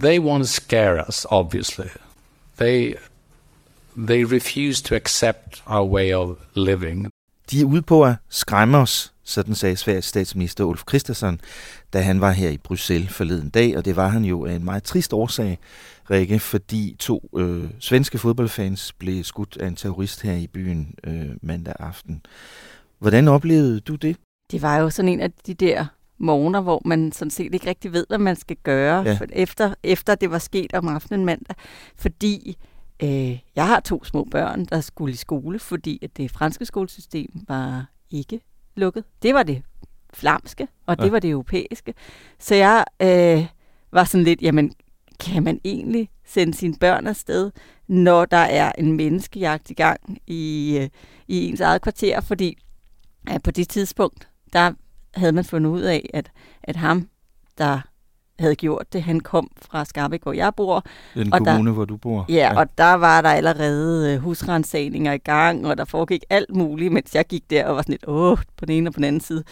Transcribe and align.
They 0.00 0.18
want 0.18 0.44
to 0.44 0.48
scare 0.48 1.04
us, 1.08 1.26
obviously. 1.30 1.88
They 2.58 2.94
they 4.06 4.24
refuse 4.24 4.82
to 4.82 4.94
accept 4.94 5.62
our 5.66 5.90
way 5.90 6.14
of 6.14 6.36
living. 6.54 7.10
De 7.50 7.60
er 7.60 7.64
ude 7.64 7.82
på 7.82 8.04
at 8.04 8.14
skræmme 8.28 8.78
os, 8.78 9.12
sådan 9.24 9.54
sagde 9.54 9.76
Sveriges 9.76 10.04
statsminister 10.04 10.64
Ulf 10.64 10.82
Christensen, 10.88 11.40
da 11.92 12.00
han 12.00 12.20
var 12.20 12.30
her 12.30 12.50
i 12.50 12.56
Bruxelles 12.56 13.12
forleden 13.12 13.48
dag, 13.48 13.76
og 13.76 13.84
det 13.84 13.96
var 13.96 14.08
han 14.08 14.24
jo 14.24 14.46
af 14.46 14.52
en 14.52 14.64
meget 14.64 14.82
trist 14.82 15.12
årsag, 15.12 15.58
Rikke, 16.10 16.38
fordi 16.38 16.96
to 16.98 17.30
øh, 17.36 17.64
svenske 17.80 18.18
fodboldfans 18.18 18.92
blev 18.92 19.24
skudt 19.24 19.56
af 19.56 19.66
en 19.66 19.76
terrorist 19.76 20.22
her 20.22 20.32
i 20.32 20.46
byen 20.46 20.94
øh, 21.04 21.30
mandag 21.42 21.74
aften. 21.78 22.22
Hvordan 22.98 23.28
oplevede 23.28 23.80
du 23.80 23.94
det? 23.94 24.16
Det 24.50 24.62
var 24.62 24.78
jo 24.78 24.90
sådan 24.90 25.08
en 25.08 25.20
af 25.20 25.32
de 25.46 25.54
der 25.54 25.86
morgener, 26.20 26.60
hvor 26.60 26.82
man 26.84 27.12
sådan 27.12 27.30
set 27.30 27.54
ikke 27.54 27.66
rigtig 27.68 27.92
ved, 27.92 28.06
hvad 28.08 28.18
man 28.18 28.36
skal 28.36 28.56
gøre, 28.62 29.02
Ja. 29.02 29.10
ja. 29.10 29.18
efter, 29.32 29.74
efter 29.82 30.14
det 30.14 30.30
var 30.30 30.38
sket 30.38 30.74
om 30.74 30.88
aftenen 30.88 31.24
mandag. 31.24 31.56
Fordi 31.96 32.56
øh, 33.02 33.38
jeg 33.56 33.66
har 33.66 33.80
to 33.80 34.04
små 34.04 34.24
børn, 34.30 34.64
der 34.64 34.80
skulle 34.80 35.12
i 35.12 35.16
skole, 35.16 35.58
fordi 35.58 35.98
at 36.02 36.16
det 36.16 36.30
franske 36.30 36.64
skolesystem 36.66 37.30
var 37.48 37.86
ikke 38.10 38.40
lukket. 38.76 39.04
Det 39.22 39.34
var 39.34 39.42
det 39.42 39.62
flamske, 40.14 40.68
og 40.86 40.98
det 40.98 41.04
Ja. 41.04 41.10
var 41.10 41.18
det 41.18 41.30
europæiske. 41.30 41.94
Så 42.38 42.54
jeg 42.54 42.84
øh, 43.02 43.46
var 43.92 44.04
sådan 44.04 44.24
lidt, 44.24 44.42
jamen, 44.42 44.72
kan 45.20 45.42
man 45.42 45.60
egentlig 45.64 46.08
sende 46.26 46.54
sine 46.54 46.74
børn 46.80 47.06
afsted, 47.06 47.50
når 47.88 48.24
der 48.24 48.36
er 48.36 48.72
en 48.78 48.92
menneskejagt 48.92 49.70
i 49.70 49.74
gang 49.74 50.18
i, 50.26 50.76
øh, 50.82 50.88
i 51.28 51.48
ens 51.48 51.60
eget 51.60 51.82
kvarter? 51.82 52.20
Fordi 52.20 52.58
at 53.26 53.42
på 53.42 53.50
det 53.50 53.68
tidspunkt, 53.68 54.28
der 54.52 54.72
havde 55.14 55.32
man 55.32 55.44
fundet 55.44 55.70
ud 55.70 55.80
af, 55.80 56.10
at, 56.14 56.30
at 56.62 56.76
ham, 56.76 57.08
der 57.58 57.80
havde 58.38 58.54
gjort 58.54 58.92
det, 58.92 59.02
han 59.02 59.20
kom 59.20 59.50
fra 59.62 59.84
Skarbæk, 59.84 60.22
hvor 60.22 60.32
jeg 60.32 60.54
bor. 60.56 60.84
Den 61.14 61.32
Og 61.32 61.40
der- 61.40 61.44
kommune, 61.52 61.70
hvor 61.72 61.84
du 61.84 61.96
bor? 61.96 62.24
Ja, 62.28 62.34
ja, 62.34 62.58
og 62.58 62.78
der 62.78 62.94
var 62.94 63.20
der 63.20 63.28
allerede 63.30 64.14
øh, 64.14 64.18
husrensagninger 64.20 65.12
i 65.12 65.18
gang, 65.18 65.66
og 65.66 65.78
der 65.78 65.84
foregik 65.84 66.24
alt 66.30 66.54
muligt, 66.56 66.92
mens 66.92 67.14
jeg 67.14 67.26
gik 67.26 67.50
der 67.50 67.66
og 67.66 67.76
var 67.76 67.82
sådan 67.82 67.92
lidt, 67.92 68.04
åh, 68.08 68.38
på 68.56 68.66
den 68.66 68.74
ene 68.74 68.88
og 68.88 68.94
på 68.94 68.96
den 68.96 69.04
anden 69.04 69.20
side. 69.20 69.44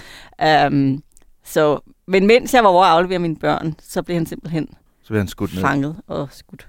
Um, 0.67 1.03
så, 1.45 1.81
men 2.06 2.27
mens 2.27 2.55
jeg 2.55 2.64
var 2.64 2.70
over 2.70 2.84
at 2.84 2.91
aflevere 2.91 3.19
mine 3.19 3.36
børn, 3.36 3.75
så 3.83 4.03
blev 4.03 4.17
han 4.17 4.27
simpelthen 4.27 4.69
Så 5.03 5.09
blev 5.09 5.19
han 5.20 5.29
skudt 5.29 5.55
ned. 5.55 5.61
fanget 5.62 5.97
og 6.06 6.29
skudt. 6.33 6.69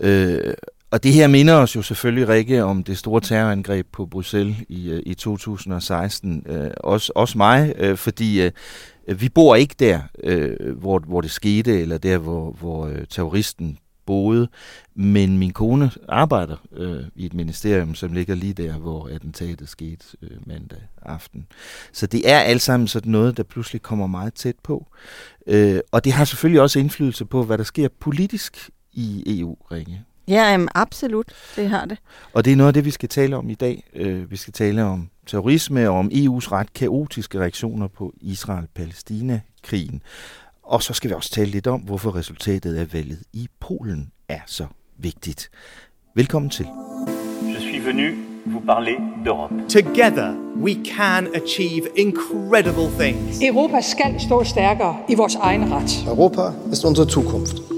Øh, 0.00 0.54
og 0.92 1.02
det 1.02 1.12
her 1.12 1.26
minder 1.26 1.54
os 1.54 1.76
jo 1.76 1.82
selvfølgelig, 1.82 2.28
Rikke, 2.28 2.64
om 2.64 2.84
det 2.84 2.98
store 2.98 3.20
terrorangreb 3.20 3.86
på 3.92 4.06
Bruxelles 4.06 4.56
i, 4.68 4.90
øh, 4.90 5.02
i 5.06 5.14
2016. 5.14 6.46
Øh, 6.46 6.70
også, 6.76 7.12
også 7.14 7.38
mig, 7.38 7.74
øh, 7.78 7.96
fordi 7.96 8.42
øh, 8.42 8.52
vi 9.20 9.28
bor 9.28 9.54
ikke 9.54 9.74
der, 9.78 10.00
øh, 10.24 10.76
hvor, 10.76 10.98
hvor 10.98 11.20
det 11.20 11.30
skete, 11.30 11.80
eller 11.80 11.98
der, 11.98 12.18
hvor, 12.18 12.50
hvor 12.50 12.86
øh, 12.86 13.04
terroristen 13.10 13.78
boede. 14.06 14.48
Men 14.94 15.38
min 15.38 15.52
kone 15.52 15.90
arbejder 16.08 16.56
øh, 16.76 17.04
i 17.16 17.26
et 17.26 17.34
ministerium, 17.34 17.94
som 17.94 18.12
ligger 18.12 18.34
lige 18.34 18.52
der, 18.52 18.78
hvor 18.78 19.08
attentatet 19.14 19.68
skete 19.68 20.04
øh, 20.22 20.30
mandag 20.46 20.82
aften. 21.02 21.46
Så 21.92 22.06
det 22.06 22.30
er 22.30 22.38
alt 22.38 22.62
sammen 22.62 22.88
sådan 22.88 23.12
noget, 23.12 23.36
der 23.36 23.42
pludselig 23.42 23.82
kommer 23.82 24.06
meget 24.06 24.34
tæt 24.34 24.56
på. 24.62 24.86
Øh, 25.46 25.80
og 25.92 26.04
det 26.04 26.12
har 26.12 26.24
selvfølgelig 26.24 26.60
også 26.60 26.78
indflydelse 26.78 27.24
på, 27.24 27.44
hvad 27.44 27.58
der 27.58 27.64
sker 27.64 27.88
politisk 28.00 28.70
i 28.92 29.40
EU-ringe. 29.40 30.04
Ja, 30.28 30.50
jamen, 30.50 30.68
absolut, 30.74 31.26
det 31.56 31.68
har 31.68 31.84
det. 31.84 31.98
Og 32.32 32.44
det 32.44 32.52
er 32.52 32.56
noget 32.56 32.68
af 32.68 32.74
det, 32.74 32.84
vi 32.84 32.90
skal 32.90 33.08
tale 33.08 33.36
om 33.36 33.50
i 33.50 33.54
dag. 33.54 33.84
Øh, 33.94 34.30
vi 34.30 34.36
skal 34.36 34.52
tale 34.52 34.84
om 34.84 35.08
terrorisme 35.26 35.90
og 35.90 35.98
om 35.98 36.10
EU's 36.12 36.52
ret 36.52 36.72
kaotiske 36.72 37.40
reaktioner 37.40 37.88
på 37.88 38.12
Israel-Palæstina-krigen. 38.20 40.02
Og 40.62 40.82
så 40.82 40.92
skal 40.92 41.10
vi 41.10 41.14
også 41.14 41.30
tale 41.30 41.50
lidt 41.50 41.66
om, 41.66 41.80
hvorfor 41.80 42.14
resultatet 42.14 42.76
af 42.76 42.92
valget 42.92 43.22
i 43.32 43.48
Polen 43.60 44.10
er 44.28 44.40
så 44.46 44.66
vigtigt. 44.98 45.50
Velkommen 46.14 46.50
til. 46.50 46.66
Je 47.42 47.60
suis 47.60 47.86
venu 47.86 48.32
vous 48.46 48.60
parler 48.66 48.96
d'Europe. 49.24 49.68
Together, 49.68 50.34
we 50.56 50.74
can 50.84 51.28
achieve 51.34 51.88
incredible 51.96 52.90
things. 52.98 53.42
Europa 53.42 53.80
skal 53.80 54.20
stå 54.20 54.44
stærkere 54.44 54.96
i 55.08 55.14
vores 55.14 55.34
egen 55.34 55.72
ret. 55.72 56.04
Europa 56.06 56.42
ist 56.72 56.84
unsere 56.84 57.10
Zukunft. 57.10 57.71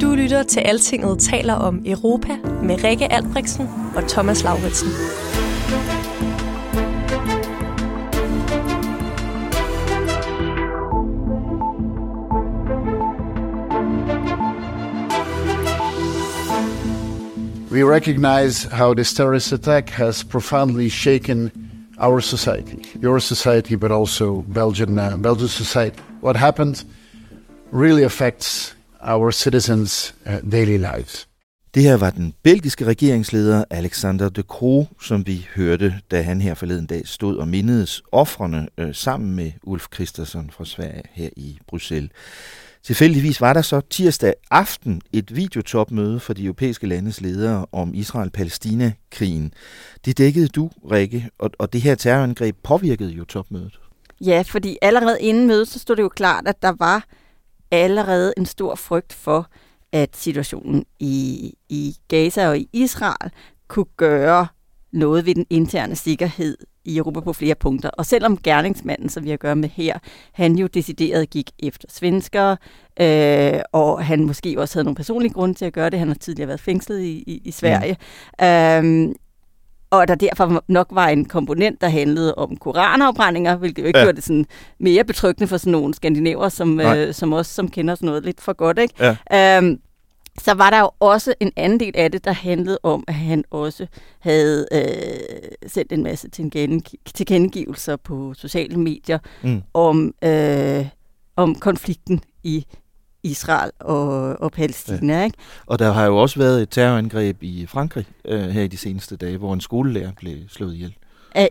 Du 0.00 0.14
lytter 0.14 0.42
til 0.42 0.60
Altinget 0.60 1.18
taler 1.18 1.54
om 1.54 1.82
Europa 1.86 2.36
med 2.62 2.84
Rikke 2.84 3.12
Albrechtsen 3.12 3.68
og 3.96 4.08
Thomas 4.08 4.44
Lauritsen. 4.44 4.88
We 17.72 17.84
recognize 17.94 18.68
how 18.70 18.94
this 18.94 19.14
terrorist 19.14 19.52
attack 19.52 19.90
has 19.90 20.24
profoundly 20.24 20.88
shaken 20.88 21.50
our 22.00 22.20
society, 22.20 22.76
your 23.04 23.18
society, 23.18 23.74
but 23.74 23.92
also 23.92 24.44
Belgian 24.54 24.98
uh, 24.98 25.16
Belgian 25.22 25.48
society. 25.48 25.98
What 26.22 26.36
happened 26.36 26.84
really 27.72 28.04
affects 28.04 28.74
our 29.04 29.30
citizens' 29.30 30.14
uh, 30.26 30.52
daily 30.52 30.78
lives. 30.78 31.28
Det 31.74 31.82
her 31.82 31.96
var 31.96 32.10
den 32.10 32.34
belgiske 32.42 32.84
regeringsleder 32.84 33.64
Alexander 33.70 34.28
de 34.28 34.42
Croo, 34.42 34.86
som 35.02 35.26
vi 35.26 35.46
hørte, 35.54 35.94
da 36.10 36.22
han 36.22 36.40
her 36.40 36.54
forleden 36.54 36.86
dag 36.86 37.08
stod 37.08 37.36
og 37.36 37.48
mindedes 37.48 38.02
offrene 38.12 38.68
øh, 38.78 38.94
sammen 38.94 39.36
med 39.36 39.52
Ulf 39.62 39.86
Christensen 39.94 40.50
fra 40.50 40.64
Sverige 40.64 41.02
her 41.12 41.28
i 41.36 41.58
Bruxelles. 41.66 42.10
Tilfældigvis 42.82 43.40
var 43.40 43.52
der 43.52 43.62
så 43.62 43.80
tirsdag 43.90 44.34
aften 44.50 45.00
et 45.12 45.36
videotopmøde 45.36 46.20
for 46.20 46.32
de 46.32 46.44
europæiske 46.44 46.86
landes 46.86 47.20
ledere 47.20 47.66
om 47.72 47.94
Israel-Palæstina-krigen. 47.94 49.52
Det 50.04 50.18
dækkede 50.18 50.48
du, 50.48 50.70
Rikke, 50.90 51.28
og, 51.38 51.50
og 51.58 51.72
det 51.72 51.80
her 51.80 51.94
terrorangreb 51.94 52.56
påvirkede 52.62 53.10
jo 53.10 53.24
topmødet. 53.24 53.80
Ja, 54.20 54.42
fordi 54.46 54.78
allerede 54.82 55.20
inden 55.20 55.46
mødet, 55.46 55.68
så 55.68 55.78
stod 55.78 55.96
det 55.96 56.02
jo 56.02 56.08
klart, 56.08 56.48
at 56.48 56.62
der 56.62 56.72
var 56.78 57.04
allerede 57.74 58.32
en 58.36 58.46
stor 58.46 58.74
frygt 58.74 59.12
for, 59.12 59.48
at 59.92 60.16
situationen 60.16 60.84
i, 61.00 61.52
i 61.68 61.96
Gaza 62.08 62.48
og 62.48 62.58
i 62.58 62.68
Israel 62.72 63.30
kunne 63.68 63.86
gøre 63.96 64.46
noget 64.92 65.26
ved 65.26 65.34
den 65.34 65.46
interne 65.50 65.96
sikkerhed 65.96 66.56
i 66.84 66.96
Europa 66.96 67.20
på 67.20 67.32
flere 67.32 67.54
punkter. 67.54 67.90
Og 67.90 68.06
selvom 68.06 68.36
gerningsmanden, 68.36 69.08
som 69.08 69.24
vi 69.24 69.28
har 69.28 69.34
at 69.34 69.40
gøre 69.40 69.56
med 69.56 69.68
her, 69.68 69.98
han 70.32 70.56
jo 70.56 70.66
decideret 70.66 71.30
gik 71.30 71.50
efter 71.58 71.88
svenskere, 71.90 72.56
øh, 73.00 73.60
og 73.72 74.04
han 74.04 74.24
måske 74.24 74.60
også 74.60 74.74
havde 74.74 74.84
nogle 74.84 74.96
personlige 74.96 75.32
grunde 75.32 75.54
til 75.54 75.64
at 75.64 75.72
gøre 75.72 75.90
det. 75.90 75.98
Han 75.98 76.08
har 76.08 76.14
tidligere 76.14 76.48
været 76.48 76.60
fængslet 76.60 77.00
i, 77.00 77.24
i, 77.26 77.42
i 77.44 77.50
Sverige. 77.50 77.96
Mm. 78.40 78.46
Øhm, 78.46 79.14
og 80.00 80.08
der 80.08 80.14
derfor 80.14 80.64
nok 80.68 80.86
var 80.90 81.08
en 81.08 81.24
komponent, 81.24 81.80
der 81.80 81.88
handlede 81.88 82.34
om 82.34 82.56
koranafbrændinger, 82.56 83.56
hvilket 83.56 83.82
jo 83.82 83.86
ikke 83.86 83.98
Ja. 83.98 84.04
gjorde 84.04 84.16
det 84.16 84.24
sådan 84.24 84.46
mere 84.78 85.04
betryggende 85.04 85.48
for 85.48 85.56
sådan 85.56 85.70
nogle 85.72 85.94
skandinaver, 85.94 86.48
som, 86.48 86.68
Nej. 86.68 86.98
øh, 86.98 87.14
som 87.14 87.32
os, 87.32 87.46
som 87.46 87.68
kender 87.68 87.94
sådan 87.94 88.06
noget 88.06 88.24
lidt 88.24 88.40
for 88.40 88.52
godt. 88.52 88.78
Ikke? 88.78 89.16
Ja. 89.30 89.58
Øhm, 89.58 89.78
så 90.42 90.54
var 90.54 90.70
der 90.70 90.80
jo 90.80 90.90
også 91.00 91.34
en 91.40 91.52
anden 91.56 91.80
del 91.80 91.92
af 91.96 92.12
det, 92.12 92.24
der 92.24 92.32
handlede 92.32 92.78
om, 92.82 93.04
at 93.08 93.14
han 93.14 93.44
også 93.50 93.86
havde 94.20 94.66
øh, 94.72 95.68
sendt 95.68 95.92
en 95.92 96.02
masse 96.02 96.28
tilkendegiv- 96.28 97.12
tilkendegivelser 97.14 97.96
på 97.96 98.34
sociale 98.36 98.76
medier 98.76 99.18
Mm. 99.42 99.62
om, 99.74 100.14
øh, 100.24 100.86
om 101.36 101.54
konflikten 101.54 102.20
i 102.44 102.66
Israel 103.24 103.70
og, 103.80 104.40
og 104.40 104.52
Palæstina. 104.52 105.18
Ja. 105.18 105.24
Ikke? 105.24 105.38
Og 105.66 105.78
der 105.78 105.92
har 105.92 106.06
jo 106.06 106.16
også 106.16 106.38
været 106.38 106.62
et 106.62 106.70
terrorangreb 106.70 107.42
i 107.42 107.66
Frankrig 107.66 108.06
øh, 108.24 108.40
her 108.40 108.62
i 108.62 108.66
de 108.66 108.76
seneste 108.76 109.16
dage, 109.16 109.36
hvor 109.36 109.54
en 109.54 109.60
skolelærer 109.60 110.12
blev 110.16 110.36
slået 110.48 110.74
ihjel. 110.74 110.94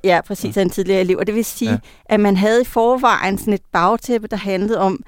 Ja, 0.03 0.21
præcis, 0.27 0.57
af 0.57 0.61
en 0.61 0.69
tidligere 0.69 1.01
elev. 1.01 1.17
Og 1.17 1.27
det 1.27 1.35
vil 1.35 1.45
sige, 1.45 1.71
ja. 1.71 1.77
at 2.05 2.19
man 2.19 2.37
havde 2.37 2.61
i 2.61 2.65
forvejen 2.65 3.37
sådan 3.37 3.53
et 3.53 3.61
bagtæppe, 3.71 4.27
der 4.27 4.37
handlede 4.37 4.79
om 4.79 5.03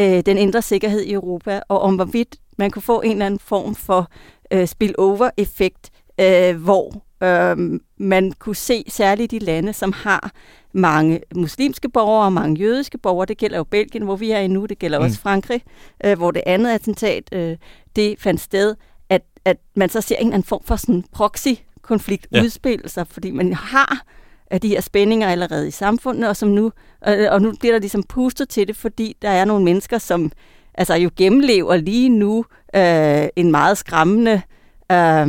øh, 0.00 0.22
den 0.26 0.38
indre 0.38 0.62
sikkerhed 0.62 1.00
i 1.00 1.12
Europa, 1.12 1.60
og 1.68 1.80
om 1.80 1.94
hvorvidt 1.94 2.36
man 2.58 2.70
kunne 2.70 2.82
få 2.82 3.00
en 3.00 3.12
eller 3.12 3.26
anden 3.26 3.40
form 3.40 3.74
for 3.74 4.10
øh, 4.52 4.66
spillover-effekt, 4.66 5.90
øh, 6.20 6.56
hvor 6.56 7.02
øh, 7.22 7.80
man 7.98 8.32
kunne 8.38 8.56
se 8.56 8.84
særligt 8.88 9.30
de 9.30 9.38
lande, 9.38 9.72
som 9.72 9.92
har 9.92 10.32
mange 10.72 11.20
muslimske 11.34 11.88
borgere 11.88 12.24
og 12.24 12.32
mange 12.32 12.60
jødiske 12.60 12.98
borgere. 12.98 13.26
Det 13.26 13.38
gælder 13.38 13.56
jo 13.56 13.64
Belgien, 13.64 14.04
hvor 14.04 14.16
vi 14.16 14.30
er 14.30 14.38
i 14.38 14.46
nu. 14.46 14.66
Det 14.66 14.78
gælder 14.78 14.98
mm. 14.98 15.04
også 15.04 15.20
Frankrig, 15.20 15.62
øh, 16.04 16.18
hvor 16.18 16.30
det 16.30 16.42
andet 16.46 16.70
attentat, 16.70 17.24
øh, 17.32 17.56
det 17.96 18.16
fandt 18.18 18.40
sted, 18.40 18.74
at, 19.08 19.22
at 19.44 19.56
man 19.74 19.88
så 19.88 20.00
ser 20.00 20.16
en 20.16 20.20
eller 20.20 20.34
anden 20.34 20.46
form 20.46 20.62
for 20.64 20.76
sådan 20.76 21.04
proxy-konflikt 21.12 22.26
ja. 22.32 22.42
udspille 22.42 22.88
sig, 22.88 23.06
fordi 23.06 23.30
man 23.30 23.52
har 23.52 24.04
af 24.50 24.60
de 24.60 24.68
her 24.68 24.80
spændinger 24.80 25.28
allerede 25.28 25.68
i 25.68 25.70
samfundet, 25.70 26.28
og, 26.28 26.36
som 26.36 26.48
nu, 26.48 26.72
øh, 27.08 27.26
og 27.30 27.42
nu 27.42 27.52
bliver 27.60 27.72
der 27.72 27.80
ligesom 27.80 28.02
pustet 28.02 28.48
til 28.48 28.68
det, 28.68 28.76
fordi 28.76 29.16
der 29.22 29.28
er 29.30 29.44
nogle 29.44 29.64
mennesker, 29.64 29.98
som 29.98 30.32
altså 30.74 30.94
jo 30.94 31.10
gennemlever 31.16 31.76
lige 31.76 32.08
nu 32.08 32.44
øh, 32.76 33.28
en 33.36 33.50
meget 33.50 33.78
skræmmende 33.78 34.42
øh, 34.92 35.28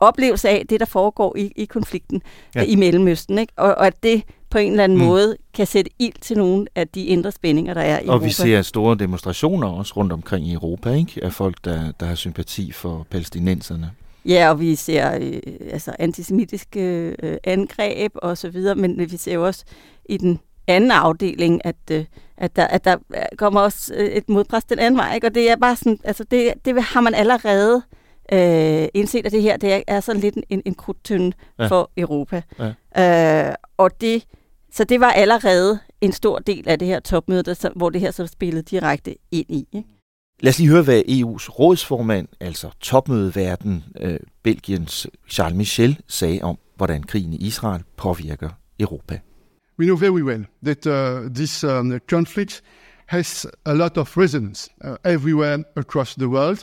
oplevelse 0.00 0.48
af 0.48 0.64
det, 0.70 0.80
der 0.80 0.86
foregår 0.86 1.36
i, 1.36 1.52
i 1.56 1.64
konflikten 1.64 2.22
ja. 2.54 2.62
i 2.62 2.76
Mellemøsten. 2.76 3.38
Ikke? 3.38 3.52
Og, 3.56 3.74
og 3.74 3.86
at 3.86 4.02
det 4.02 4.22
på 4.50 4.58
en 4.58 4.70
eller 4.70 4.84
anden 4.84 4.98
mm. 4.98 5.04
måde 5.04 5.36
kan 5.54 5.66
sætte 5.66 5.90
ild 5.98 6.20
til 6.20 6.38
nogle 6.38 6.66
af 6.74 6.88
de 6.88 7.04
indre 7.04 7.32
spændinger, 7.32 7.74
der 7.74 7.80
er 7.80 7.98
i 7.98 8.00
og 8.00 8.06
Europa. 8.06 8.14
Og 8.14 8.24
vi 8.24 8.30
ser 8.30 8.62
store 8.62 8.96
demonstrationer 8.96 9.68
også 9.68 9.92
rundt 9.96 10.12
omkring 10.12 10.46
i 10.46 10.52
Europa, 10.52 10.92
ikke? 10.92 11.24
af 11.24 11.32
folk, 11.32 11.56
der, 11.64 11.92
der 12.00 12.06
har 12.06 12.14
sympati 12.14 12.72
for 12.72 13.06
palæstinenserne. 13.10 13.90
Ja, 14.24 14.50
og 14.50 14.60
vi 14.60 14.74
ser 14.74 15.18
øh, 15.20 15.40
altså 15.72 15.92
antisemitiske 15.98 17.14
øh, 17.22 17.36
angreb 17.44 18.12
og 18.14 18.38
så 18.38 18.50
videre, 18.50 18.74
men 18.74 19.10
vi 19.10 19.16
ser 19.16 19.34
jo 19.34 19.46
også 19.46 19.64
i 20.08 20.16
den 20.16 20.38
anden 20.66 20.90
afdeling, 20.90 21.60
at, 21.64 21.76
øh, 21.90 22.04
at, 22.36 22.56
der, 22.56 22.66
at 22.66 22.84
der 22.84 22.96
kommer 23.36 23.60
også 23.60 23.94
øh, 23.94 24.06
et 24.06 24.28
modpres 24.28 24.64
den 24.64 24.78
anden 24.78 24.98
vej. 24.98 25.14
Ikke? 25.14 25.26
Og 25.26 25.34
det 25.34 25.50
er 25.50 25.56
bare 25.56 25.76
sådan, 25.76 25.98
altså 26.04 26.24
det, 26.24 26.52
det 26.64 26.82
har 26.82 27.00
man 27.00 27.14
allerede 27.14 27.76
øh, 27.76 27.97
indset, 28.94 29.26
at 29.26 29.32
det 29.32 29.42
her 29.42 29.56
det 29.56 29.84
er 29.86 30.00
sådan 30.00 30.20
lidt 30.20 30.34
en, 30.48 30.62
en 30.64 30.74
krudtønde 30.74 31.36
ja. 31.58 31.66
for 31.66 31.90
Europa. 31.96 32.42
Ja. 32.96 33.48
Øh, 33.48 33.54
og 33.76 34.00
det, 34.00 34.24
så 34.72 34.84
det 34.84 35.00
var 35.00 35.10
allerede 35.10 35.78
en 36.00 36.12
stor 36.12 36.38
del 36.38 36.68
af 36.68 36.78
det 36.78 36.88
her 36.88 37.00
topmøde, 37.00 37.42
der, 37.42 37.70
hvor 37.76 37.90
det 37.90 38.00
her 38.00 38.10
så 38.10 38.26
spillede 38.26 38.62
direkte 38.62 39.14
ind 39.30 39.46
i. 39.48 39.68
Ikke? 39.72 39.88
Lad 40.40 40.50
os 40.50 40.58
lige 40.58 40.70
høre, 40.70 40.82
hvad 40.82 41.02
EU's 41.08 41.48
rådsformand, 41.48 42.28
altså 42.40 42.70
topmødeverden, 42.80 43.84
øh, 44.00 44.18
Belgiens 44.42 45.06
Charles 45.30 45.56
Michel, 45.56 46.00
sagde 46.08 46.42
om, 46.42 46.58
hvordan 46.76 47.02
krigen 47.02 47.32
i 47.32 47.36
Israel 47.36 47.82
påvirker 47.96 48.50
Europa. 48.80 49.20
We 49.78 49.84
know 49.84 49.96
very 49.96 50.22
well 50.22 50.46
that 50.64 50.86
uh, 50.86 51.34
this 51.34 51.64
um, 51.64 51.98
conflict 52.10 52.62
has 53.06 53.46
a 53.64 53.74
lot 53.74 53.96
of 53.96 54.16
resonance 54.16 54.70
uh, 54.84 54.96
everywhere 55.04 55.64
across 55.76 56.14
the 56.14 56.28
world, 56.28 56.58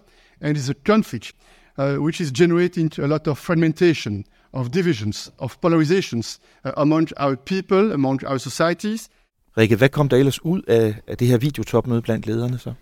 and 0.46 0.58
it's 0.58 0.70
a 0.70 0.74
conflict 0.86 1.34
uh, 1.78 1.96
which 2.06 2.22
is 2.22 2.32
generating 2.32 3.00
a 3.00 3.08
lot 3.08 3.28
of 3.28 3.38
fragmentation, 3.38 4.26
of 4.54 4.72
divisions, 4.72 5.32
of 5.38 5.58
polarizations 5.62 6.40
uh, 6.66 6.72
among 6.78 7.08
our 7.18 7.36
people, 7.36 7.94
among 7.94 8.26
our 8.26 8.38
societies. 8.38 9.10
Rikke, 9.58 9.76
hvad 9.76 9.90
kom 9.90 10.10
der 10.10 10.18
ellers 10.18 10.46
ud 10.46 10.62
af, 10.68 10.96
af 11.08 11.18
det 11.18 11.28
her 11.28 11.38
videotopmøde 11.38 12.02
blandt 12.02 12.26
lederne 12.26 12.58
så? 12.58 12.74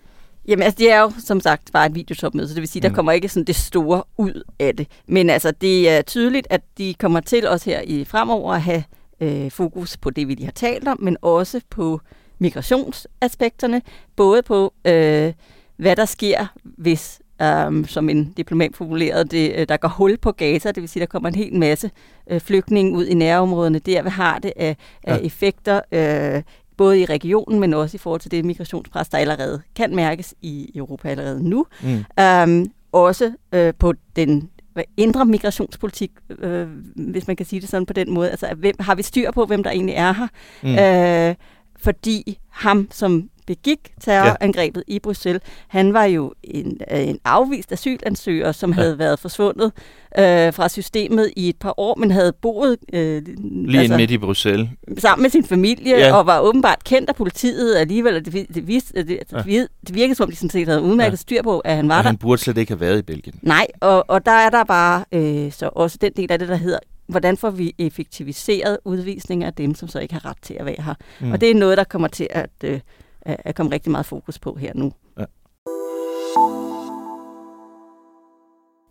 Jamen 0.47 0.63
altså, 0.63 0.77
det 0.77 0.91
er 0.91 0.99
jo 0.99 1.11
som 1.19 1.39
sagt 1.39 1.71
bare 1.73 1.85
et 1.85 1.95
videotopmøde, 1.95 2.47
så 2.47 2.53
det 2.53 2.61
vil 2.61 2.67
sige, 2.67 2.79
mm. 2.81 2.89
der 2.89 2.95
kommer 2.95 3.11
ikke 3.11 3.29
sådan 3.29 3.45
det 3.45 3.55
store 3.55 4.03
ud 4.17 4.43
af 4.59 4.75
det. 4.75 4.87
Men 5.07 5.29
altså, 5.29 5.51
det 5.51 5.89
er 5.89 6.01
tydeligt, 6.01 6.47
at 6.49 6.61
de 6.77 6.93
kommer 6.93 7.19
til 7.19 7.47
os 7.47 7.63
her 7.63 7.81
i 7.81 8.03
fremover 8.05 8.53
at 8.53 8.61
have 8.61 8.83
øh, 9.19 9.51
fokus 9.51 9.97
på 9.97 10.09
det, 10.09 10.27
vi 10.27 10.33
lige 10.33 10.45
har 10.45 10.51
talt 10.51 10.87
om, 10.87 10.97
men 11.01 11.17
også 11.21 11.61
på 11.69 12.01
migrationsaspekterne, 12.39 13.81
både 14.15 14.41
på, 14.41 14.73
øh, 14.85 15.33
hvad 15.77 15.95
der 15.95 16.05
sker, 16.05 16.47
hvis 16.63 17.21
um, 17.41 17.85
som 17.87 18.09
en 18.09 18.33
diplomat 18.37 18.75
formulerede 18.75 19.25
det, 19.25 19.53
øh, 19.55 19.65
der 19.69 19.77
går 19.77 19.87
hul 19.87 20.17
på 20.17 20.31
Gaza, 20.31 20.71
det 20.71 20.81
vil 20.81 20.89
sige, 20.89 21.01
der 21.01 21.05
kommer 21.05 21.29
en 21.29 21.35
hel 21.35 21.55
masse 21.55 21.91
øh, 22.29 22.41
flygtninge 22.41 22.97
ud 22.97 23.05
i 23.05 23.13
nærområderne 23.13 23.79
der. 23.79 24.01
Hvad 24.01 24.11
har 24.11 24.39
det 24.39 24.53
af, 24.55 24.77
af 25.03 25.17
ja. 25.17 25.25
effekter, 25.25 25.81
øh, 25.91 26.43
både 26.77 26.99
i 26.99 27.05
regionen, 27.05 27.59
men 27.59 27.73
også 27.73 27.97
i 27.97 27.97
forhold 27.97 28.21
til 28.21 28.31
det 28.31 28.45
migrationspres, 28.45 29.09
der 29.09 29.17
allerede 29.17 29.61
kan 29.75 29.95
mærkes 29.95 30.35
i 30.41 30.71
Europa 30.75 31.09
allerede 31.09 31.49
nu. 31.49 31.65
Mm. 31.83 32.05
Um, 32.23 32.71
også 32.91 33.33
øh, 33.53 33.73
på 33.79 33.93
den 34.15 34.49
indre 34.97 35.25
migrationspolitik, 35.25 36.11
øh, 36.39 36.67
hvis 36.95 37.27
man 37.27 37.35
kan 37.35 37.45
sige 37.45 37.61
det 37.61 37.69
sådan 37.69 37.85
på 37.85 37.93
den 37.93 38.13
måde. 38.13 38.29
Altså, 38.29 38.55
hvem, 38.57 38.75
har 38.79 38.95
vi 38.95 39.03
styr 39.03 39.31
på, 39.31 39.45
hvem 39.45 39.63
der 39.63 39.71
egentlig 39.71 39.95
er 39.95 40.13
her? 40.13 40.27
Mm. 40.63 41.29
Øh, 41.29 41.35
fordi 41.77 42.39
ham, 42.49 42.87
som 42.91 43.29
begik 43.47 43.93
terrorangrebet 44.01 44.83
ja. 44.87 44.93
i 44.93 44.99
Bruxelles, 44.99 45.41
han 45.67 45.93
var 45.93 46.03
jo 46.03 46.33
en, 46.43 46.77
en 46.91 47.19
afvist 47.25 47.71
asylansøger, 47.71 48.51
som 48.51 48.69
ja. 48.69 48.75
havde 48.75 48.99
været 48.99 49.19
forsvundet 49.19 49.71
øh, 50.17 50.53
fra 50.53 50.69
systemet 50.69 51.33
i 51.35 51.49
et 51.49 51.55
par 51.57 51.73
år, 51.77 51.95
men 51.95 52.11
havde 52.11 52.33
boet... 52.41 52.77
Øh, 52.93 53.21
Lige 53.37 53.79
altså, 53.79 53.97
midt 53.97 54.11
i 54.11 54.17
Bruxelles. 54.17 54.69
Sammen 54.97 55.21
med 55.21 55.29
sin 55.29 55.43
familie, 55.43 55.97
ja. 55.97 56.15
og 56.15 56.25
var 56.25 56.39
åbenbart 56.39 56.83
kendt 56.83 57.09
af 57.09 57.15
politiet 57.15 57.75
alligevel. 57.75 58.25
Det, 58.25 58.55
det, 58.55 58.67
viste, 58.67 59.03
det, 59.03 59.19
ja. 59.31 59.65
det 59.87 59.95
virkede 59.95 60.15
som 60.15 60.23
om, 60.23 60.29
de 60.29 60.35
sådan 60.35 60.49
set 60.49 60.67
havde 60.67 60.81
udmærket 60.81 61.11
ja. 61.11 61.15
styr 61.15 61.41
på, 61.41 61.59
at 61.59 61.75
han 61.75 61.89
var 61.89 61.97
og 61.97 62.03
der. 62.03 62.09
han 62.09 62.17
burde 62.17 62.41
slet 62.41 62.57
ikke 62.57 62.71
have 62.71 62.79
været 62.79 62.99
i 62.99 63.01
Belgien. 63.01 63.39
Nej, 63.41 63.67
og, 63.79 64.05
og 64.07 64.25
der 64.25 64.31
er 64.31 64.49
der 64.49 64.63
bare 64.63 65.05
øh, 65.11 65.51
så 65.51 65.69
også 65.75 65.97
den 66.01 66.11
del 66.17 66.31
af 66.31 66.39
det, 66.39 66.47
der 66.47 66.55
hedder 66.55 66.79
hvordan 67.07 67.37
får 67.37 67.49
vi 67.49 67.75
effektiviseret 67.77 68.77
udvisning 68.85 69.43
af 69.43 69.53
dem, 69.53 69.75
som 69.75 69.87
så 69.87 69.99
ikke 69.99 70.13
har 70.13 70.25
ret 70.25 70.37
til 70.41 70.53
at 70.53 70.65
være 70.65 70.81
her. 70.83 70.93
Mm. 71.19 71.31
Og 71.31 71.41
det 71.41 71.51
er 71.51 71.55
noget, 71.55 71.77
der 71.77 71.83
kommer 71.83 72.07
til 72.07 72.27
at, 72.29 72.49
øh, 72.63 72.79
er 73.25 73.51
kommet 73.51 73.73
rigtig 73.73 73.91
meget 73.91 74.05
fokus 74.05 74.39
på 74.39 74.55
her 74.55 74.71
nu. 74.75 74.91
Ja. 75.19 75.25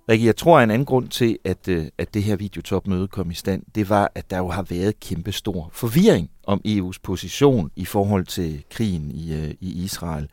Rikke, 0.09 0.27
jeg 0.27 0.37
tror, 0.37 0.59
at 0.59 0.65
en 0.65 0.71
anden 0.71 0.87
grund 0.87 1.09
til, 1.09 1.39
at, 1.45 1.69
øh, 1.69 1.87
at 1.99 2.15
det 2.15 2.23
her 2.23 2.37
videotopmøde 2.37 3.09
kom 3.09 3.31
i 3.31 3.35
stand, 3.35 3.63
det 3.75 3.89
var, 3.89 4.13
at 4.15 4.31
der 4.31 4.39
jo 4.39 4.49
har 4.49 4.63
været 4.63 5.01
kæmpe 5.01 5.33
stor 5.33 5.69
forvirring 5.73 6.31
om 6.45 6.61
EU's 6.67 6.99
position 7.03 7.71
i 7.77 7.85
forhold 7.85 8.27
til 8.27 8.65
krigen 8.71 9.11
i, 9.11 9.35
øh, 9.35 9.51
i 9.61 9.85
Israel. 9.85 10.29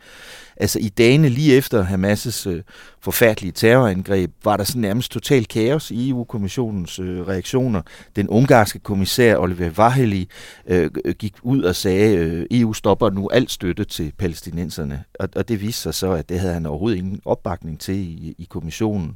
Altså 0.57 0.79
i 0.79 0.89
dagene 0.89 1.29
lige 1.29 1.55
efter 1.55 1.85
Hamas' 1.85 2.49
øh, 2.49 2.63
forfærdelige 3.01 3.51
terrorangreb, 3.51 4.31
var 4.43 4.57
der 4.57 4.63
sådan 4.63 4.81
nærmest 4.81 5.11
total 5.11 5.45
kaos 5.45 5.91
i 5.91 6.09
EU-kommissionens 6.09 6.99
øh, 6.99 7.27
reaktioner. 7.27 7.81
Den 8.15 8.29
ungarske 8.29 8.79
kommissær 8.79 9.37
Oliver 9.37 9.69
Vaheli 9.69 10.29
øh, 10.67 10.91
gik 11.19 11.35
ud 11.41 11.63
og 11.63 11.75
sagde, 11.75 12.17
at 12.17 12.19
øh, 12.19 12.45
EU 12.51 12.73
stopper 12.73 13.09
nu 13.09 13.29
alt 13.33 13.51
støtte 13.51 13.83
til 13.83 14.13
palæstinenserne. 14.17 15.03
Og, 15.19 15.29
og 15.35 15.47
det 15.47 15.61
viste 15.61 15.81
sig 15.81 15.93
så, 15.93 16.11
at 16.11 16.29
det 16.29 16.39
havde 16.39 16.53
han 16.53 16.65
overhovedet 16.65 16.97
ingen 16.97 17.21
opbakning 17.25 17.79
til 17.79 17.95
i, 17.95 18.35
i 18.37 18.47
kommissionen. 18.49 19.15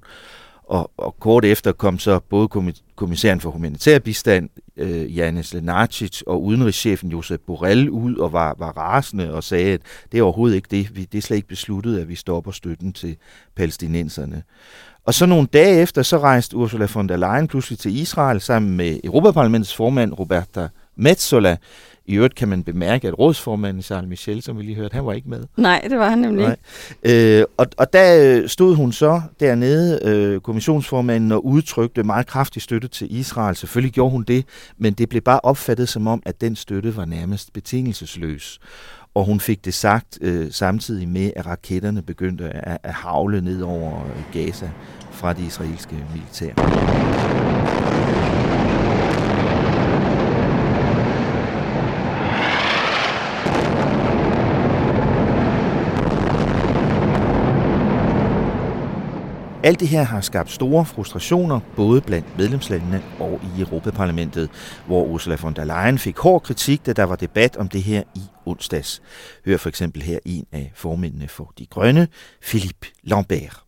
Og, 0.64 0.92
og 0.98 1.16
kort 1.20 1.46
efter 1.46 1.72
kom 1.72 2.00
så 2.00 2.20
både 2.20 2.74
kommissæren 2.96 3.40
for 3.40 3.50
humanitær 3.50 4.00
bistand, 4.00 4.50
øh, 4.78 5.18
Janis 5.18 5.54
Lenarcic, 5.54 6.22
og 6.28 6.44
udenrigschefen 6.44 7.12
Josep 7.12 7.42
Borrell 7.48 7.90
ud 7.90 8.16
og 8.16 8.34
var, 8.34 8.56
var 8.60 8.78
rasende 8.78 9.34
og 9.34 9.44
sagde, 9.44 9.74
at 9.74 9.82
det 10.12 10.18
er 10.18 10.24
overhovedet 10.24 10.56
ikke 10.56 10.68
det. 10.72 10.96
Vi, 10.96 11.06
det 11.06 11.18
er 11.18 11.22
slet 11.22 11.38
ikke 11.38 11.48
besluttet, 11.48 12.00
at 12.00 12.10
vi 12.10 12.16
stopper 12.16 12.52
støtten 12.52 12.94
til 12.94 13.18
palæstinenserne. 13.56 14.44
Og 15.06 15.14
så 15.14 15.26
nogle 15.26 15.48
dage 15.48 15.82
efter, 15.82 16.02
så 16.02 16.18
rejste 16.18 16.58
Ursula 16.58 16.88
von 16.94 17.10
der 17.10 17.18
Leyen 17.18 17.48
pludselig 17.48 17.80
til 17.80 17.98
Israel 17.98 18.42
sammen 18.42 18.78
med 18.78 19.00
Europaparlamentets 19.04 19.76
formand 19.76 20.14
Roberta 20.14 20.68
Metsola, 20.96 21.58
i 22.06 22.16
øvrigt 22.16 22.36
kan 22.36 22.48
man 22.48 22.64
bemærke, 22.64 23.08
at 23.08 23.20
rådsformanden 23.20 23.84
Charles 23.84 24.10
Michel, 24.10 24.42
som 24.42 24.58
vi 24.58 24.64
lige 24.64 24.76
hørte, 24.76 24.94
han 24.94 25.06
var 25.06 25.14
ikke 25.14 25.30
med. 25.30 25.44
Nej, 25.58 25.88
det 25.90 25.98
var 26.00 26.10
han 26.10 26.20
nemlig 26.20 26.58
ikke. 27.04 27.40
Øh, 27.40 27.46
og, 27.58 27.66
og 27.78 27.94
der 27.94 28.40
øh, 28.42 28.50
stod 28.50 28.76
hun 28.76 28.92
så 28.92 29.22
dernede, 29.40 30.00
øh, 30.04 30.42
kommissionsformanden, 30.42 31.32
og 31.32 31.46
udtrykte 31.46 32.04
meget 32.04 32.28
kraftig 32.28 32.62
støtte 32.62 32.88
til 32.88 33.16
Israel. 33.20 33.56
Selvfølgelig 33.56 33.94
gjorde 33.94 34.12
hun 34.12 34.24
det, 34.24 34.46
men 34.78 34.94
det 34.94 35.10
blev 35.10 35.22
bare 35.22 35.40
opfattet 35.44 35.90
som 35.90 36.08
om, 36.08 36.24
at 36.26 36.42
den 36.42 36.56
støtte 36.56 36.96
var 36.96 37.06
nærmest 37.06 37.54
betingelsesløs. 37.54 38.60
Og 39.16 39.26
hun 39.26 39.40
fik 39.40 39.66
det 39.66 39.74
sagt 39.74 40.18
øh, 40.22 40.52
samtidig 40.52 41.08
med, 41.08 41.32
at 41.36 41.46
raketterne 41.46 42.02
begyndte 42.02 42.50
at, 42.50 42.78
at 42.84 42.94
havle 42.94 43.42
ned 43.42 43.62
over 43.62 44.02
Gaza 44.34 44.70
fra 45.12 45.34
det 45.34 45.44
israelske 45.44 45.96
militær. 46.14 46.54
Alt 59.66 59.80
det 59.80 59.88
her 59.88 60.04
har 60.04 60.22
skabt 60.22 60.52
store 60.52 60.86
frustrationer, 60.86 61.60
både 61.76 62.02
blandt 62.02 62.38
medlemslandene 62.38 63.04
og 63.20 63.42
i 63.44 63.62
Europaparlamentet, 63.62 64.50
hvor 64.88 65.04
Ursula 65.04 65.38
von 65.42 65.54
der 65.54 65.64
Leyen 65.64 66.00
fik 66.00 66.18
hård 66.18 66.42
kritik, 66.42 66.86
da 66.86 66.94
der 66.94 67.04
var 67.04 67.16
debat 67.16 67.58
om 67.58 67.70
det 67.70 67.84
her 67.84 68.04
i 68.16 68.22
onsdags. 68.46 69.02
Hør 69.46 69.58
for 69.58 69.70
eksempel 69.70 70.02
her 70.02 70.20
en 70.26 70.46
af 70.52 70.72
formændene 70.76 71.28
for 71.28 71.54
De 71.60 71.66
Grønne, 71.66 72.08
Philippe 72.42 72.88
Lambert. 73.04 73.64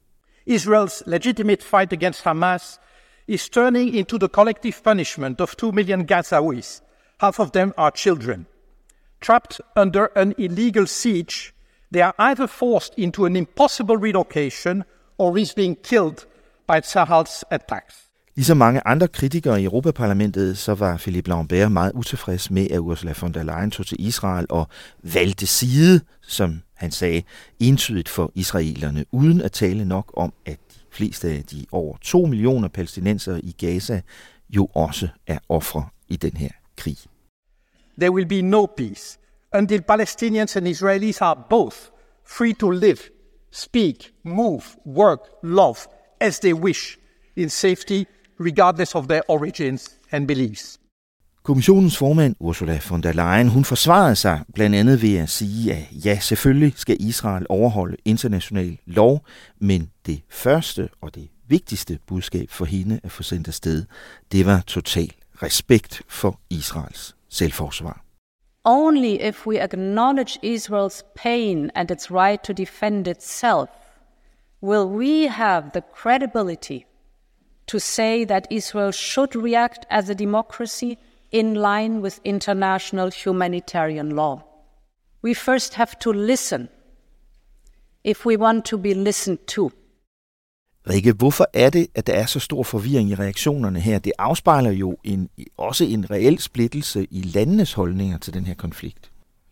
Israel's 0.50 1.02
legitimate 1.08 1.64
fight 1.64 1.94
against 1.94 2.24
Hamas 2.24 2.80
is 3.28 3.50
turning 3.50 3.96
into 3.96 4.18
the 4.18 4.28
collective 4.28 4.74
punishment 4.84 5.42
of 5.42 5.56
2 5.56 5.72
million 5.72 6.08
Gazawis. 6.08 6.82
Half 7.20 7.40
of 7.40 7.52
them 7.52 7.74
are 7.78 7.92
children. 7.96 8.46
Trapped 9.22 9.62
under 9.76 10.08
an 10.16 10.34
illegal 10.38 10.88
siege, 10.88 11.54
they 11.94 12.02
are 12.02 12.14
either 12.20 12.48
forced 12.48 12.94
into 12.98 13.26
an 13.26 13.36
impossible 13.36 13.98
relocation– 13.98 14.84
or 15.18 15.38
is 15.38 15.54
being 15.54 15.78
killed 15.84 16.18
by 16.68 16.80
Sahal's 16.84 17.44
attacks. 17.52 18.06
Ligesom 18.36 18.58
mange 18.58 18.88
andre 18.88 19.08
kritikere 19.08 19.62
i 19.62 19.64
Europaparlamentet, 19.64 20.58
så 20.58 20.74
var 20.74 20.98
Philippe 20.98 21.30
Lambert 21.30 21.72
meget 21.72 21.92
utilfreds 21.96 22.52
med, 22.52 22.68
at 22.72 22.80
Ursula 22.80 23.14
von 23.22 23.34
der 23.34 23.44
Leyen 23.44 23.72
tog 23.72 23.86
til 23.86 24.08
Israel 24.08 24.46
og 24.50 24.68
valgte 25.04 25.48
side, 25.48 26.02
som 26.22 26.62
han 26.74 26.92
sagde, 26.92 27.24
entydigt 27.60 28.10
for 28.10 28.32
israelerne, 28.36 29.06
uden 29.12 29.42
at 29.42 29.52
tale 29.52 29.86
nok 29.86 30.12
om, 30.18 30.34
at 30.46 30.60
de 30.74 30.80
fleste 30.92 31.28
af 31.30 31.44
de 31.44 31.66
over 31.72 31.98
2 32.02 32.26
millioner 32.26 32.68
palæstinenser 32.68 33.40
i 33.44 33.56
Gaza 33.58 34.02
jo 34.50 34.66
også 34.66 35.08
er 35.28 35.38
ofre 35.50 35.86
i 36.08 36.16
den 36.16 36.38
her 36.38 36.50
krig. 36.78 36.98
There 38.00 38.12
will 38.12 38.28
be 38.28 38.42
no 38.42 38.66
peace 38.66 39.20
until 39.54 39.82
Palestinians 39.82 40.56
and 40.56 40.68
Israelis 40.68 41.22
are 41.22 41.44
both 41.50 41.78
free 42.28 42.54
to 42.54 42.70
live, 42.70 42.98
speak, 43.56 44.14
move, 44.24 44.64
work, 44.86 45.20
love 45.44 45.78
as 46.20 46.40
they 46.40 46.54
wish 46.54 46.98
in 47.36 47.50
safety 47.50 48.06
regardless 48.40 48.96
of 48.96 49.08
their 49.08 49.22
origins 49.28 49.90
and 50.12 50.28
beliefs. 50.28 50.80
Kommissionens 51.44 51.98
formand 51.98 52.36
Ursula 52.40 52.80
von 52.90 53.04
der 53.04 53.14
Leyen, 53.14 53.50
hun 53.50 53.66
forsvarede 53.66 54.16
sig 54.16 54.44
blandt 54.54 54.76
andet 54.76 55.02
ved 55.02 55.18
at 55.18 55.30
sige, 55.30 55.74
at 55.74 56.06
ja, 56.06 56.20
selvfølgelig 56.20 56.74
skal 56.76 56.98
Israel 57.00 57.46
overholde 57.50 57.98
international 58.06 58.78
lov, 58.86 59.26
men 59.60 59.92
det 60.06 60.22
første 60.30 60.90
og 61.02 61.16
det 61.16 61.30
vigtigste 61.48 62.00
budskab 62.08 62.50
for 62.50 62.66
hende 62.66 63.00
at 63.04 63.12
få 63.12 63.24
sendt 63.24 63.48
afsted, 63.48 63.86
det 64.32 64.46
var 64.46 64.64
total 64.68 65.12
respekt 65.44 66.02
for 66.08 66.40
Israels 66.50 67.16
selvforsvar. 67.30 68.05
Only 68.66 69.22
if 69.22 69.46
we 69.46 69.60
acknowledge 69.60 70.40
Israel's 70.42 71.04
pain 71.14 71.72
and 71.76 71.92
its 71.92 72.10
right 72.10 72.44
to 72.44 72.54
defend 72.54 73.08
itself 73.08 73.70
will 74.60 74.90
we 74.90 75.28
have 75.28 75.72
the 75.74 75.82
credibility 75.82 76.88
to 77.68 77.80
say 77.80 78.24
that 78.26 78.48
Israel 78.50 78.92
should 78.92 79.36
react 79.36 79.86
as 79.90 80.10
a 80.10 80.16
democracy 80.16 80.98
in 81.32 81.56
line 81.56 82.02
with 82.02 82.20
international 82.24 83.10
humanitarian 83.10 84.16
law. 84.16 84.44
We 85.22 85.34
first 85.34 85.76
have 85.76 85.98
to 86.00 86.12
listen 86.12 86.70
if 88.04 88.26
we 88.26 88.38
want 88.38 88.66
to 88.66 88.78
be 88.78 88.94
listened 88.94 89.46
to. 89.48 89.72
Rikke, 90.90 91.14
hvorfor 91.14 91.46
er 91.54 91.70
det, 91.70 91.88
at 91.96 92.08
der 92.08 92.14
er 92.14 92.26
så 92.26 92.40
stor 92.40 92.64
forvirring 92.64 93.10
i 93.10 93.16
reaktionerne 93.16 93.80
her? 93.80 94.00
Det 94.00 94.12
afspejler 94.20 94.72
jo 94.72 94.98
en, 95.04 95.30
også 95.58 95.86
en 95.86 96.12
reel 96.12 96.40
splittelse 96.40 97.08
i 97.12 97.22
landenes 97.22 97.74
holdninger 97.74 98.18
til 98.18 98.34
den 98.34 98.46
her 98.46 98.54
konflikt. 98.54 99.12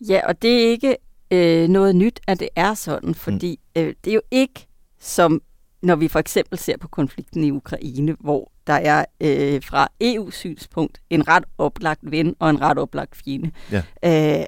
Ja, 0.10 0.28
og 0.28 0.42
det 0.42 0.64
er 0.64 0.70
ikke 0.70 0.98
øh, 1.32 1.68
noget 1.70 1.96
nyt, 1.96 2.20
at 2.28 2.40
det 2.40 2.50
er 2.56 2.74
sådan, 2.74 3.16
fordi 3.16 3.60
mm. 3.76 3.82
øh, 3.82 3.94
det 4.04 4.12
er 4.12 4.16
jo 4.16 4.22
ikke 4.32 4.68
som 5.00 5.42
når 5.84 5.96
vi 5.96 6.08
for 6.08 6.20
eksempel 6.20 6.60
ser 6.60 6.78
på 6.78 6.88
konflikten 6.88 7.44
i 7.44 7.52
Ukraine, 7.52 8.16
hvor 8.20 8.52
der 8.68 8.74
er 8.74 9.06
øh, 9.22 9.64
fra 9.64 9.88
EU-synspunkt 10.02 11.02
en 11.10 11.28
ret 11.28 11.44
oplagt 11.58 12.00
ven 12.04 12.36
og 12.40 12.50
en 12.50 12.62
ret 12.62 12.78
oplagt 12.78 13.16
fjende. 13.16 13.52
Ja. 13.72 13.78
Øh, 14.04 14.46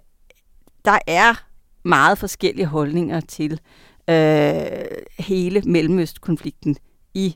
der 0.85 0.99
er 1.07 1.45
meget 1.83 2.17
forskellige 2.17 2.65
holdninger 2.65 3.19
til 3.19 3.59
øh, 4.09 4.55
hele 5.19 5.61
Mellemøstkonflikten 5.61 6.75
i 7.13 7.35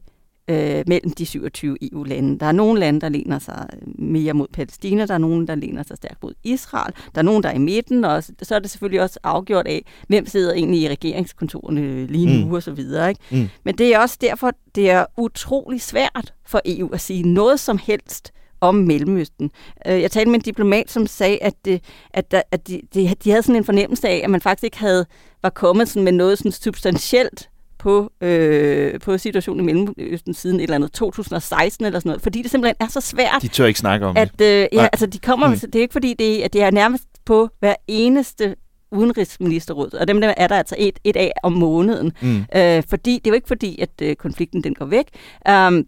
øh, 0.49 0.83
mellem 0.87 1.11
de 1.11 1.25
27 1.25 1.77
EU-lande. 1.81 2.39
Der 2.39 2.45
er 2.45 2.51
nogle 2.51 2.79
lande, 2.79 3.01
der 3.01 3.09
læner 3.09 3.39
sig 3.39 3.67
mere 3.95 4.33
mod 4.33 4.47
Palæstina, 4.53 5.05
der 5.05 5.13
er 5.13 5.17
nogle, 5.17 5.47
der 5.47 5.55
læner 5.55 5.83
sig 5.83 5.97
stærkt 5.97 6.23
mod 6.23 6.33
Israel, 6.43 6.93
der 7.15 7.21
er 7.21 7.25
nogle, 7.25 7.43
der 7.43 7.49
er 7.49 7.53
i 7.53 7.57
midten, 7.57 8.05
og 8.05 8.23
så 8.23 8.55
er 8.55 8.59
det 8.59 8.69
selvfølgelig 8.69 9.01
også 9.01 9.19
afgjort 9.23 9.67
af, 9.67 9.85
hvem 10.07 10.25
sidder 10.25 10.53
egentlig 10.53 10.81
i 10.81 10.89
regeringskontorene 10.89 12.05
lige 12.05 12.39
nu 12.39 12.45
mm. 12.45 12.53
og 12.53 12.63
så 12.63 12.71
videre. 12.71 13.09
Ikke? 13.09 13.21
Mm. 13.31 13.49
Men 13.63 13.77
det 13.77 13.95
er 13.95 13.99
også 13.99 14.17
derfor, 14.21 14.51
det 14.75 14.89
er 14.89 15.05
utrolig 15.17 15.81
svært 15.81 16.33
for 16.45 16.61
EU 16.65 16.89
at 16.93 17.01
sige 17.01 17.23
noget 17.23 17.59
som 17.59 17.79
helst 17.83 18.31
om 18.61 18.75
Mellemøsten. 18.75 19.51
Øh, 19.87 20.01
jeg 20.01 20.11
talte 20.11 20.31
med 20.31 20.39
en 20.39 20.43
diplomat, 20.43 20.91
som 20.91 21.07
sagde, 21.07 21.37
at, 21.43 21.53
det, 21.65 21.83
at, 22.13 22.31
der, 22.31 22.41
at 22.51 22.67
de, 22.67 22.81
de, 22.93 23.15
de 23.23 23.29
havde 23.29 23.43
sådan 23.43 23.55
en 23.55 23.63
fornemmelse 23.63 24.07
af, 24.07 24.21
at 24.23 24.29
man 24.29 24.41
faktisk 24.41 24.63
ikke 24.63 24.79
havde 24.79 25.05
var 25.41 25.49
kommet 25.49 25.89
sådan 25.89 26.03
med 26.03 26.11
noget 26.11 26.37
sådan 26.37 26.51
substantielt 26.51 27.49
på, 27.77 28.11
øh, 28.21 28.99
på 28.99 29.17
situationen 29.17 29.69
i 29.69 29.73
Mellemøsten 29.73 30.33
siden 30.33 30.59
et 30.59 30.63
eller 30.63 30.75
andet 30.75 30.91
2016 30.91 31.85
eller 31.85 31.99
sådan 31.99 32.09
noget, 32.09 32.21
fordi 32.21 32.41
det 32.41 32.51
simpelthen 32.51 32.75
er 32.79 32.87
så 32.87 33.01
svært. 33.01 33.41
De 33.41 33.47
tør 33.47 33.65
ikke 33.65 33.79
snakke 33.79 34.05
om 34.05 34.17
at, 34.17 34.31
det. 34.39 34.45
Øh, 34.45 34.67
ja, 34.73 34.83
altså 34.83 35.05
de 35.05 35.19
kommer, 35.19 35.47
mm. 35.47 35.59
det 35.59 35.75
er 35.75 35.81
ikke 35.81 35.91
fordi, 35.91 36.13
det, 36.13 36.41
at 36.41 36.53
det 36.53 36.63
er 36.63 36.71
nærmest 36.71 37.03
på 37.25 37.49
hver 37.59 37.75
eneste 37.87 38.55
udenrigsministerråd, 38.91 39.93
og 39.93 40.07
dem 40.07 40.21
der 40.21 40.33
er 40.37 40.47
der 40.47 40.57
altså 40.57 40.75
et, 40.77 40.99
et 41.03 41.15
af 41.15 41.31
om 41.43 41.53
måneden. 41.53 42.11
Mm. 42.21 42.45
Øh, 42.55 42.83
fordi, 42.89 43.13
det 43.13 43.27
er 43.27 43.31
jo 43.31 43.33
ikke 43.33 43.47
fordi, 43.47 43.81
at 43.81 43.89
øh, 44.01 44.15
konflikten 44.15 44.63
den 44.63 44.73
går 44.73 44.85
væk. 44.85 45.05
Um, 45.49 45.85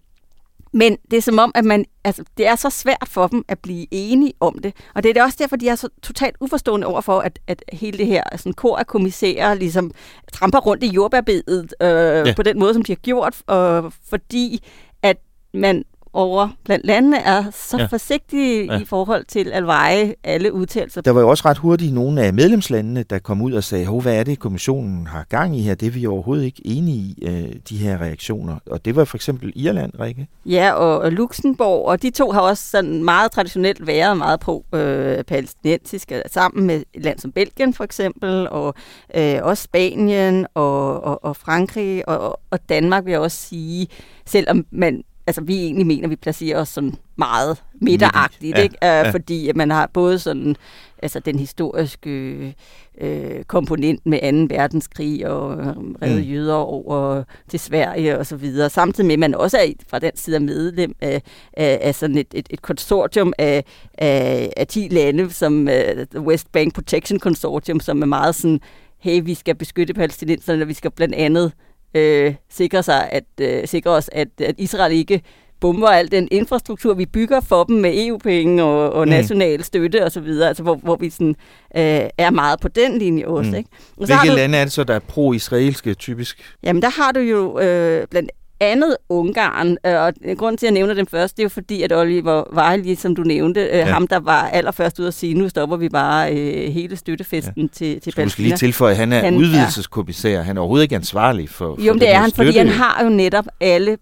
men 0.73 0.97
det 1.11 1.17
er 1.17 1.21
som 1.21 1.39
om, 1.39 1.51
at 1.55 1.65
man, 1.65 1.85
altså, 2.03 2.23
det 2.37 2.47
er 2.47 2.55
så 2.55 2.69
svært 2.69 3.07
for 3.07 3.27
dem 3.27 3.45
at 3.47 3.59
blive 3.59 3.87
enige 3.91 4.33
om 4.39 4.59
det. 4.63 4.73
Og 4.95 5.03
det 5.03 5.17
er 5.17 5.23
også 5.23 5.37
derfor, 5.41 5.55
de 5.55 5.69
er 5.69 5.75
så 5.75 5.89
totalt 6.03 6.35
uforstående 6.39 6.87
over 6.87 7.01
for, 7.01 7.19
at, 7.19 7.39
at 7.47 7.63
hele 7.73 7.97
det 7.97 8.07
her 8.07 8.23
sådan, 8.37 8.53
kor 8.53 8.77
af 8.77 8.87
kommissærer 8.87 9.53
ligesom 9.53 9.91
tramper 10.33 10.59
rundt 10.59 10.83
i 10.83 10.87
jordbærbedet 10.87 11.73
øh, 11.81 11.87
ja. 12.27 12.33
på 12.35 12.43
den 12.43 12.59
måde, 12.59 12.73
som 12.73 12.83
de 12.83 12.91
har 12.91 12.99
gjort. 13.01 13.41
Og 13.47 13.93
fordi 14.09 14.63
at 15.01 15.17
man 15.53 15.83
over 16.13 16.49
blandt 16.65 16.85
landene 16.85 17.17
er 17.17 17.43
så 17.51 17.77
ja. 17.77 17.85
forsigtige 17.85 18.73
ja. 18.73 18.79
i 18.79 18.85
forhold 18.85 19.25
til 19.25 19.51
at 19.53 19.65
veje 19.65 20.15
alle 20.23 20.53
udtalelser. 20.53 21.01
Der 21.01 21.11
var 21.11 21.21
jo 21.21 21.29
også 21.29 21.43
ret 21.45 21.57
hurtigt 21.57 21.93
nogle 21.93 22.21
af 22.21 22.33
medlemslandene, 22.33 23.03
der 23.03 23.19
kom 23.19 23.41
ud 23.41 23.53
og 23.53 23.63
sagde, 23.63 24.01
hvad 24.01 24.15
er 24.15 24.23
det, 24.23 24.39
kommissionen 24.39 25.07
har 25.07 25.25
gang 25.29 25.57
i 25.57 25.61
her? 25.61 25.75
Det 25.75 25.87
er 25.87 25.91
vi 25.91 26.05
overhovedet 26.05 26.45
ikke 26.45 26.61
enige 26.65 26.97
i, 26.97 27.25
øh, 27.25 27.55
de 27.69 27.77
her 27.77 28.01
reaktioner. 28.01 28.55
Og 28.65 28.85
det 28.85 28.95
var 28.95 29.05
for 29.05 29.17
eksempel 29.17 29.53
Irland, 29.55 29.91
Rikke. 29.99 30.27
Ja, 30.45 30.71
og 30.71 31.11
Luxembourg, 31.11 31.87
og 31.87 32.01
de 32.01 32.09
to 32.09 32.31
har 32.31 32.41
også 32.41 32.69
sådan 32.69 33.03
meget 33.03 33.31
traditionelt 33.31 33.87
været 33.87 34.17
meget 34.17 34.39
på 34.39 34.65
øh, 34.73 35.23
palæstinensiske, 35.23 36.21
sammen 36.31 36.67
med 36.67 36.83
et 36.93 37.03
land 37.03 37.19
som 37.19 37.31
Belgien 37.31 37.73
for 37.73 37.83
eksempel, 37.83 38.49
og 38.49 38.73
øh, 39.15 39.39
også 39.41 39.63
Spanien 39.63 40.47
og, 40.53 41.03
og, 41.03 41.23
og 41.23 41.35
Frankrig 41.35 42.09
og, 42.09 42.39
og 42.51 42.59
Danmark 42.69 43.05
vil 43.05 43.11
jeg 43.11 43.19
også 43.19 43.37
sige, 43.37 43.87
selvom 44.25 44.65
man 44.71 45.03
altså 45.27 45.41
vi 45.41 45.57
egentlig 45.63 45.87
mener, 45.87 46.03
at 46.03 46.09
vi 46.09 46.15
placerer 46.15 46.61
os 46.61 46.69
sådan 46.69 46.93
meget 47.15 47.63
midteragtigt, 47.81 48.57
ja, 48.57 48.63
ikke? 48.63 48.75
Uh, 48.81 48.87
ja. 48.87 49.09
fordi 49.09 49.51
man 49.55 49.71
har 49.71 49.89
både 49.93 50.19
sådan 50.19 50.55
altså 51.01 51.19
den 51.19 51.39
historiske 51.39 52.55
øh, 53.01 53.43
komponent 53.43 54.05
med 54.05 54.47
2. 54.49 54.55
verdenskrig 54.55 55.27
og 55.27 55.59
øh, 55.59 55.67
redde 56.01 56.21
mm. 56.21 56.27
jøder 56.27 56.55
over 56.55 57.23
til 57.49 57.59
Sverige 57.59 58.19
og 58.19 58.25
så 58.25 58.35
videre, 58.35 58.69
samtidig 58.69 59.07
med 59.07 59.13
at 59.13 59.19
man 59.19 59.35
også 59.35 59.57
er 59.57 59.71
fra 59.87 59.99
den 59.99 60.11
side 60.15 60.39
medlem 60.39 60.95
af, 61.01 61.21
af, 61.53 61.79
af 61.81 61.95
sådan 61.95 62.17
et, 62.17 62.27
et, 62.33 62.47
et 62.49 62.61
konsortium 62.61 63.33
af, 63.37 63.63
af, 63.97 64.53
af 64.57 64.67
10 64.67 64.87
lande, 64.91 65.29
som 65.29 65.67
uh, 66.15 66.23
West 66.23 66.51
Bank 66.51 66.73
Protection 66.73 67.19
Consortium, 67.19 67.79
som 67.79 68.01
er 68.01 68.05
meget 68.05 68.35
sådan, 68.35 68.59
hey, 68.99 69.21
vi 69.23 69.33
skal 69.33 69.55
beskytte 69.55 69.93
palæstinenserne, 69.93 70.61
og 70.61 70.67
vi 70.67 70.73
skal 70.73 70.91
blandt 70.91 71.15
andet 71.15 71.51
øh, 71.93 72.33
sikre, 72.49 72.83
sig, 72.83 73.09
at, 73.11 73.23
øh, 73.41 73.67
sikre 73.67 73.91
os, 73.91 74.09
at, 74.13 74.27
at 74.41 74.55
Israel 74.57 74.93
ikke 74.93 75.21
bomber 75.61 75.87
al 75.87 76.11
den 76.11 76.27
infrastruktur, 76.31 76.93
vi 76.93 77.05
bygger 77.05 77.39
for 77.41 77.63
dem 77.63 77.75
med 77.75 78.07
EU-penge 78.07 78.63
og, 78.63 78.93
og 78.93 79.05
mm. 79.05 79.09
national 79.09 79.63
støtte 79.63 80.05
osv., 80.05 80.27
altså 80.27 80.63
hvor, 80.63 80.75
hvor 80.75 80.95
vi 80.95 81.09
sådan, 81.09 81.35
øh, 81.77 82.09
er 82.17 82.29
meget 82.29 82.59
på 82.59 82.67
den 82.67 82.97
linje 82.97 83.25
også. 83.25 83.51
Mm. 83.51 83.57
Ikke? 83.57 83.69
Og 83.97 84.07
så 84.07 84.13
Hvilke 84.13 84.31
du, 84.31 84.35
lande 84.35 84.57
er 84.57 84.63
det 84.63 84.73
så, 84.73 84.83
der 84.83 84.93
er 84.93 84.99
pro-israelske 84.99 85.93
typisk? 85.93 86.55
Jamen 86.63 86.81
der 86.81 86.89
har 86.89 87.11
du 87.11 87.19
jo 87.19 87.59
øh, 87.59 88.07
blandt 88.07 88.31
andet 88.61 88.97
Ungarn, 89.09 89.77
øh, 89.85 90.01
og 90.01 90.13
grund 90.37 90.57
til, 90.57 90.65
at 90.65 90.67
jeg 90.67 90.73
nævner 90.73 90.93
dem 90.93 91.07
først, 91.07 91.37
det 91.37 91.43
er 91.43 91.45
jo 91.45 91.49
fordi, 91.49 91.81
at 91.81 91.93
Oliver 91.93 92.43
Vejli, 92.53 92.95
som 92.95 93.15
du 93.15 93.21
nævnte, 93.21 93.61
øh, 93.61 93.67
ja. 93.67 93.85
ham, 93.85 94.07
der 94.07 94.19
var 94.19 94.49
allerførst 94.49 94.99
ud 94.99 95.05
at 95.05 95.13
sige, 95.13 95.33
nu 95.33 95.49
stopper 95.49 95.77
vi 95.77 95.89
bare 95.89 96.35
øh, 96.35 96.73
hele 96.73 96.95
støttefesten 96.95 97.63
ja. 97.63 97.67
til, 97.73 98.01
til 98.01 98.11
Palæstina. 98.11 98.27
Skal 98.27 98.43
lige 98.43 98.57
tilføje, 98.57 98.91
at 98.91 98.97
han 98.97 99.13
er 99.13 99.19
han, 99.19 99.35
udvidelseskommissær. 99.35 100.31
Ja. 100.31 100.41
Han 100.41 100.57
er 100.57 100.61
overhovedet 100.61 100.83
ikke 100.83 100.95
ansvarlig 100.95 101.49
for, 101.49 101.75
for 101.75 101.81
Jo, 101.81 101.93
det 101.93 102.09
er 102.09 102.17
han, 102.17 102.29
støtte. 102.29 102.47
fordi 102.47 102.57
han 102.57 102.67
har 102.67 103.03
jo 103.03 103.09
netop 103.09 103.45
alle, 103.61 103.97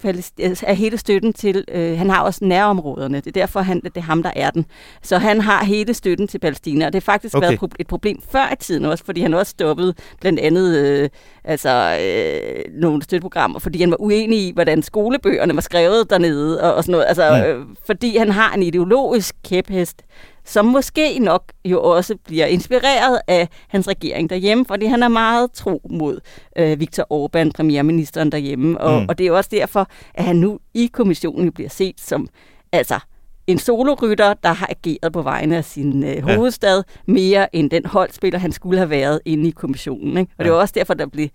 af 0.63 0.75
hele 0.75 0.97
støtten 0.97 1.33
til, 1.33 1.65
øh, 1.71 1.97
han 1.97 2.09
har 2.09 2.21
også 2.21 2.45
nærområderne. 2.45 3.17
Det 3.17 3.27
er 3.27 3.31
derfor, 3.31 3.61
han, 3.61 3.81
det 3.83 3.97
er 3.97 4.01
ham, 4.01 4.23
der 4.23 4.31
er 4.35 4.49
den. 4.49 4.65
Så 5.03 5.17
han 5.17 5.41
har 5.41 5.65
hele 5.65 5.93
støtten 5.93 6.27
til 6.27 6.39
Palæstina, 6.39 6.85
og 6.85 6.93
det 6.93 7.03
har 7.03 7.11
faktisk 7.13 7.35
okay. 7.35 7.47
været 7.47 7.73
et 7.79 7.87
problem 7.87 8.21
før 8.31 8.53
i 8.53 8.55
tiden 8.59 8.85
også, 8.85 9.03
fordi 9.05 9.21
han 9.21 9.33
også 9.33 9.49
stoppet 9.49 9.97
blandt 10.21 10.39
andet 10.39 10.77
øh, 10.77 11.09
altså, 11.43 11.97
øh, 12.01 12.81
nogle 12.81 13.03
støtteprogrammer, 13.03 13.59
fordi 13.59 13.79
han 13.79 13.91
var 13.91 14.01
uenig 14.01 14.39
i, 14.39 14.48
hvordan 14.53 14.83
skolebøgerne 14.83 15.55
var 15.55 15.61
skrevet 15.61 16.09
dernede 16.09 16.63
og, 16.63 16.73
og 16.73 16.83
sådan 16.83 16.91
noget. 16.91 17.05
Altså, 17.07 17.23
ja. 17.23 17.47
øh, 17.47 17.65
fordi 17.85 18.17
han 18.17 18.29
har 18.29 18.53
en 18.53 18.63
ideologisk 18.63 19.35
kæphest, 19.45 20.03
som 20.45 20.65
måske 20.65 21.19
nok 21.19 21.43
jo 21.65 21.81
også 21.81 22.15
bliver 22.25 22.45
inspireret 22.45 23.19
af 23.27 23.47
hans 23.67 23.87
regering 23.87 24.29
derhjemme, 24.29 24.65
fordi 24.65 24.85
han 24.85 25.03
er 25.03 25.07
meget 25.07 25.51
tro 25.51 25.81
mod 25.89 26.19
øh, 26.57 26.79
Viktor 26.79 27.03
Orbán, 27.13 27.51
premierministeren 27.55 28.31
derhjemme. 28.31 28.81
Og, 28.81 29.01
mm. 29.01 29.05
og 29.09 29.17
det 29.17 29.27
er 29.27 29.31
også 29.31 29.49
derfor, 29.53 29.87
at 30.13 30.23
han 30.23 30.35
nu 30.35 30.59
i 30.73 30.89
kommissionen 30.93 31.51
bliver 31.51 31.69
set 31.69 32.01
som 32.01 32.27
altså 32.71 32.99
en 33.47 33.57
solorytter, 33.57 34.33
der 34.33 34.49
har 34.49 34.67
ageret 34.69 35.13
på 35.13 35.21
vegne 35.21 35.57
af 35.57 35.65
sin 35.65 36.03
øh, 36.03 36.23
hovedstad, 36.23 36.83
ja. 37.07 37.11
mere 37.13 37.55
end 37.55 37.69
den 37.69 37.85
holdspiller, 37.85 38.39
han 38.39 38.51
skulle 38.51 38.77
have 38.77 38.89
været 38.89 39.19
inde 39.25 39.47
i 39.47 39.51
kommissionen. 39.51 40.17
Ikke? 40.17 40.31
Og 40.31 40.35
ja. 40.39 40.43
det 40.43 40.51
var 40.51 40.59
også 40.59 40.73
derfor, 40.77 40.93
der 40.93 41.05
blev 41.05 41.27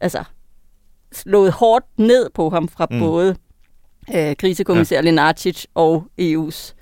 altså, 0.00 0.24
slået 1.14 1.52
hårdt 1.52 1.84
ned 1.98 2.30
på 2.34 2.50
ham 2.50 2.68
fra 2.68 2.86
mm. 2.90 2.98
både 2.98 3.36
øh, 4.14 4.36
krisekommissær 4.36 4.96
ja. 4.96 5.02
Lenarcic 5.02 5.64
og 5.74 6.04
EU's 6.20 6.74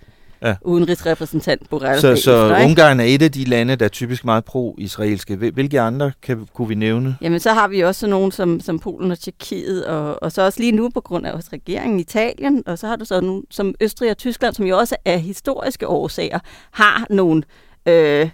ja. 0.42 0.54
udenrigsrepræsentant 0.62 1.70
Borrell. 1.70 2.00
Så, 2.00 2.16
så 2.16 2.58
Ungarn 2.64 3.00
er 3.00 3.04
et 3.04 3.22
af 3.22 3.32
de 3.32 3.44
lande, 3.44 3.76
der 3.76 3.84
er 3.84 3.88
typisk 3.88 4.24
meget 4.24 4.44
pro-israelske. 4.44 5.36
Hvilke 5.36 5.80
andre 5.80 6.12
kan, 6.22 6.46
kunne 6.54 6.68
vi 6.68 6.74
nævne? 6.74 7.16
Jamen, 7.20 7.40
så 7.40 7.52
har 7.52 7.68
vi 7.68 7.80
også 7.80 8.06
nogen 8.06 8.32
som, 8.32 8.60
som 8.60 8.78
Polen 8.78 9.10
og 9.10 9.18
Tjekkiet, 9.18 9.86
og, 9.86 10.22
og 10.22 10.32
så 10.32 10.42
også 10.42 10.60
lige 10.60 10.72
nu 10.72 10.90
på 10.94 11.00
grund 11.00 11.26
af 11.26 11.32
også 11.32 11.48
regeringen 11.52 11.98
i 11.98 12.02
Italien, 12.02 12.62
og 12.66 12.78
så 12.78 12.86
har 12.86 12.96
du 12.96 13.04
så 13.04 13.20
nogen 13.20 13.44
som 13.50 13.74
Østrig 13.80 14.10
og 14.10 14.18
Tyskland, 14.18 14.54
som 14.54 14.66
jo 14.66 14.78
også 14.78 14.96
af 15.04 15.20
historiske 15.20 15.88
årsager 15.88 16.38
har 16.70 17.06
nogle... 17.10 17.42
Øh, 17.88 18.28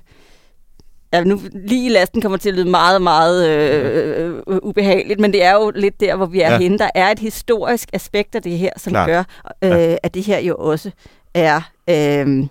Ja, 1.13 1.25
nu 1.25 1.41
lige 1.55 1.87
i 1.87 1.89
lasten 1.89 2.23
kommer 2.23 2.39
til 2.39 2.49
at 2.49 2.55
lyde 2.55 2.71
meget, 2.71 3.03
meget 3.03 3.49
øh, 3.49 4.43
øh, 4.49 4.59
ubehageligt, 4.63 5.21
men 5.21 5.33
det 5.33 5.43
er 5.43 5.55
jo 5.55 5.73
lidt 5.75 6.01
der, 6.01 6.17
hvor 6.17 6.27
vi 6.27 6.41
er 6.41 6.53
ja. 6.53 6.59
henne. 6.59 6.79
Der 6.79 6.91
er 6.95 7.11
et 7.11 7.19
historisk 7.19 7.89
aspekt 7.93 8.35
af 8.35 8.43
det 8.43 8.59
her, 8.59 8.71
som 8.77 8.91
Klart. 8.91 9.09
gør, 9.09 9.25
øh, 9.65 9.71
ja. 9.71 9.97
at 10.03 10.15
det 10.15 10.25
her 10.25 10.39
jo 10.39 10.57
også 10.59 10.91
er 11.35 11.61
øh, 11.91 12.47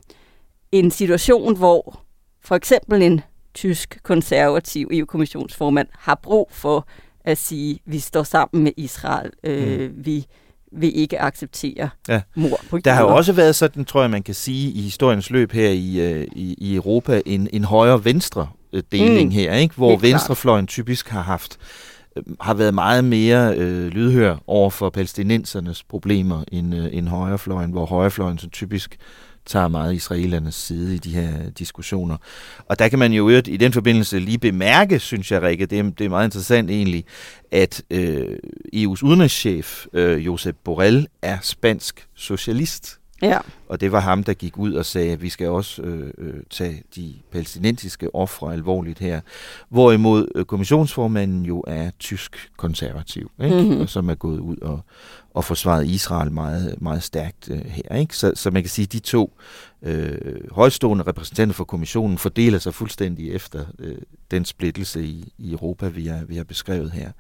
en 0.72 0.92
situation, 0.92 1.58
hvor 1.58 2.00
for 2.44 2.56
eksempel 2.56 3.02
en 3.02 3.22
tysk 3.54 4.00
konservativ 4.04 4.90
EU-kommissionsformand 4.92 5.88
har 6.00 6.20
brug 6.24 6.50
for 6.52 6.88
at 7.26 7.38
sige, 7.38 7.80
vi 7.86 8.00
står 8.00 8.24
sammen 8.24 8.64
med 8.64 8.72
Israel. 8.78 9.32
Øh, 9.44 9.90
mm. 9.90 10.06
Vi 10.06 10.26
vil 10.72 11.00
ikke 11.00 11.22
acceptere 11.22 11.90
ja. 12.08 12.22
mor 12.36 12.60
på 12.70 12.78
Der 12.78 12.94
har 12.94 13.02
jo 13.02 13.16
også 13.16 13.34
været 13.34 13.56
sådan, 13.56 13.86
tror 13.86 14.02
jeg, 14.02 14.10
man 14.10 14.24
kan 14.24 14.34
sige, 14.34 14.72
i 14.72 14.82
historiens 14.82 15.30
løb 15.30 15.52
her 15.52 15.70
i, 15.70 16.00
øh, 16.00 16.28
i, 16.36 16.56
i 16.58 16.76
Europa, 16.76 17.22
en, 17.26 17.50
en 17.54 17.64
højre-venstre 17.64 18.48
deling 18.92 19.30
mm. 19.30 19.32
her, 19.32 19.54
ikke? 19.54 19.76
hvor 19.76 19.90
Helt 19.90 20.02
venstrefløjen 20.02 20.66
klart. 20.66 20.70
typisk 20.70 21.10
har 21.10 21.22
haft 21.22 21.58
øh, 22.16 22.24
har 22.42 22.54
været 22.54 22.74
meget 22.74 23.04
mere 23.04 23.56
øh, 23.58 23.88
lydhør 23.88 24.38
over 24.48 24.70
for 24.70 24.90
palæstinensernes 24.90 25.84
problemer 25.84 26.44
end, 26.52 26.76
øh, 26.76 26.90
end 26.92 27.08
højrefløjen, 27.08 27.72
hvor 27.72 27.86
højrefløjen 27.86 28.38
så 28.38 28.50
typisk 28.50 28.98
tager 29.48 29.68
meget 29.68 29.94
israelernes 29.94 30.56
side 30.56 30.96
i 30.96 30.98
de 30.98 31.14
her 31.14 31.50
diskussioner. 31.50 32.18
Og 32.70 32.80
der 32.80 32.88
kan 32.88 33.00
man 33.00 33.14
jo 33.14 33.30
i 33.30 33.58
den 33.58 33.74
forbindelse 33.74 34.20
lige 34.20 34.38
bemærke, 34.38 35.00
synes 35.00 35.32
jeg, 35.32 35.42
Rikke, 35.42 35.66
det 35.66 35.80
er, 35.80 35.84
det 35.84 36.06
er 36.06 36.10
meget 36.10 36.28
interessant 36.28 36.70
egentlig, 36.70 37.06
at 37.52 37.84
øh, 37.90 38.38
EU's 38.76 39.04
udenrigschef, 39.04 39.86
øh, 39.94 40.26
Josep 40.26 40.56
Borrell, 40.64 41.08
er 41.22 41.38
spansk 41.42 42.08
socialist. 42.16 43.00
Ja. 43.22 43.38
Og 43.70 43.82
det 43.82 43.92
var 43.92 44.00
ham, 44.00 44.24
der 44.24 44.34
gik 44.34 44.58
ud 44.58 44.74
og 44.74 44.86
sagde, 44.86 45.12
at 45.12 45.22
vi 45.22 45.30
skal 45.30 45.50
også 45.50 45.82
øh, 45.82 46.12
øh, 46.18 46.34
tage 46.50 46.84
de 46.96 47.14
palæstinensiske 47.32 48.16
ofre 48.16 48.54
alvorligt 48.54 49.00
her. 49.00 49.22
Hvorimod 49.70 50.28
øh, 50.36 50.46
kommissionsformanden 50.46 51.46
jo 51.46 51.64
er 51.68 51.90
tysk 52.00 52.52
konservativ, 52.58 53.32
ikke? 53.44 53.56
Mm-hmm. 53.56 53.82
Og 53.82 53.90
som 53.90 54.10
er 54.10 54.16
gået 54.16 54.40
ud 54.40 54.58
og, 54.58 54.80
og 55.34 55.44
forsvaret 55.44 55.88
Israel 55.88 56.32
meget, 56.32 56.82
meget 56.82 57.04
stærkt 57.04 57.50
øh, 57.52 57.66
her. 57.66 57.96
Ikke? 57.96 58.18
Så, 58.18 58.32
så 58.36 58.52
man 58.52 58.64
kan 58.64 58.70
sige, 58.70 58.84
at 58.84 58.94
de 58.94 59.00
to 59.00 59.38
øh, 59.82 60.52
højstående 60.52 61.04
repræsentanter 61.04 61.54
for 61.54 61.64
kommissionen 61.64 62.18
fordeler 62.18 62.60
sig 62.60 62.74
fuldstændig 62.74 63.34
efter 63.34 63.66
øh, 63.80 63.98
den 64.32 64.46
splittelse 64.46 65.04
i, 65.04 65.34
i 65.38 65.52
Europa, 65.52 65.88
vi 65.88 66.06
har, 66.06 66.26
vi 66.28 66.36
har 66.36 66.44
beskrevet 66.44 66.92
her. 66.92 67.12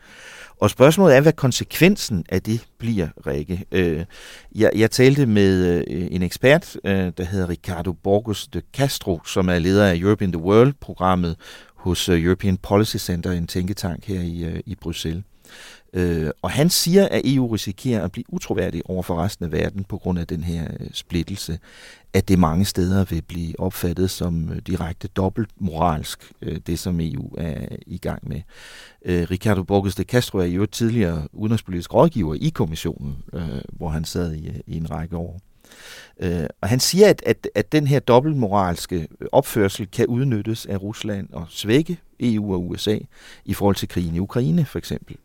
Og 0.60 0.70
spørgsmålet 0.70 1.16
er, 1.16 1.22
hvad 1.22 1.34
konsekvensen 1.34 2.26
af 2.30 2.42
det 2.42 2.66
bliver, 2.78 3.08
Rikke. 3.28 3.66
Øh, 3.72 4.06
jeg, 4.56 4.72
jeg 4.76 4.92
talte 4.92 5.26
med 5.26 5.84
øh, 5.88 6.08
en 6.12 6.22
ekspert, 6.22 6.78
øh, 6.84 7.12
der 7.18 7.24
hedder 7.24 7.50
Ricardo 7.50 7.92
Borges 7.94 8.48
de 8.48 8.62
Castro, 8.74 9.22
som 9.26 9.50
er 9.50 9.60
leder 9.60 9.86
af 9.86 9.98
Europe 9.98 10.24
in 10.24 10.32
the 10.32 10.42
World-programmet 10.42 11.36
hos 11.76 12.10
øh, 12.10 12.24
European 12.24 12.58
Policy 12.58 12.98
Center, 12.98 13.32
en 13.32 13.48
tænketank 13.48 14.06
her 14.06 14.22
i, 14.22 14.44
øh, 14.44 14.60
i 14.66 14.76
Bruxelles. 14.76 15.24
Øh, 15.94 16.30
og 16.42 16.52
han 16.52 16.70
siger, 16.70 17.08
at 17.08 17.22
EU 17.26 17.48
risikerer 17.48 18.04
at 18.04 18.12
blive 18.12 18.26
utroværdig 18.30 18.82
over 18.86 19.04
for 19.04 19.24
resten 19.24 19.46
af 19.46 19.52
verden 19.52 19.84
på 19.84 19.98
grund 19.98 20.20
af 20.20 20.28
den 20.28 20.44
her 20.44 20.68
øh, 20.80 20.88
splittelse. 20.94 21.60
At 22.14 22.28
det 22.28 22.40
mange 22.40 22.66
steder 22.66 23.04
vil 23.04 23.22
blive 23.22 23.60
opfattet 23.60 24.12
som 24.12 24.50
øh, 24.50 24.58
direkte 24.58 25.08
dobbelt 25.08 25.50
moralsk, 25.60 26.32
øh, 26.42 26.60
det 26.68 26.80
som 26.80 27.00
EU 27.02 27.36
er 27.38 27.68
i 27.88 27.98
gang 27.98 28.30
med. 28.30 28.42
Øh, 29.06 29.28
Ricardo 29.32 29.64
Borges 29.64 29.96
de 29.96 30.04
Castro 30.04 30.38
er 30.38 30.46
jo 30.46 30.66
tidligere 30.66 31.28
udenrigspolitisk 31.34 31.94
rådgiver 31.94 32.36
i 32.36 32.50
kommissionen, 32.50 33.18
øh, 33.34 33.62
hvor 33.72 33.90
han 33.90 34.06
sad 34.06 34.34
i, 34.34 34.48
øh, 34.48 34.56
i 34.68 34.78
en 34.78 34.92
række 34.92 35.18
år. 35.18 35.40
Øh, 36.20 36.48
og 36.62 36.70
han 36.70 36.80
siger, 36.80 37.10
at, 37.10 37.24
at, 37.26 37.48
at 37.56 37.72
den 37.72 37.88
her 37.88 38.00
dobbeltmoralske 38.00 39.08
øh, 39.22 39.28
opførsel 39.32 39.88
kan 39.92 40.08
udnyttes 40.08 40.66
af 40.66 40.82
Rusland 40.82 41.30
og 41.34 41.46
svække 41.50 42.00
EU 42.20 42.54
og 42.54 42.68
USA 42.68 42.98
i 43.46 43.54
forhold 43.54 43.76
til 43.76 43.88
krigen 43.88 44.16
i 44.16 44.20
Ukraine 44.20 44.66
for 44.66 44.80
eksempel. 44.80 45.18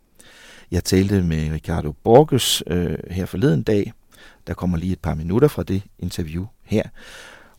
Jeg 0.73 0.85
talte 0.85 1.23
med 1.23 1.53
Ricardo 1.53 1.93
Borges 1.93 2.63
øh, 2.67 2.99
her 3.11 3.27
forleden 3.27 3.63
dag. 3.63 3.93
Der 4.47 4.55
kommer 4.55 4.79
lige 4.79 4.93
et 4.93 5.01
par 5.01 5.15
minutter 5.15 5.49
fra 5.49 5.63
det 5.63 5.83
interview 5.99 6.47
her. 6.65 6.83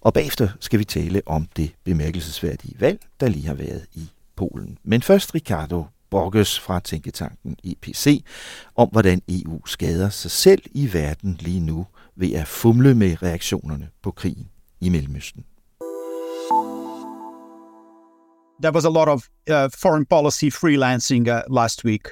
Og 0.01 0.13
bagefter 0.13 0.49
skal 0.59 0.79
vi 0.79 0.83
tale 0.83 1.21
om 1.25 1.47
det 1.55 1.71
bemærkelsesværdige 1.83 2.75
valg, 2.79 2.99
der 3.19 3.27
lige 3.27 3.47
har 3.47 3.53
været 3.53 3.85
i 3.93 4.09
Polen. 4.35 4.77
Men 4.83 5.01
først 5.01 5.35
Ricardo 5.35 5.85
Borges 6.09 6.59
fra 6.59 6.79
Tænketanken 6.79 7.57
EPC 7.63 8.23
om, 8.75 8.89
hvordan 8.91 9.21
EU 9.29 9.65
skader 9.65 10.09
sig 10.09 10.31
selv 10.31 10.61
i 10.71 10.93
verden 10.93 11.37
lige 11.39 11.59
nu 11.59 11.87
ved 12.15 12.33
at 12.33 12.47
fumle 12.47 12.95
med 12.95 13.23
reaktionerne 13.23 13.89
på 14.03 14.11
krigen 14.11 14.49
i 14.81 14.89
Mellemøsten. 14.89 15.45
There 18.63 18.73
was 18.73 18.85
a 18.85 18.89
lot 18.89 19.07
of 19.07 19.23
uh, 19.49 19.69
foreign 19.81 20.05
policy 20.05 20.49
freelancing 20.59 21.29
uh, 21.29 21.55
last 21.55 21.85
week. 21.85 22.07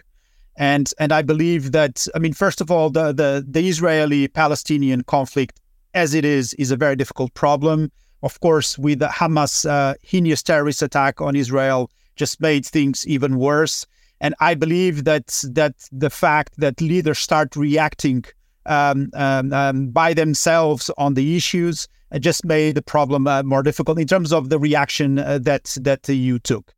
And 0.61 0.93
and 0.99 1.11
I 1.11 1.23
believe 1.23 1.71
that 1.71 2.07
I 2.13 2.19
mean, 2.19 2.33
first 2.33 2.61
of 2.61 2.69
all, 2.69 2.91
the 2.91 3.11
the, 3.11 3.43
the 3.49 3.67
Israeli 3.67 4.27
Palestinian 4.27 5.01
conflict 5.03 5.59
as 5.95 6.13
it 6.13 6.23
is 6.23 6.53
is 6.53 6.69
a 6.69 6.77
very 6.77 6.95
difficult 6.95 7.33
problem. 7.33 7.91
Of 8.21 8.39
course, 8.41 8.77
with 8.77 8.99
the 8.99 9.07
Hamas 9.07 9.67
uh, 9.67 9.95
heinous 10.03 10.43
terrorist 10.43 10.83
attack 10.83 11.19
on 11.19 11.35
Israel, 11.35 11.89
just 12.15 12.39
made 12.39 12.63
things 12.63 13.07
even 13.07 13.37
worse. 13.37 13.87
And 14.19 14.35
I 14.39 14.53
believe 14.53 15.03
that 15.05 15.43
that 15.49 15.73
the 15.91 16.11
fact 16.11 16.53
that 16.57 16.79
leaders 16.79 17.17
start 17.17 17.55
reacting 17.55 18.25
um, 18.67 19.09
um, 19.15 19.51
um, 19.53 19.87
by 19.87 20.13
themselves 20.13 20.91
on 20.99 21.15
the 21.15 21.35
issues 21.35 21.87
uh, 22.11 22.19
just 22.19 22.45
made 22.45 22.75
the 22.75 22.83
problem 22.83 23.25
uh, 23.25 23.41
more 23.41 23.63
difficult 23.63 23.97
in 23.97 24.05
terms 24.05 24.31
of 24.31 24.49
the 24.49 24.59
reaction 24.59 25.17
uh, 25.17 25.39
that 25.39 25.75
that 25.81 26.03
the 26.03 26.13
EU 26.13 26.37
took 26.37 26.71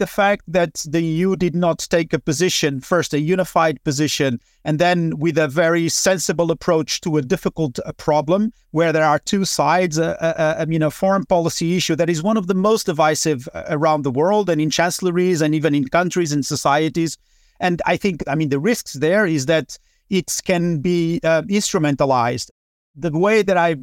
the 0.00 0.06
fact 0.06 0.42
that 0.48 0.82
the 0.88 1.02
EU 1.02 1.36
did 1.36 1.54
not 1.54 1.86
take 1.90 2.12
a 2.12 2.18
position, 2.18 2.80
first 2.80 3.14
a 3.14 3.20
unified 3.20 3.84
position, 3.84 4.40
and 4.64 4.78
then 4.78 5.16
with 5.18 5.36
a 5.38 5.46
very 5.46 5.88
sensible 5.90 6.50
approach 6.50 7.02
to 7.02 7.18
a 7.18 7.22
difficult 7.22 7.78
uh, 7.78 7.92
problem 7.92 8.52
where 8.70 8.92
there 8.92 9.04
are 9.04 9.18
two 9.18 9.44
sides, 9.44 9.98
I 10.00 10.64
mean, 10.66 10.82
a 10.82 10.90
foreign 10.90 11.26
policy 11.26 11.76
issue 11.76 11.94
that 11.96 12.08
is 12.08 12.22
one 12.22 12.38
of 12.38 12.46
the 12.46 12.54
most 12.54 12.86
divisive 12.86 13.46
uh, 13.52 13.64
around 13.68 14.02
the 14.02 14.10
world 14.10 14.48
and 14.48 14.58
in 14.60 14.70
chancelleries 14.70 15.42
and 15.42 15.54
even 15.54 15.74
in 15.74 15.86
countries 15.86 16.32
and 16.32 16.44
societies. 16.44 17.18
And 17.60 17.82
I 17.84 17.98
think, 17.98 18.22
I 18.26 18.34
mean, 18.34 18.48
the 18.48 18.58
risks 18.58 18.94
there 18.94 19.26
is 19.26 19.46
that 19.46 19.78
it 20.08 20.40
can 20.44 20.80
be 20.80 21.20
uh, 21.22 21.42
instrumentalized. 21.42 22.50
The 22.96 23.12
way 23.12 23.42
that 23.42 23.58
I 23.58 23.76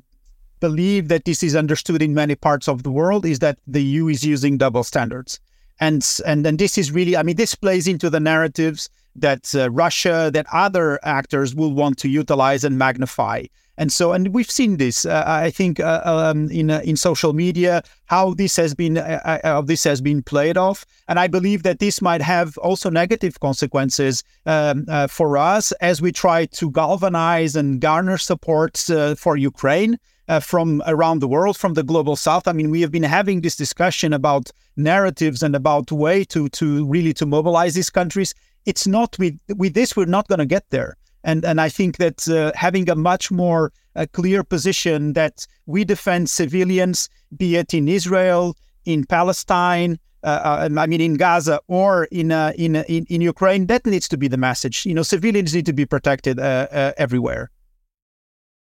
believe 0.60 1.10
that 1.10 1.26
this 1.26 1.44
is 1.44 1.56
understood 1.56 2.02
in 2.02 2.16
many 2.16 2.34
parts 2.34 2.68
of 2.68 2.82
the 2.82 2.92
world 2.92 3.24
is 3.24 3.38
that 3.40 3.60
the 3.68 3.84
EU 3.84 4.08
is 4.08 4.24
using 4.24 4.58
double 4.58 4.84
standards 4.84 5.40
and 5.80 6.06
and 6.26 6.46
and 6.46 6.58
this 6.60 6.78
is 6.78 6.92
really, 6.92 7.16
I 7.16 7.24
mean, 7.24 7.36
this 7.36 7.56
plays 7.56 7.88
into 7.88 8.10
the 8.10 8.20
narratives 8.20 8.90
that 9.16 9.54
uh, 9.56 9.70
Russia, 9.72 10.30
that 10.34 10.46
other 10.52 11.00
actors 11.04 11.56
will 11.56 11.74
want 11.74 11.98
to 12.00 12.10
utilize 12.10 12.64
and 12.64 12.78
magnify. 12.78 13.46
And 13.80 13.92
so, 13.92 14.12
and 14.12 14.34
we've 14.34 14.50
seen 14.50 14.78
this. 14.78 15.06
Uh, 15.06 15.24
I 15.28 15.52
think 15.52 15.80
uh, 15.80 16.02
um, 16.04 16.50
in 16.50 16.72
uh, 16.72 16.82
in 16.84 16.98
social 16.98 17.34
media 17.34 17.84
how 18.06 18.34
this 18.34 18.56
has 18.56 18.74
been 18.74 18.98
uh, 18.98 19.40
uh, 19.44 19.62
this 19.62 19.84
has 19.84 20.02
been 20.02 20.24
played 20.24 20.58
off, 20.58 20.84
and 21.08 21.20
I 21.20 21.28
believe 21.28 21.62
that 21.62 21.78
this 21.78 22.02
might 22.02 22.22
have 22.22 22.58
also 22.58 22.90
negative 22.90 23.40
consequences 23.40 24.24
um, 24.48 24.88
for 25.10 25.38
us 25.38 25.72
as 25.74 26.02
we 26.02 26.12
try 26.12 26.46
to 26.46 26.72
galvanize 26.72 27.56
and 27.56 27.80
garner 27.80 28.18
support 28.18 28.78
for 29.18 29.38
Ukraine 29.38 30.00
uh, 30.28 30.40
from 30.40 30.82
around 30.86 31.20
the 31.20 31.28
world, 31.28 31.58
from 31.58 31.74
the 31.74 31.84
global 31.84 32.16
south. 32.16 32.48
I 32.48 32.54
mean, 32.54 32.70
we 32.70 32.82
have 32.82 32.92
been 32.92 33.04
having 33.04 33.42
this 33.42 33.56
discussion 33.56 34.14
about 34.14 34.52
narratives 34.76 35.44
and 35.44 35.56
about 35.56 35.92
way 35.92 36.24
to 36.26 36.50
to 36.50 36.86
really 36.86 37.14
to 37.14 37.26
mobilize 37.26 37.74
these 37.74 37.90
countries. 37.90 38.34
It's 38.66 38.88
not 38.88 39.18
with 39.20 39.38
with 39.56 39.74
this 39.74 39.96
we're 39.96 40.06
not 40.06 40.28
going 40.28 40.40
to 40.40 40.46
get 40.46 40.70
there. 40.70 40.98
And 41.24 41.46
and 41.46 41.60
I 41.60 41.70
think 41.70 41.98
that 41.98 42.28
uh, 42.28 42.52
having 42.56 42.90
a 42.90 42.96
much 42.96 43.32
more 43.32 43.72
uh, 43.96 44.06
clear 44.14 44.44
position 44.44 45.14
that 45.14 45.48
we 45.66 45.84
defend 45.84 46.30
civilians, 46.30 47.10
be 47.36 47.56
it 47.56 47.74
in 47.74 47.88
Israel, 47.88 48.56
in 48.86 49.06
Palestine, 49.06 49.98
uh, 50.24 50.28
uh, 50.28 50.70
I 50.78 50.88
mean, 50.88 51.02
in 51.02 51.16
Gaza 51.16 51.60
or 51.68 52.06
in, 52.06 52.32
uh, 52.32 52.52
in, 52.58 52.76
in 52.76 53.06
in 53.06 53.22
Ukraine, 53.22 53.68
that 53.68 53.86
needs 53.86 54.08
to 54.10 54.18
be 54.18 54.28
the 54.28 54.38
message. 54.38 54.86
You 54.86 54.94
know, 54.94 55.04
civilians 55.04 55.54
need 55.54 55.66
to 55.66 55.74
be 55.74 55.86
protected 55.86 56.40
uh, 56.40 56.68
uh, 56.72 56.92
everywhere 56.98 57.50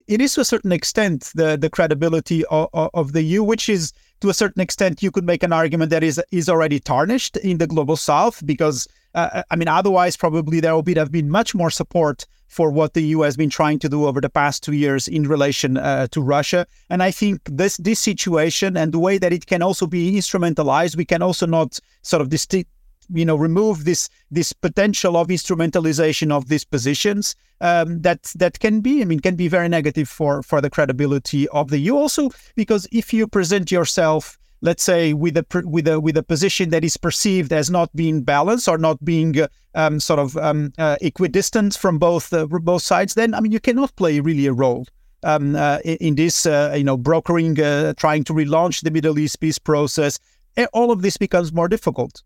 it 0.08 0.20
is 0.20 0.34
to 0.34 0.40
a 0.40 0.44
certain 0.44 0.72
extent 0.72 1.32
the 1.34 1.56
the 1.56 1.70
credibility 1.70 2.44
of, 2.46 2.68
of, 2.72 3.12
the 3.12 3.22
EU, 3.22 3.42
which 3.42 3.68
is 3.68 3.92
to 4.20 4.28
a 4.28 4.34
certain 4.34 4.62
extent 4.62 5.02
you 5.02 5.10
could 5.10 5.24
make 5.24 5.42
an 5.42 5.52
argument 5.52 5.90
that 5.90 6.02
is 6.02 6.20
is 6.30 6.48
already 6.48 6.78
tarnished 6.80 7.36
in 7.38 7.58
the 7.58 7.66
global 7.66 7.96
South 7.96 8.44
because 8.46 8.88
Uh, 9.16 9.42
I 9.50 9.56
mean, 9.56 9.66
otherwise, 9.66 10.14
probably 10.14 10.60
there 10.60 10.76
would 10.76 10.96
have 10.96 11.10
been 11.10 11.30
much 11.30 11.54
more 11.54 11.70
support 11.70 12.26
for 12.48 12.70
what 12.70 12.92
the 12.92 13.02
EU 13.02 13.22
has 13.22 13.36
been 13.36 13.50
trying 13.50 13.78
to 13.80 13.88
do 13.88 14.04
over 14.04 14.20
the 14.20 14.28
past 14.28 14.62
two 14.62 14.74
years 14.74 15.08
in 15.08 15.26
relation 15.26 15.78
uh, 15.78 16.06
to 16.08 16.20
Russia. 16.20 16.66
And 16.90 17.02
I 17.02 17.10
think 17.10 17.40
this 17.50 17.78
this 17.78 17.98
situation 17.98 18.76
and 18.76 18.92
the 18.92 18.98
way 18.98 19.16
that 19.18 19.32
it 19.32 19.46
can 19.46 19.62
also 19.62 19.86
be 19.86 20.12
instrumentalized, 20.12 20.96
we 20.96 21.06
can 21.06 21.22
also 21.22 21.46
not 21.46 21.80
sort 22.02 22.20
of 22.20 22.28
distinct 22.28 22.70
you 23.12 23.24
know 23.24 23.36
remove 23.36 23.84
this 23.84 24.08
this 24.30 24.52
potential 24.52 25.16
of 25.16 25.28
instrumentalization 25.28 26.30
of 26.30 26.48
these 26.48 26.64
positions 26.64 27.34
um, 27.60 28.00
that 28.02 28.22
that 28.34 28.58
can 28.58 28.80
be 28.80 29.02
I 29.02 29.04
mean 29.04 29.20
can 29.20 29.36
be 29.36 29.48
very 29.48 29.68
negative 29.68 30.08
for 30.08 30.42
for 30.42 30.60
the 30.60 30.70
credibility 30.70 31.48
of 31.48 31.70
the 31.70 31.78
EU 31.78 31.96
also 31.96 32.30
because 32.54 32.86
if 32.92 33.12
you 33.12 33.26
present 33.26 33.70
yourself 33.70 34.38
let's 34.60 34.82
say 34.82 35.12
with 35.12 35.36
a 35.36 35.44
with 35.64 35.86
a 35.88 36.00
with 36.00 36.16
a 36.16 36.22
position 36.22 36.70
that 36.70 36.84
is 36.84 36.96
perceived 36.96 37.52
as 37.52 37.70
not 37.70 37.94
being 37.94 38.22
balanced 38.22 38.68
or 38.68 38.78
not 38.78 39.04
being 39.04 39.40
uh, 39.40 39.48
um, 39.74 40.00
sort 40.00 40.18
of 40.18 40.36
um, 40.38 40.72
uh, 40.78 40.96
equidistant 41.00 41.76
from 41.76 41.98
both 41.98 42.32
uh, 42.32 42.46
both 42.46 42.82
sides 42.82 43.14
then 43.14 43.34
I 43.34 43.40
mean 43.40 43.52
you 43.52 43.60
cannot 43.60 43.94
play 43.96 44.20
really 44.20 44.46
a 44.46 44.52
role 44.52 44.86
um, 45.22 45.56
uh, 45.56 45.78
in, 45.84 45.96
in, 45.96 46.14
this 46.14 46.46
uh, 46.46 46.74
you 46.76 46.84
know 46.84 46.96
brokering 46.96 47.60
uh, 47.60 47.94
trying 47.96 48.24
to 48.24 48.32
relaunch 48.32 48.82
the 48.82 48.90
Middle 48.90 49.18
East 49.18 49.40
peace 49.40 49.58
process 49.58 50.18
all 50.72 50.90
of 50.90 50.98
this 51.02 51.18
becomes 51.18 51.52
more 51.52 51.68
difficult. 51.68 52.22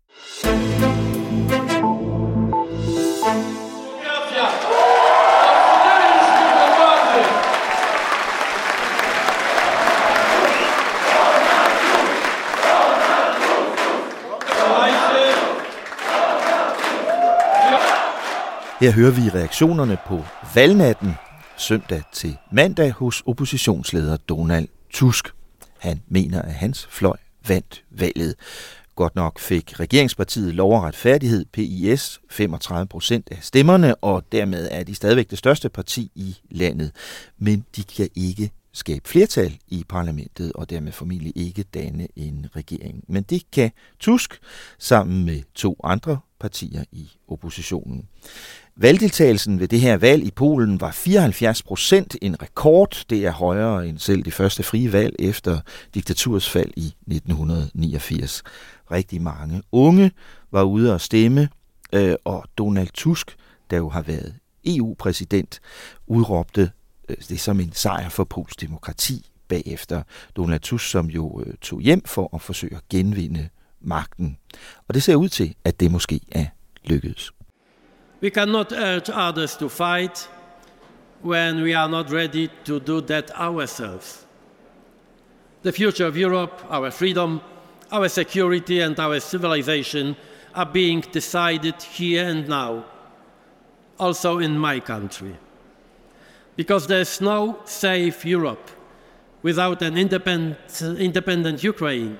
Her 18.81 18.91
hører 18.91 19.11
vi 19.11 19.29
reaktionerne 19.29 19.97
på 20.07 20.23
valgnatten 20.55 21.13
søndag 21.57 22.03
til 22.13 22.37
mandag 22.51 22.91
hos 22.91 23.23
oppositionsleder 23.25 24.17
Donald 24.17 24.67
Tusk. 24.93 25.29
Han 25.79 26.01
mener, 26.07 26.41
at 26.41 26.53
hans 26.53 26.87
fløj 26.91 27.17
vandt 27.47 27.83
valget. 27.91 28.35
Godt 28.95 29.15
nok 29.15 29.39
fik 29.39 29.79
regeringspartiet 29.79 30.55
lov 30.55 30.75
og 30.75 30.83
retfærdighed, 30.83 31.45
PIS, 31.45 32.21
35 32.29 32.87
procent 32.87 33.27
af 33.31 33.37
stemmerne, 33.41 33.95
og 33.95 34.23
dermed 34.31 34.67
er 34.71 34.83
de 34.83 34.95
stadigvæk 34.95 35.29
det 35.29 35.37
største 35.37 35.69
parti 35.69 36.11
i 36.15 36.37
landet. 36.51 36.91
Men 37.37 37.65
de 37.75 37.83
kan 37.83 38.09
ikke 38.15 38.51
skabe 38.73 39.09
flertal 39.09 39.57
i 39.67 39.83
parlamentet, 39.89 40.53
og 40.53 40.69
dermed 40.69 40.91
formentlig 40.91 41.33
ikke 41.35 41.63
danne 41.63 42.07
en 42.15 42.45
regering. 42.55 43.03
Men 43.07 43.23
det 43.23 43.51
kan 43.51 43.71
Tusk 43.99 44.39
sammen 44.79 45.25
med 45.25 45.41
to 45.55 45.79
andre 45.83 46.19
partier 46.39 46.83
i 46.91 47.11
oppositionen. 47.27 48.07
Valgdeltagelsen 48.75 49.59
ved 49.59 49.67
det 49.67 49.79
her 49.79 49.97
valg 49.97 50.23
i 50.23 50.31
Polen 50.31 50.81
var 50.81 50.91
74 50.91 51.63
procent, 51.63 52.15
en 52.21 52.41
rekord. 52.41 53.03
Det 53.09 53.25
er 53.25 53.31
højere 53.31 53.87
end 53.87 53.97
selv 53.97 54.23
det 54.23 54.33
første 54.33 54.63
frie 54.63 54.93
valg 54.93 55.15
efter 55.19 55.59
diktaturets 55.93 56.49
fald 56.49 56.71
i 56.75 56.93
1989. 57.07 58.43
Rigtig 58.91 59.21
mange 59.21 59.63
unge 59.71 60.11
var 60.51 60.63
ude 60.63 60.93
at 60.93 61.01
stemme, 61.01 61.49
øh, 61.93 62.15
og 62.25 62.45
Donald 62.57 62.89
Tusk, 62.93 63.35
der 63.69 63.77
jo 63.77 63.89
har 63.89 64.01
været 64.01 64.35
EU-præsident, 64.65 65.59
udråbte 66.07 66.71
øh, 67.09 67.17
det 67.29 67.39
som 67.39 67.59
en 67.59 67.73
sejr 67.73 68.09
for 68.09 68.23
Pols 68.23 68.55
demokrati 68.55 69.31
bagefter. 69.47 70.03
Donald 70.35 70.59
Tusk, 70.59 70.89
som 70.89 71.05
jo 71.05 71.43
øh, 71.45 71.53
tog 71.61 71.81
hjem 71.81 72.05
for 72.05 72.35
at 72.35 72.41
forsøge 72.41 72.75
at 72.75 72.89
genvinde 72.89 73.49
magten. 73.81 74.37
Og 74.87 74.93
det 74.93 75.03
ser 75.03 75.15
ud 75.15 75.29
til, 75.29 75.55
at 75.63 75.79
det 75.79 75.91
måske 75.91 76.19
er 76.31 76.45
lykkedes. 76.83 77.31
We 78.21 78.29
cannot 78.29 78.71
urge 78.71 79.09
others 79.09 79.57
to 79.57 79.67
fight 79.67 80.27
when 81.21 81.63
we 81.63 81.73
are 81.73 81.89
not 81.89 82.11
ready 82.11 82.49
to 82.65 82.79
do 82.79 83.01
that 83.01 83.31
ourselves. 83.31 84.25
The 85.63 85.71
future 85.71 86.05
of 86.05 86.15
Europe, 86.15 86.63
our 86.69 86.91
freedom, 86.91 87.41
our 87.91 88.07
security, 88.09 88.79
and 88.79 88.99
our 88.99 89.19
civilization 89.19 90.15
are 90.53 90.65
being 90.65 91.01
decided 91.01 91.81
here 91.81 92.27
and 92.27 92.47
now, 92.47 92.85
also 93.99 94.39
in 94.39 94.57
my 94.57 94.79
country. 94.79 95.35
Because 96.55 96.87
there's 96.87 97.21
no 97.21 97.59
safe 97.65 98.25
Europe 98.25 98.69
without 99.41 99.81
an 99.81 99.97
independent, 99.97 100.81
independent 100.81 101.63
Ukraine 101.63 102.19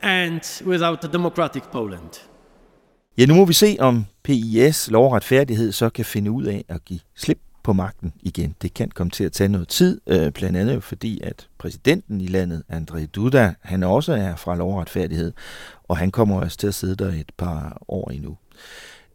and 0.00 0.42
without 0.64 1.04
a 1.04 1.08
democratic 1.08 1.64
Poland. 1.70 2.20
Ja, 3.18 3.26
nu 3.26 3.34
må 3.34 3.44
vi 3.44 3.52
se, 3.52 3.76
om 3.80 4.06
PIS, 4.22 4.90
lov 4.90 5.04
og 5.04 5.12
retfærdighed, 5.12 5.72
så 5.72 5.90
kan 5.90 6.04
finde 6.04 6.30
ud 6.30 6.44
af 6.44 6.64
at 6.68 6.84
give 6.84 7.00
slip 7.14 7.38
på 7.62 7.72
magten 7.72 8.12
igen. 8.20 8.54
Det 8.62 8.74
kan 8.74 8.90
komme 8.90 9.10
til 9.10 9.24
at 9.24 9.32
tage 9.32 9.48
noget 9.48 9.68
tid, 9.68 10.00
øh, 10.06 10.32
blandt 10.32 10.56
andet 10.56 10.84
fordi, 10.84 11.20
at 11.20 11.48
præsidenten 11.58 12.20
i 12.20 12.26
landet, 12.26 12.62
André 12.72 13.06
Duda, 13.06 13.54
han 13.60 13.82
også 13.82 14.12
er 14.12 14.36
fra 14.36 14.56
lov 14.56 14.72
og 14.72 14.80
retfærdighed, 14.80 15.32
og 15.88 15.96
han 15.96 16.10
kommer 16.10 16.36
også 16.36 16.44
altså 16.44 16.58
til 16.58 16.66
at 16.66 16.74
sidde 16.74 16.96
der 16.96 17.08
et 17.08 17.32
par 17.36 17.82
år 17.88 18.10
endnu. 18.10 18.36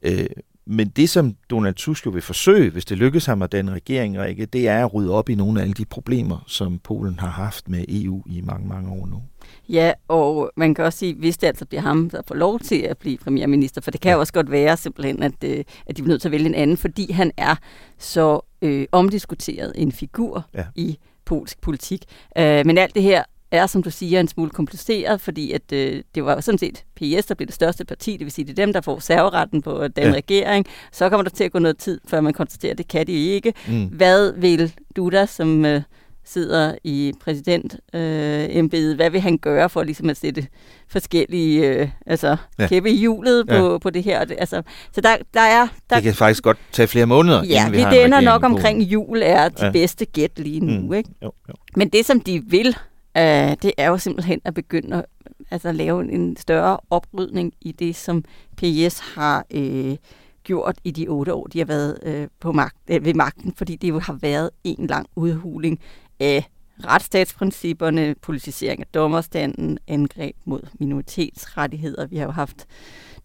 Øh, 0.02 0.26
men 0.66 0.88
det, 0.90 1.10
som 1.10 1.36
Donald 1.50 1.76
Tusk 1.76 2.06
jo 2.06 2.12
vil 2.12 2.22
forsøge, 2.22 2.70
hvis 2.70 2.86
det 2.86 2.98
lykkes 2.98 3.26
ham 3.26 3.42
at 3.42 3.52
den 3.52 3.72
regering, 3.72 4.20
Rikke, 4.20 4.46
det 4.46 4.68
er 4.68 4.86
at 4.86 4.94
rydde 4.94 5.12
op 5.12 5.30
i 5.30 5.36
nogle 5.36 5.60
af 5.60 5.64
alle 5.64 5.74
de 5.74 5.86
problemer, 5.86 6.44
som 6.48 6.80
Polen 6.80 7.20
har 7.20 7.30
haft 7.30 7.70
med 7.70 7.86
EU 7.88 8.24
i 8.26 8.42
mange, 8.42 8.68
mange 8.68 8.92
år 8.92 9.06
nu. 9.06 9.22
Ja, 9.70 9.94
og 10.08 10.52
man 10.56 10.74
kan 10.74 10.86
også 10.86 11.00
sige, 11.00 11.16
hvis 11.16 11.38
det 11.38 11.48
altså 11.48 11.66
bliver 11.66 11.82
ham, 11.82 12.10
der 12.10 12.22
får 12.28 12.36
lov 12.36 12.60
til 12.60 12.82
at 12.82 12.98
blive 12.98 13.18
premierminister, 13.18 13.82
for 13.82 13.92
det 13.92 14.02
kan 14.02 14.14
jo 14.14 14.20
også 14.20 14.34
godt 14.34 14.52
være 14.52 14.78
simpelthen, 14.78 15.24
at, 15.24 15.44
øh, 15.44 15.64
at 15.86 15.98
de 15.98 16.02
bliver 16.02 16.08
nødt 16.08 16.22
til 16.22 16.28
at 16.28 16.32
vælge 16.32 16.46
en 16.46 16.56
anden, 16.56 16.78
fordi 16.78 17.12
han 17.12 17.32
er 17.38 17.56
så 17.98 18.40
øh, 18.62 18.86
omdiskuteret 18.92 19.72
en 19.76 19.92
figur 19.92 20.46
ja. 20.54 20.66
i 20.76 20.98
polsk 21.26 21.62
politik. 21.62 22.06
Øh, 22.38 22.66
men 22.66 22.78
alt 22.78 22.96
det 22.96 23.04
her 23.04 23.24
er, 23.54 23.68
som 23.68 23.84
du 23.84 23.90
siger, 23.90 24.20
en 24.20 24.28
smule 24.28 24.50
kompliceret, 24.50 25.22
fordi 25.22 25.52
at, 25.52 25.72
øh, 25.74 26.04
det 26.16 26.26
var 26.26 26.42
sådan 26.42 26.58
set 26.58 26.84
PS, 26.96 27.26
der 27.26 27.36
blev 27.36 27.48
det 27.48 27.56
største 27.56 27.86
parti, 27.86 28.12
det 28.12 28.26
vil 28.26 28.32
sige, 28.32 28.46
det 28.46 28.60
er 28.60 28.66
dem, 28.66 28.74
der 28.74 28.82
får 28.82 29.00
serveretten 29.00 29.62
på 29.62 29.88
den 29.88 30.08
ja. 30.08 30.14
regering. 30.14 30.66
Så 30.92 31.10
kommer 31.10 31.24
der 31.24 31.30
til 31.30 31.44
at 31.44 31.52
gå 31.52 31.60
noget 31.60 31.78
tid, 31.78 32.02
før 32.08 32.22
man 32.22 32.34
konstaterer, 32.34 32.72
at 32.72 32.78
det 32.78 32.88
kan 32.88 33.08
de 33.08 33.12
ikke. 33.12 33.54
Mm. 33.68 33.86
Hvad 33.86 34.34
vil 34.38 34.74
du 34.96 35.10
der 35.10 35.26
som... 35.26 35.66
Øh, 35.66 35.82
sidder 36.26 36.76
i 36.84 37.14
præsident 37.22 37.76
øh, 37.94 38.96
hvad 38.96 39.10
vil 39.10 39.22
han 39.22 39.38
gøre 39.38 39.70
for 39.70 39.84
ligesom 39.84 40.10
at 40.10 40.18
sætte 40.18 40.48
forskellige 40.88 41.68
øh, 41.68 41.90
altså, 42.06 42.38
ja. 42.60 42.68
kæppe 42.68 42.92
i 42.92 42.96
hjulet 42.96 43.48
på, 43.48 43.72
ja. 43.72 43.78
på 43.78 43.90
det 43.90 44.04
her? 44.04 44.20
Altså, 44.20 44.62
så 44.92 45.02
der, 45.02 45.16
der 45.34 45.40
er... 45.40 45.68
Der, 45.90 45.96
det 45.96 46.04
kan 46.04 46.14
faktisk 46.14 46.44
godt 46.44 46.58
tage 46.72 46.88
flere 46.88 47.06
måneder, 47.06 47.44
Ja, 47.44 47.70
vi 47.70 47.78
det 47.78 48.06
ender 48.06 48.22
nok 48.22 48.44
omkring 48.44 48.82
jul 48.82 49.22
er 49.24 49.50
de 49.50 49.66
ja. 49.66 49.72
bedste 49.72 50.06
gæt 50.06 50.40
lige 50.40 50.60
nu. 50.60 50.82
Mm. 50.82 50.94
Ikke? 50.94 51.10
Jo, 51.24 51.32
jo. 51.50 51.54
Men 51.76 51.90
det, 51.90 52.06
som 52.06 52.20
de 52.20 52.44
vil, 52.46 52.78
øh, 53.18 53.56
det 53.62 53.72
er 53.78 53.88
jo 53.88 53.98
simpelthen 53.98 54.42
at 54.46 54.54
begynde 54.54 54.98
at 54.98 55.06
altså, 55.52 55.72
lave 55.72 56.12
en 56.12 56.38
større 56.38 56.78
oprydning 56.90 57.54
i 57.62 57.72
det, 57.72 57.96
som 57.96 58.24
PS 58.58 59.00
har... 59.00 59.46
Øh, 59.52 59.98
gjort 60.44 60.76
i 60.84 60.92
de 60.92 61.08
otte 61.08 61.34
år, 61.34 61.48
de 61.48 61.58
har 61.58 61.66
været 61.66 62.00
øh, 62.04 62.28
på 62.40 62.52
magt, 62.52 62.76
øh, 62.88 63.06
ved 63.06 63.14
magten, 63.14 63.54
fordi 63.58 63.76
det 63.76 63.90
jo 63.90 64.00
har 64.00 64.18
været 64.22 64.50
en 64.64 64.88
lang 64.88 65.08
udhuling 65.16 65.80
af 66.20 66.50
retsstatsprincipperne, 66.86 68.16
politisering 68.22 68.82
af 68.82 68.88
dommerstanden, 68.94 69.78
angreb 69.88 70.36
mod 70.46 70.62
minoritetsrettigheder. 70.80 72.08
Vi 72.08 72.18
har 72.18 72.26
jo 72.26 72.32
haft 72.32 72.66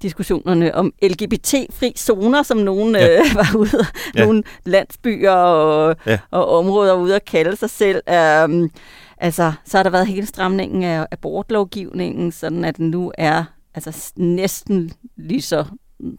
diskussionerne 0.02 0.74
om 0.74 0.92
LGBT-fri 1.02 1.92
zoner, 1.96 2.42
som 2.42 2.56
nogen 2.56 2.94
ja. 2.94 3.18
øh, 3.18 3.24
var 3.34 3.56
ude, 3.56 3.86
ja. 4.14 4.24
nogle 4.24 4.42
landsbyer 4.64 5.30
og, 5.30 5.96
ja. 6.06 6.18
og 6.30 6.48
områder 6.58 6.94
ude 6.94 7.16
at 7.16 7.24
kalde 7.24 7.56
sig 7.56 7.70
selv. 7.70 8.02
Um, 8.44 8.70
altså, 9.20 9.52
så 9.64 9.78
har 9.78 9.82
der 9.82 9.90
været 9.90 10.06
hele 10.06 10.26
stramningen 10.26 10.82
af 10.82 11.06
abortlovgivningen, 11.10 12.32
sådan 12.32 12.64
at 12.64 12.76
den 12.76 12.90
nu 12.90 13.12
er 13.18 13.44
altså, 13.74 14.12
næsten 14.16 14.92
lige 15.16 15.42
så 15.42 15.64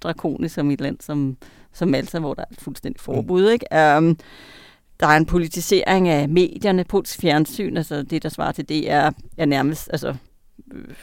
drakonisk 0.01 0.55
som 0.55 0.69
i 0.69 0.73
et 0.73 0.81
land 0.81 0.97
som, 0.99 1.37
som 1.73 1.89
Malta, 1.89 2.19
hvor 2.19 2.33
der 2.33 2.41
er 2.41 2.51
et 2.51 2.61
fuldstændig 2.61 3.01
forbud. 3.01 3.43
Mm. 3.43 3.51
Ikke? 3.51 3.97
Um, 3.97 4.17
der 4.99 5.07
er 5.07 5.17
en 5.17 5.25
politisering 5.25 6.07
af 6.07 6.29
medierne, 6.29 6.83
polsk 6.83 7.19
fjernsyn, 7.21 7.77
altså 7.77 8.03
det, 8.03 8.23
der 8.23 8.29
svarer 8.29 8.51
til 8.51 8.69
det, 8.69 8.91
er, 8.91 9.11
er 9.37 9.45
nærmest 9.45 9.89
altså, 9.91 10.15
øh, 10.73 10.95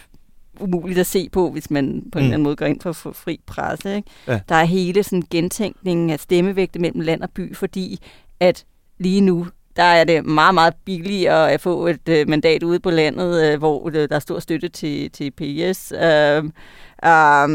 umuligt 0.60 0.98
at 0.98 1.06
se 1.06 1.28
på, 1.28 1.50
hvis 1.50 1.70
man 1.70 1.86
på 2.12 2.18
en 2.18 2.22
mm. 2.22 2.24
eller 2.24 2.34
anden 2.34 2.42
måde 2.42 2.56
går 2.56 2.66
ind 2.66 2.80
for, 2.80 2.92
for 2.92 3.12
fri 3.12 3.40
presse. 3.46 3.96
Ikke? 3.96 4.10
Ja. 4.26 4.40
Der 4.48 4.54
er 4.54 4.64
hele 4.64 5.02
sådan 5.02 5.22
gentænkningen 5.30 6.10
af 6.10 6.20
stemmevægte 6.20 6.78
mellem 6.78 7.00
land 7.00 7.22
og 7.22 7.30
by, 7.30 7.54
fordi 7.54 8.00
at 8.40 8.64
lige 8.98 9.20
nu, 9.20 9.46
der 9.76 9.82
er 9.82 10.04
det 10.04 10.24
meget, 10.24 10.54
meget 10.54 10.74
billigere 10.84 11.52
at 11.52 11.60
få 11.60 11.86
et 11.86 12.08
øh, 12.08 12.28
mandat 12.28 12.62
ude 12.62 12.80
på 12.80 12.90
landet, 12.90 13.44
øh, 13.44 13.58
hvor 13.58 13.88
øh, 13.88 14.08
der 14.08 14.16
er 14.16 14.18
stor 14.18 14.38
støtte 14.38 14.68
til, 14.68 15.10
til 15.10 15.30
PS, 15.30 15.92
øh, 15.92 16.44
øh, 17.04 17.48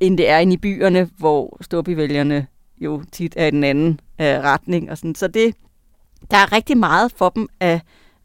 end 0.00 0.18
det 0.18 0.28
er 0.28 0.38
inde 0.38 0.52
i 0.52 0.56
byerne, 0.56 1.10
hvor 1.18 1.58
storbyvælgerne 1.60 2.46
jo 2.80 3.02
tit 3.12 3.34
er 3.36 3.46
i 3.46 3.50
den 3.50 3.64
anden 3.64 4.00
øh, 4.20 4.26
retning. 4.26 4.90
Og 4.90 4.98
sådan. 4.98 5.14
Så 5.14 5.28
det, 5.28 5.54
der 6.30 6.36
er 6.36 6.52
rigtig 6.52 6.76
meget 6.76 7.12
for 7.16 7.28
dem 7.28 7.48
at 7.60 7.80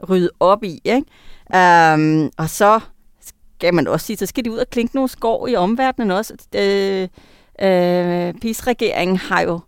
rydde 0.09 0.29
op 0.39 0.63
i. 0.63 0.81
Ikke? 0.83 1.03
Øh, 1.55 2.29
og 2.37 2.49
så 2.49 2.79
skal 3.55 3.73
man 3.73 3.87
også 3.87 4.05
sige, 4.05 4.17
så 4.17 4.25
skal 4.25 4.45
de 4.45 4.51
ud 4.51 4.57
og 4.57 4.69
klinke 4.69 4.95
nogle 4.95 5.09
skår 5.09 5.47
i 5.47 5.55
omverdenen 5.55 6.11
også. 6.11 6.33
Øh, 6.55 7.07
Øh, 7.61 8.33
PiS-regeringen 8.33 9.17
har 9.17 9.41
jo 9.41 9.59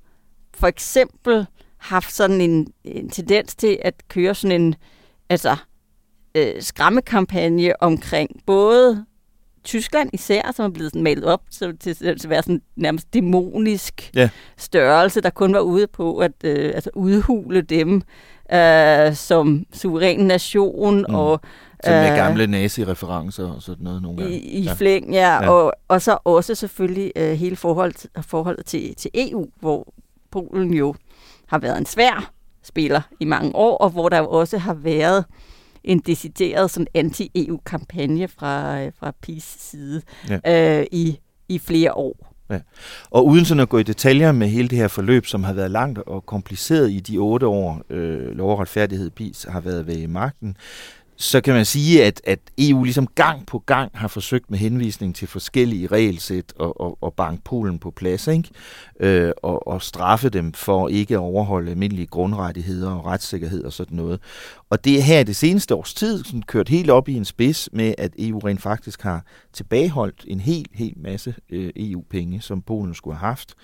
for 0.53 0.67
eksempel 0.67 1.47
haft 1.79 2.13
sådan 2.13 2.41
en, 2.41 2.67
en 2.83 3.09
tendens 3.09 3.55
til 3.55 3.77
at 3.81 3.93
køre 4.07 4.35
sådan 4.35 4.61
en 4.61 4.75
altså, 5.29 5.55
øh, 6.35 6.61
skræmmekampagne 6.61 7.83
omkring 7.83 8.29
både 8.45 9.05
Tyskland 9.63 10.09
især, 10.13 10.51
som 10.55 10.65
er 10.65 10.69
blevet 10.69 10.91
sådan 10.91 11.03
malet 11.03 11.25
op 11.25 11.41
til, 11.51 11.77
til, 11.77 11.95
til 11.95 12.07
at 12.07 12.29
være 12.29 12.43
sådan 12.43 12.61
nærmest 12.75 13.13
dæmonisk 13.13 14.11
Ja. 14.15 14.29
størrelse, 14.57 15.21
der 15.21 15.29
kun 15.29 15.53
var 15.53 15.59
ude 15.59 15.87
på 15.87 16.17
at 16.17 16.31
øh, 16.43 16.71
altså 16.75 16.89
udhule 16.95 17.61
dem 17.61 18.01
øh, 18.53 19.15
som 19.15 19.65
suveræn 19.73 20.19
nation 20.19 21.05
Mm. 21.09 21.15
og 21.15 21.41
Som 21.83 21.93
med 21.93 22.09
øh, 22.11 22.15
gamle 22.15 22.47
nazi-referencer 22.47 23.43
og 23.55 23.61
sådan 23.61 23.83
noget 23.83 24.01
nogle 24.01 24.17
gange. 24.17 24.33
i, 24.39 24.57
i 24.57 24.61
ja. 24.61 24.73
flæng, 24.73 25.13
ja, 25.13 25.19
Ja. 25.33 25.43
ja. 25.43 25.49
Og, 25.49 25.73
og 25.87 26.01
så 26.01 26.17
også 26.23 26.55
selvfølgelig 26.55 27.11
øh, 27.15 27.31
hele 27.31 27.55
forhold, 27.55 28.21
forholdet 28.23 28.65
til, 28.65 28.95
til 28.95 29.11
EU, 29.13 29.47
hvor 29.59 29.93
Polen 30.31 30.73
jo 30.73 30.95
har 31.49 31.57
været 31.59 31.77
en 31.77 31.85
svær 31.85 32.31
spiller 32.63 33.01
i 33.19 33.25
mange 33.25 33.55
år, 33.55 33.77
og 33.77 33.89
hvor 33.89 34.09
der 34.09 34.17
jo 34.17 34.29
også 34.29 34.57
har 34.57 34.73
været 34.73 35.25
en 35.83 35.99
decideret 35.99 36.71
sådan 36.71 36.87
anti-EU-kampagne 36.93 38.27
fra, 38.27 38.81
øh, 38.81 38.91
fra 38.99 39.11
PiS 39.21 39.55
side 39.59 40.01
Ja. 40.29 40.79
øh, 40.79 40.85
i, 40.91 41.19
i 41.49 41.59
flere 41.59 41.93
år. 41.93 42.25
Ja. 42.49 42.59
Og 43.11 43.25
uden 43.25 43.45
sådan 43.45 43.61
at 43.61 43.69
gå 43.69 43.77
i 43.77 43.83
detaljer 43.83 44.31
med 44.31 44.47
hele 44.47 44.67
det 44.67 44.77
her 44.77 44.87
forløb, 44.87 45.25
som 45.25 45.43
har 45.43 45.53
været 45.53 45.71
langt 45.71 45.99
og 45.99 46.25
kompliceret 46.25 46.91
i 46.91 46.99
de 46.99 47.17
otte 47.17 47.47
år, 47.47 47.81
øh, 47.89 48.37
lov 48.37 48.51
og 48.51 48.59
retfærdighed 48.59 49.09
PiS 49.09 49.45
har 49.49 49.59
været 49.59 49.87
ved 49.87 50.07
magten, 50.07 50.57
så 51.21 51.41
kan 51.41 51.53
man 51.53 51.65
sige, 51.65 52.05
at, 52.05 52.21
at 52.23 52.39
EU 52.57 52.83
ligesom 52.83 53.07
gang 53.07 53.45
på 53.45 53.59
gang 53.59 53.91
har 53.93 54.07
forsøgt 54.07 54.51
med 54.51 54.59
henvisning 54.59 55.15
til 55.15 55.27
forskellige 55.27 55.87
regelsæt 55.87 56.53
og, 56.55 56.81
og, 56.81 56.97
og 57.01 57.13
banke 57.13 57.43
Polen 57.43 57.79
på 57.79 57.91
plads, 57.91 58.27
ikke? 58.27 58.49
Øh, 58.99 59.31
og, 59.43 59.67
og 59.67 59.81
straffe 59.81 60.29
dem 60.29 60.53
for 60.53 60.89
ikke 60.89 61.13
at 61.13 61.19
overholde 61.19 61.71
almindelige 61.71 62.07
grundrettigheder 62.07 62.91
og 62.91 63.05
retssikkerhed 63.05 63.63
og 63.63 63.73
sådan 63.73 63.97
noget. 63.97 64.19
Og 64.69 64.85
det 64.85 64.97
er 64.97 65.01
her 65.01 65.23
det 65.23 65.35
seneste 65.35 65.75
års 65.75 65.93
tid 65.93 66.23
sådan 66.23 66.41
kørt 66.41 66.69
helt 66.69 66.89
op 66.89 67.09
i 67.09 67.13
en 67.13 67.25
spids 67.25 67.69
med, 67.73 67.93
at 67.97 68.11
EU 68.19 68.39
rent 68.39 68.61
faktisk 68.61 69.01
har 69.01 69.25
tilbageholdt 69.53 70.25
en 70.27 70.39
hel, 70.39 70.65
hel 70.73 70.93
masse 70.97 71.35
øh, 71.49 71.69
EU-penge, 71.75 72.41
som 72.41 72.61
Polen 72.61 72.95
skulle 72.95 73.17
have 73.17 73.27
haft. 73.27 73.55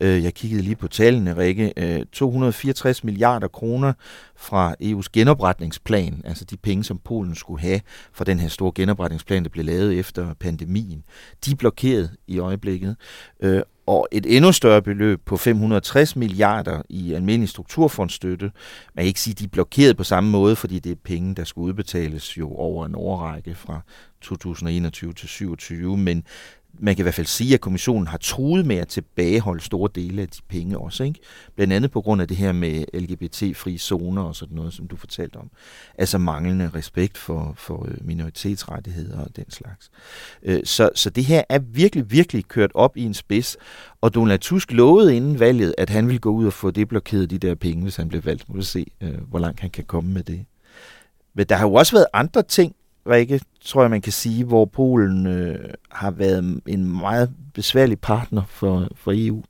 Øh, 0.00 0.24
jeg 0.24 0.34
kiggede 0.34 0.62
lige 0.62 0.76
på 0.76 0.88
tallene, 0.88 1.36
Rikke. 1.36 1.72
Øh, 1.76 2.06
264 2.12 3.04
milliarder 3.04 3.48
kroner 3.48 3.92
fra 4.36 4.74
EU's 4.82 5.06
genopretningsplan, 5.12 6.22
altså 6.24 6.44
de 6.44 6.56
penge, 6.56 6.84
som 6.84 6.98
Polen 6.98 7.34
skulle 7.34 7.60
have 7.60 7.80
fra 8.12 8.24
den 8.24 8.40
her 8.40 8.48
store 8.48 8.72
genopretningsplan, 8.74 9.42
der 9.42 9.50
blev 9.50 9.64
lavet 9.64 9.98
efter 9.98 10.34
pandemien, 10.34 11.04
de 11.44 11.50
er 11.50 11.56
blokeret 11.56 12.10
i 12.26 12.38
øjeblikket. 12.38 12.96
Øh, 13.40 13.62
og 13.86 14.08
et 14.12 14.36
endnu 14.36 14.52
større 14.52 14.82
beløb 14.82 15.20
på 15.26 15.36
560 15.36 16.16
milliarder 16.16 16.82
i 16.88 17.12
almindelig 17.12 17.48
strukturfondsstøtte. 17.48 18.52
Man 18.94 19.02
kan 19.02 19.06
ikke 19.06 19.20
sige, 19.20 19.32
at 19.32 19.38
de 19.38 19.44
er 19.44 19.48
blokeret 19.48 19.96
på 19.96 20.04
samme 20.04 20.30
måde, 20.30 20.56
fordi 20.56 20.78
det 20.78 20.92
er 20.92 20.96
penge, 21.04 21.34
der 21.34 21.44
skal 21.44 21.60
udbetales 21.60 22.38
jo 22.38 22.54
over 22.54 22.86
en 22.86 22.94
årrække 22.94 23.54
fra 23.54 23.80
2021 24.20 25.12
til 25.12 25.28
2027, 25.28 25.96
men 25.96 26.24
man 26.78 26.94
kan 26.94 27.02
i 27.02 27.04
hvert 27.04 27.14
fald 27.14 27.26
sige, 27.26 27.54
at 27.54 27.60
kommissionen 27.60 28.06
har 28.06 28.18
truet 28.18 28.66
med 28.66 28.76
at 28.76 28.88
tilbageholde 28.88 29.62
store 29.62 29.90
dele 29.94 30.22
af 30.22 30.28
de 30.28 30.40
penge 30.48 30.78
også. 30.78 31.04
Ikke? 31.04 31.20
Blandt 31.56 31.72
andet 31.72 31.90
på 31.90 32.00
grund 32.00 32.22
af 32.22 32.28
det 32.28 32.36
her 32.36 32.52
med 32.52 32.84
LGBT-fri 32.94 33.78
zoner 33.78 34.22
og 34.22 34.36
sådan 34.36 34.56
noget, 34.56 34.74
som 34.74 34.88
du 34.88 34.96
fortalte 34.96 35.36
om. 35.36 35.50
Altså 35.98 36.18
manglende 36.18 36.70
respekt 36.74 37.18
for, 37.18 37.54
for 37.56 37.86
øh, 37.88 38.06
minoritetsrettigheder 38.06 39.20
og 39.20 39.36
den 39.36 39.50
slags. 39.50 39.90
Øh, 40.42 40.60
så, 40.64 40.90
så 40.94 41.10
det 41.10 41.24
her 41.24 41.42
er 41.48 41.58
virkelig, 41.58 42.10
virkelig 42.10 42.44
kørt 42.44 42.70
op 42.74 42.96
i 42.96 43.02
en 43.02 43.14
spids. 43.14 43.56
Og 44.00 44.14
Donald 44.14 44.38
Tusk 44.38 44.72
lovede 44.72 45.16
inden 45.16 45.40
valget, 45.40 45.74
at 45.78 45.90
han 45.90 46.06
ville 46.06 46.20
gå 46.20 46.30
ud 46.30 46.46
og 46.46 46.52
få 46.52 46.70
det 46.70 46.88
blokeret, 46.88 47.30
de 47.30 47.38
der 47.38 47.54
penge, 47.54 47.82
hvis 47.82 47.96
han 47.96 48.08
blev 48.08 48.24
valgt. 48.24 48.48
Må 48.48 48.56
vi 48.56 48.62
se, 48.62 48.86
øh, 49.00 49.20
hvor 49.28 49.38
langt 49.38 49.60
han 49.60 49.70
kan 49.70 49.84
komme 49.84 50.12
med 50.12 50.22
det. 50.22 50.44
Men 51.34 51.46
der 51.46 51.56
har 51.56 51.66
jo 51.66 51.74
også 51.74 51.96
været 51.96 52.06
andre 52.12 52.42
ting, 52.42 52.74
Rikke, 53.10 53.40
tror 53.60 53.82
jeg, 53.82 53.90
man 53.90 54.02
kan 54.02 54.12
sige, 54.12 54.44
hvor 54.44 54.64
Polen 54.64 55.26
øh, 55.26 55.70
har 55.90 56.10
været 56.10 56.60
en 56.66 57.00
meget 57.00 57.30
besværlig 57.54 58.00
partner 58.00 58.42
for, 58.48 58.88
for 58.94 59.12
EU. 59.14 59.42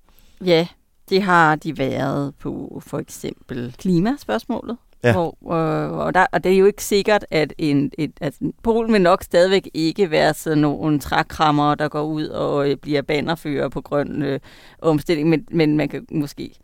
Ja, 0.44 0.66
det 1.08 1.22
har 1.22 1.56
de 1.56 1.78
været 1.78 2.34
på 2.34 2.82
for 2.86 2.98
eksempel 2.98 3.74
klimaspørgsmålet. 3.78 4.76
Ja. 5.04 5.12
Hvor, 5.12 5.54
øh, 5.54 5.92
og, 5.92 6.14
der, 6.14 6.26
og 6.32 6.44
det 6.44 6.52
er 6.52 6.56
jo 6.56 6.66
ikke 6.66 6.84
sikkert, 6.84 7.26
at 7.30 7.52
en, 7.58 7.90
et, 7.98 8.12
altså, 8.20 8.52
Polen 8.62 8.92
vil 8.92 9.02
nok 9.02 9.22
stadigvæk 9.22 9.70
ikke 9.74 10.10
være 10.10 10.34
sådan 10.34 10.58
nogle 10.58 10.98
trækrammer, 10.98 11.74
der 11.74 11.88
går 11.88 12.02
ud 12.02 12.26
og 12.26 12.70
øh, 12.70 12.76
bliver 12.76 13.02
bannerfører 13.02 13.68
på 13.68 13.80
grøn 13.80 14.22
øh, 14.22 14.40
omstilling, 14.78 15.28
men, 15.28 15.46
men 15.50 15.76
man 15.76 15.88
kan 15.88 16.06
måske 16.10 16.54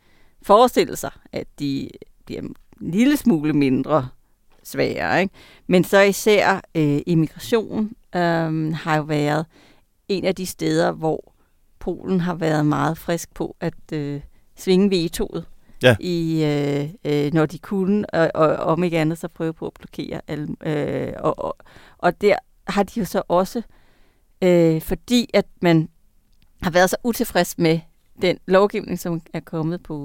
forestille 0.41 0.95
sig, 0.95 1.11
at 1.31 1.47
de 1.59 1.89
bliver 2.25 2.41
en 2.41 2.55
lille 2.79 3.17
smule 3.17 3.53
mindre 3.53 4.07
svære. 4.71 5.21
Ikke? 5.21 5.33
Men 5.67 5.83
så 5.83 5.99
især 6.01 6.61
øh, 6.75 7.01
immigration 7.05 7.91
øh, 8.15 8.73
har 8.73 8.95
jo 8.97 9.03
været 9.03 9.45
en 10.07 10.25
af 10.25 10.35
de 10.35 10.45
steder, 10.45 10.91
hvor 10.91 11.33
Polen 11.79 12.19
har 12.19 12.35
været 12.35 12.65
meget 12.65 12.97
frisk 12.97 13.33
på 13.33 13.55
at 13.59 13.73
øh, 13.93 14.21
svinge 14.57 14.89
vetoet, 14.89 15.45
Ja. 15.83 15.95
i, 15.99 16.43
øh, 16.43 16.89
øh, 17.25 17.33
når 17.33 17.45
de 17.45 17.57
kunne, 17.59 18.09
og, 18.13 18.31
og 18.35 18.55
om 18.55 18.83
ikke 18.83 18.99
andet 18.99 19.17
så 19.17 19.27
prøve 19.27 19.53
på 19.53 19.67
at 19.67 19.73
blokere. 19.73 20.21
Alle, 20.27 20.47
øh, 20.65 21.13
og, 21.19 21.39
og, 21.39 21.57
og 21.97 22.21
der 22.21 22.35
har 22.67 22.83
de 22.83 22.99
jo 22.99 23.05
så 23.05 23.21
også, 23.27 23.61
øh, 24.41 24.81
fordi 24.81 25.29
at 25.33 25.45
man 25.61 25.89
har 26.61 26.71
været 26.71 26.89
så 26.89 26.95
utilfreds 27.03 27.57
med 27.57 27.79
den 28.21 28.37
lovgivning, 28.47 28.99
som 28.99 29.21
er 29.33 29.39
kommet 29.39 29.83
på 29.83 29.95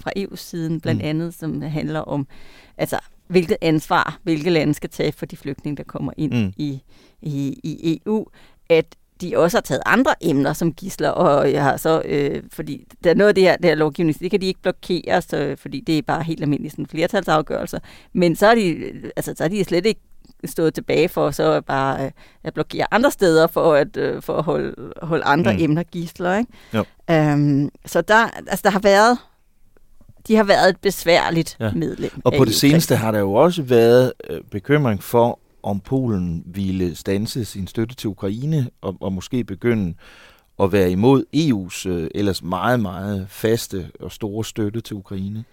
fra 0.00 0.10
EU-siden, 0.16 0.80
blandt 0.80 1.02
Mm. 1.02 1.08
andet, 1.08 1.34
som 1.34 1.62
handler 1.62 2.00
om, 2.00 2.26
altså, 2.76 2.98
hvilket 3.30 3.56
ansvar, 3.60 4.18
hvilke 4.22 4.50
lande 4.50 4.74
skal 4.74 4.90
tage 4.90 5.12
for 5.12 5.26
de 5.26 5.36
flygtninge, 5.36 5.76
der 5.76 5.82
kommer 5.82 6.12
ind 6.16 6.32
Mm. 6.32 6.52
i, 6.56 6.82
i, 7.22 7.60
i 7.62 8.00
EU, 8.06 8.26
at 8.70 8.86
de 9.20 9.38
også 9.38 9.56
har 9.56 9.62
taget 9.62 9.82
andre 9.86 10.14
emner 10.20 10.52
som 10.52 10.72
gisler, 10.72 11.08
og 11.08 11.52
jeg 11.52 11.62
har 11.62 11.76
så, 11.76 12.02
øh, 12.04 12.42
fordi 12.52 12.84
der 13.04 13.10
er 13.10 13.14
noget 13.14 13.28
af 13.28 13.34
det 13.34 13.44
her, 13.44 13.56
det 13.56 13.64
her 13.64 13.74
lovgivning, 13.74 14.20
det 14.20 14.30
kan 14.30 14.40
de 14.40 14.46
ikke 14.46 14.62
blokere, 14.62 15.22
så, 15.22 15.54
fordi 15.58 15.80
det 15.80 15.98
er 15.98 16.02
bare 16.02 16.22
helt 16.22 16.42
almindeligt 16.42 16.72
sådan 16.72 16.86
flertalsafgørelser, 16.86 17.78
men 18.12 18.36
så 18.36 18.46
er 18.46 18.54
de, 18.54 18.92
altså, 19.16 19.34
så 19.36 19.44
er 19.44 19.48
de 19.48 19.64
slet 19.64 19.86
ikke 19.86 20.00
stået 20.44 20.74
tilbage 20.74 21.08
for 21.08 21.30
så 21.30 21.60
bare 21.60 22.04
øh, 22.04 22.10
at 22.44 22.54
blokere 22.54 22.86
andre 22.90 23.10
steder 23.10 23.46
for 23.46 23.74
at, 23.74 23.96
øh, 23.96 24.22
for 24.22 24.36
at 24.36 24.44
holde, 24.44 24.92
holde 25.02 25.24
andre 25.24 25.52
mm. 25.52 25.58
emner 25.60 25.82
gisler. 25.82 26.36
Ikke? 26.36 26.52
Jo. 26.74 26.84
Øhm, 27.10 27.70
så 27.86 28.00
der, 28.00 28.26
altså, 28.46 28.60
der 28.64 28.70
har 28.70 28.78
været 28.80 29.18
de 30.28 30.36
har 30.36 30.44
været 30.44 30.68
et 30.68 30.76
besværligt 30.80 31.56
Ja. 31.60 31.70
medlem. 31.72 32.10
Og 32.24 32.32
på 32.38 32.44
det 32.44 32.54
seneste 32.54 32.96
har 32.96 33.10
der 33.10 33.18
jo 33.18 33.32
også 33.32 33.62
været 33.62 34.12
øh, 34.30 34.40
bekymring 34.50 35.02
for, 35.02 35.38
om 35.62 35.80
Polen 35.80 36.42
ville 36.46 36.96
stanse 36.96 37.44
sin 37.44 37.66
støtte 37.66 37.94
til 37.94 38.08
Ukraine, 38.08 38.70
og, 38.80 38.96
og 39.00 39.12
måske 39.12 39.44
begynde 39.44 39.94
at 40.60 40.72
være 40.72 40.90
imod 40.90 41.24
EU's 41.36 41.88
øh, 41.88 42.08
ellers 42.14 42.42
meget, 42.42 42.80
meget 42.80 43.26
faste 43.28 43.90
og 44.00 44.12
store 44.12 44.44
støtte 44.44 44.80
til 44.80 44.96
Ukraine. 44.96 45.44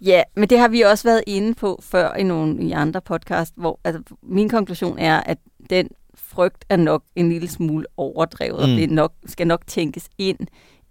Ja, 0.00 0.22
men 0.36 0.50
det 0.50 0.58
har 0.58 0.68
vi 0.68 0.80
også 0.80 1.08
været 1.08 1.22
inde 1.26 1.54
på 1.54 1.80
før 1.82 2.14
i 2.14 2.22
nogle 2.22 2.62
i 2.62 2.72
andre 2.72 3.00
podcast, 3.00 3.54
hvor 3.56 3.80
altså, 3.84 4.02
min 4.22 4.48
konklusion 4.48 4.98
er, 4.98 5.20
at 5.20 5.38
den 5.70 5.88
frygt 6.14 6.64
er 6.68 6.76
nok 6.76 7.02
en 7.16 7.28
lille 7.28 7.48
smule 7.48 7.86
overdrevet, 7.96 8.56
mm. 8.68 8.72
og 8.74 8.80
det 8.80 8.90
nok, 8.90 9.12
skal 9.26 9.46
nok 9.46 9.66
tænkes 9.66 10.08
ind 10.18 10.38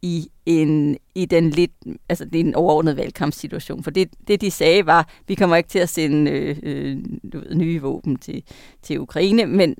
i 0.02 0.28
en 0.46 0.98
i 1.16 1.26
den 1.26 1.50
lidt 1.50 1.72
altså 2.10 2.26
det 2.26 2.36
er 2.36 2.44
en 2.44 2.56
overordnet 2.56 2.98
valgkampssituation. 2.98 3.84
For 3.84 3.92
det, 3.92 4.10
det 4.28 4.42
de 4.42 4.52
sagde 4.52 4.86
var, 4.86 5.10
vi 5.28 5.36
kommer 5.36 5.56
ikke 5.56 5.70
til 5.70 5.80
at 5.80 5.90
sende 5.90 6.32
øh, 6.32 6.58
øh, 6.64 6.98
nye 7.56 7.82
våben 7.82 8.16
til, 8.16 8.44
til 8.84 9.00
Ukraine, 9.00 9.46
men 9.46 9.76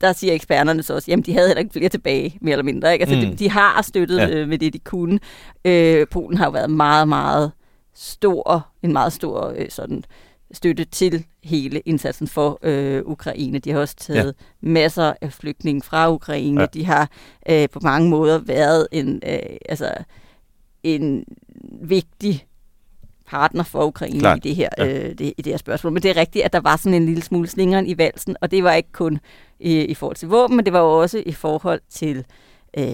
der 0.00 0.12
siger 0.12 0.32
eksperterne 0.32 0.82
så 0.82 0.94
også, 0.94 1.10
jamen 1.10 1.22
de 1.22 1.32
havde 1.32 1.48
heller 1.48 1.60
ikke 1.60 1.72
flere 1.72 1.88
tilbage, 1.88 2.38
mere 2.40 2.52
eller 2.52 2.64
mindre. 2.64 2.92
Ikke? 2.92 3.02
Altså, 3.02 3.16
Mm. 3.26 3.30
de, 3.30 3.36
de 3.44 3.50
har 3.50 3.82
støttet 3.82 4.16
ja. 4.18 4.30
øh, 4.30 4.48
med 4.48 4.58
det, 4.58 4.72
de 4.72 4.78
kunne. 4.78 5.18
Øh, 5.64 6.06
Polen 6.10 6.38
har 6.38 6.44
jo 6.44 6.50
været 6.50 6.70
meget, 6.70 7.08
meget 7.08 7.52
stor, 7.94 8.68
en 8.82 8.92
meget 8.92 9.12
stor 9.12 9.54
øh, 9.56 9.66
sådan 9.70 10.04
støtte 10.52 10.84
til 10.84 11.24
hele 11.42 11.80
indsatsen 11.80 12.26
for 12.28 12.58
øh, 12.62 13.02
Ukraine. 13.04 13.58
De 13.58 13.70
har 13.70 13.80
også 13.80 13.96
taget 13.96 14.34
ja. 14.62 14.68
masser 14.68 15.12
af 15.20 15.32
flygtninge 15.32 15.82
fra 15.82 16.10
Ukraine. 16.12 16.60
Ja. 16.60 16.66
De 16.66 16.84
har 16.84 17.10
øh, 17.48 17.68
på 17.68 17.80
mange 17.82 18.08
måder 18.10 18.38
været 18.38 18.86
en, 18.92 19.22
øh, 19.26 19.38
altså, 19.68 19.94
en 20.82 21.24
vigtig 21.82 22.46
partner 23.26 23.62
for 23.62 23.86
Ukraine 23.86 24.20
Klart. 24.20 24.36
i 24.38 24.40
det, 24.48 24.56
her, 24.56 24.68
Ja. 24.78 24.86
øh, 24.86 25.18
det, 25.18 25.20
i 25.38 25.42
det 25.42 25.52
her 25.52 25.56
spørgsmål. 25.56 25.92
Men 25.92 26.02
det 26.02 26.10
er 26.10 26.16
rigtigt, 26.16 26.44
at 26.44 26.52
der 26.52 26.60
var 26.60 26.76
sådan 26.76 26.94
en 27.02 27.06
lille 27.06 27.22
smule 27.22 27.48
slingeren 27.48 27.86
i 27.86 27.98
valsen, 27.98 28.36
og 28.40 28.50
det 28.50 28.64
var 28.64 28.72
ikke 28.72 28.92
kun 28.92 29.18
i, 29.60 29.80
i 29.80 29.94
forhold 29.94 30.16
til 30.16 30.28
våben, 30.28 30.56
men 30.56 30.64
det 30.64 30.72
var 30.72 30.80
også 30.80 31.22
i 31.26 31.32
forhold 31.32 31.80
til 31.90 32.24
øh, 32.78 32.84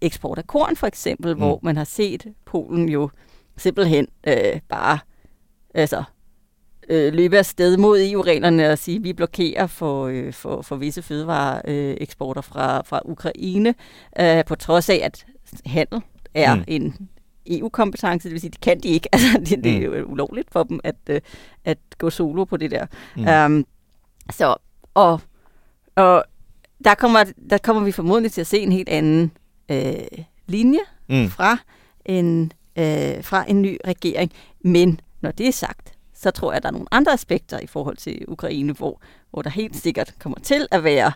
eksport 0.00 0.38
af 0.38 0.46
korn 0.46 0.76
for 0.76 0.86
eksempel, 0.86 1.32
mm. 1.34 1.38
hvor 1.38 1.60
man 1.62 1.76
har 1.76 1.84
set 1.84 2.26
Polen 2.44 2.88
jo 2.88 3.10
simpelthen 3.56 4.06
øh, 4.26 4.60
bare 4.68 4.98
altså, 5.74 6.02
øh, 6.90 7.12
løbe 7.12 7.38
afsted 7.38 7.76
mod 7.76 8.00
EU-reglerne 8.00 8.70
og 8.70 8.78
sige, 8.78 8.96
at 8.96 9.04
vi 9.04 9.12
blokerer 9.12 9.66
for, 9.66 10.06
øh, 10.06 10.32
for, 10.32 10.62
for 10.62 10.76
visse 10.76 11.02
fødevareeksporter 11.02 12.40
fra, 12.40 12.82
fra 12.82 13.00
Ukraine, 13.04 13.74
øh, 14.20 14.44
på 14.44 14.54
trods 14.54 14.90
af, 14.90 15.00
at 15.02 15.26
handel 15.66 16.00
er 16.34 16.54
Mm. 16.54 16.58
mm. 16.60 16.64
en 16.66 17.08
EU-kompetence, 17.46 18.28
det 18.28 18.32
vil 18.32 18.40
sige, 18.40 18.50
det 18.50 18.60
kan 18.60 18.80
de 18.80 18.88
ikke. 18.88 19.08
Altså, 19.14 19.38
det, 19.38 19.64
det 19.64 19.76
er 19.76 19.80
jo 19.82 20.04
ulovligt 20.04 20.52
for 20.52 20.62
dem 20.62 20.80
at, 20.84 20.94
øh, 21.10 21.20
at 21.64 21.78
gå 21.98 22.10
solo 22.10 22.44
på 22.44 22.56
det 22.56 22.70
der. 22.70 22.86
Mm. 23.16 23.22
Mm. 23.22 23.56
Um, 23.56 23.66
så, 24.32 24.54
og, 24.94 25.20
og 25.96 26.24
der, 26.84 26.94
kommer, 26.94 27.24
der 27.50 27.58
kommer 27.58 27.82
vi 27.82 27.92
formodentlig 27.92 28.32
til 28.32 28.40
at 28.40 28.46
se 28.46 28.58
en 28.58 28.72
helt 28.72 28.88
anden 28.88 29.32
øh, 29.70 29.94
linje 30.46 30.78
Mm. 31.08 31.16
mm. 31.16 31.28
fra, 31.30 31.58
en, 32.04 32.52
øh, 32.78 33.24
fra 33.24 33.44
en 33.50 33.62
ny 33.62 33.76
regering. 33.86 34.32
Men 34.64 35.00
når 35.20 35.30
det 35.30 35.48
er 35.48 35.52
sagt, 35.52 35.92
så 36.22 36.30
tror 36.30 36.52
jeg, 36.52 36.56
at 36.56 36.62
der 36.62 36.68
er 36.68 36.72
nogle 36.72 36.86
andre 36.90 37.12
aspekter 37.12 37.58
i 37.60 37.66
forhold 37.66 37.96
til 37.96 38.24
Ukraine, 38.28 38.72
hvor, 38.72 39.00
hvor 39.30 39.42
der 39.42 39.50
helt 39.50 39.76
sikkert 39.76 40.14
kommer 40.20 40.38
til 40.42 40.66
at 40.70 40.84
være 40.84 41.12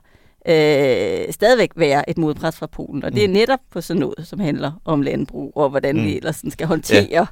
øh, 0.48 1.32
stadigvæk 1.32 1.70
være 1.76 2.10
et 2.10 2.18
modpres 2.18 2.56
fra 2.56 2.66
Polen. 2.66 3.04
Og 3.04 3.12
det 3.12 3.24
er 3.24 3.28
Mm. 3.28 3.32
netop 3.34 3.60
på 3.70 3.80
sådan 3.80 4.00
noget, 4.00 4.26
som 4.26 4.40
handler 4.40 4.72
om 4.84 5.02
landbrug, 5.02 5.52
og 5.56 5.70
hvordan 5.70 5.94
Mm. 5.96 6.00
mm. 6.00 6.06
vi 6.06 6.16
ellers 6.16 6.36
sådan 6.36 6.50
skal 6.50 6.66
håndtere 6.66 7.06
Ja. 7.10 7.18
ja. 7.20 7.26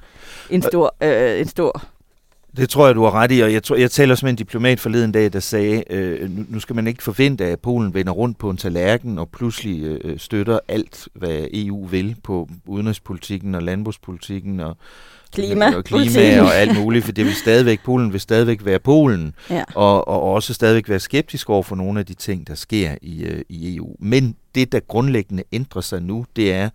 en, 0.51 0.63
stor, 0.63 0.95
øh, 1.03 1.41
en 1.41 1.49
stor 1.49 1.83
Det 2.57 2.69
tror 2.69 2.87
jeg, 2.87 2.95
du 2.95 3.03
har 3.05 3.11
ret 3.15 3.33
i, 3.33 3.41
og 3.41 3.53
jeg, 3.53 3.63
tror, 3.63 3.77
jeg 3.77 3.91
taler 3.91 4.15
også 4.15 4.27
med 4.27 4.31
en 4.31 4.37
diplomat 4.37 4.81
forleden 4.81 5.13
dag, 5.13 5.33
der 5.33 5.41
sagde, 5.41 5.85
øh, 5.91 6.31
nu, 6.31 6.45
nu 6.49 6.61
skal 6.61 6.77
man 6.77 6.87
ikke 6.87 7.03
forvente, 7.03 7.45
at 7.45 7.61
Polen 7.61 7.95
vender 7.95 8.13
rundt 8.13 8.39
på 8.39 8.51
en 8.51 8.57
tallerken 8.57 9.19
og 9.19 9.29
pludselig 9.29 9.83
øh, 9.83 10.19
støtter 10.19 10.59
alt, 10.69 11.09
hvad 11.15 11.47
EU 11.53 11.87
vil 11.87 12.17
på 12.23 12.49
udenrigspolitikken 12.67 13.55
og 13.55 13.63
landbrugspolitikken 13.63 14.61
og 14.61 14.77
Klima- 15.33 15.77
og, 15.77 15.85
klima 15.85 16.05
politikken. 16.05 16.40
og 16.40 16.55
alt 16.55 16.79
muligt, 16.79 17.05
for 17.05 17.12
det 17.12 17.25
vil 17.25 17.35
stadigvæk, 17.35 17.81
Polen 17.85 18.12
vil 18.12 18.21
stadigvæk 18.21 18.64
være 18.64 18.79
Polen, 18.79 19.35
Ja. 19.51 19.64
og, 19.75 20.09
og 20.09 20.23
også 20.23 20.55
stadigvæk 20.55 20.88
være 20.88 21.01
skeptisk 21.01 21.51
over 21.51 21.62
for 21.62 21.77
nogle 21.77 22.01
af 22.01 22.07
de 22.07 22.14
ting, 22.14 22.47
der 22.47 22.55
sker 22.55 22.95
i, 23.03 23.23
øh, 23.25 23.42
i 23.49 23.77
EU. 23.77 23.97
Men 23.99 24.37
det, 24.55 24.73
der 24.73 24.81
grundlæggende 24.81 25.42
ændrer 25.53 25.81
sig 25.83 26.03
nu, 26.03 26.27
det 26.37 26.53
er, 26.53 26.71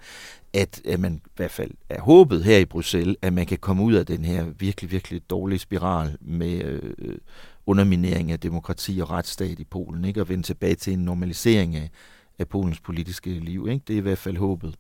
at, 0.54 0.82
at 0.86 1.00
man 1.00 1.14
i 1.14 1.30
hvert 1.36 1.52
fald 1.52 1.72
er 1.90 2.02
håbet 2.02 2.44
her 2.44 2.58
i 2.58 2.66
Bruxelles, 2.66 3.16
at 3.22 3.34
man 3.34 3.46
kan 3.46 3.58
komme 3.58 3.84
ud 3.84 3.94
af 3.94 4.06
den 4.06 4.26
her 4.26 4.46
virkelig, 4.60 4.92
virkelig 4.92 5.22
dårlige 5.30 5.60
spiral 5.60 6.18
med 6.22 6.62
øh, 6.64 7.16
underminering 7.66 8.32
af 8.32 8.40
demokrati 8.40 9.00
og 9.02 9.12
retsstat 9.12 9.60
i 9.60 9.64
Polen, 9.64 10.06
ikke? 10.06 10.22
og 10.22 10.30
vende 10.30 10.44
tilbage 10.44 10.76
til 10.76 10.94
en 10.94 11.00
normalisering 11.00 11.76
af, 11.76 11.90
af 12.40 12.48
Polens 12.48 12.80
politiske 12.80 13.30
liv. 13.30 13.68
Ikke? 13.72 13.84
Det 13.88 13.94
er 13.94 13.98
i 13.98 14.02
hvert 14.02 14.18
fald 14.18 14.38
håbet. 14.38 14.76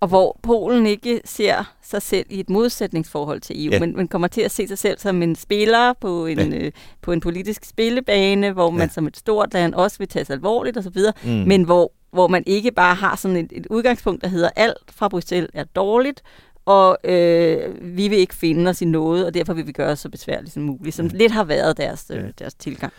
Og 0.00 0.08
hvor 0.08 0.38
Polen 0.42 0.86
ikke 0.86 1.20
ser 1.24 1.74
sig 1.82 2.02
selv 2.02 2.26
i 2.30 2.40
et 2.40 2.50
modsætningsforhold 2.50 3.40
til 3.40 3.66
EU, 3.66 3.72
Ja. 3.72 3.80
men, 3.80 3.96
men 3.96 4.08
kommer 4.08 4.28
til 4.28 4.40
at 4.40 4.50
se 4.50 4.68
sig 4.68 4.78
selv 4.78 4.98
som 4.98 5.22
en 5.22 5.36
spiller 5.36 5.92
på 6.00 6.26
en, 6.26 6.38
Ja. 6.52 6.58
øh, 6.58 6.72
på 7.02 7.12
en 7.12 7.20
politisk 7.20 7.64
spillebane, 7.64 8.52
hvor 8.52 8.70
man 8.70 8.88
Ja. 8.88 8.92
som 8.92 9.06
et 9.06 9.16
stort 9.16 9.52
land 9.54 9.74
også 9.74 9.98
vil 9.98 10.08
tages 10.08 10.30
alvorligt 10.30 10.76
osv., 10.76 10.98
Mm. 11.24 11.30
mm. 11.30 11.36
men 11.48 11.62
hvor, 11.62 11.92
hvor 12.12 12.28
man 12.28 12.42
ikke 12.46 12.70
bare 12.72 12.94
har 12.94 13.16
sådan 13.16 13.36
et, 13.36 13.52
et 13.52 13.66
udgangspunkt, 13.66 14.22
der 14.22 14.28
hedder, 14.28 14.50
alt 14.56 14.78
fra 14.92 15.08
Bruxelles 15.08 15.50
er 15.54 15.64
dårligt, 15.64 16.22
og 16.64 16.98
øh, 17.04 17.58
vi 17.96 18.08
vil 18.08 18.18
ikke 18.18 18.34
finde 18.34 18.70
os 18.70 18.82
i 18.82 18.84
noget, 18.84 19.26
og 19.26 19.34
derfor 19.34 19.52
vil 19.54 19.66
vi 19.66 19.72
gøre 19.72 19.90
os 19.92 19.98
så 19.98 20.08
besværligt 20.08 20.52
som 20.52 20.62
muligt, 20.62 20.96
som 20.96 21.08
lidt 21.14 21.32
har 21.32 21.44
været 21.44 21.76
deres, 21.76 22.06
øh, 22.14 22.24
deres 22.38 22.54
tilgang. 22.54 22.92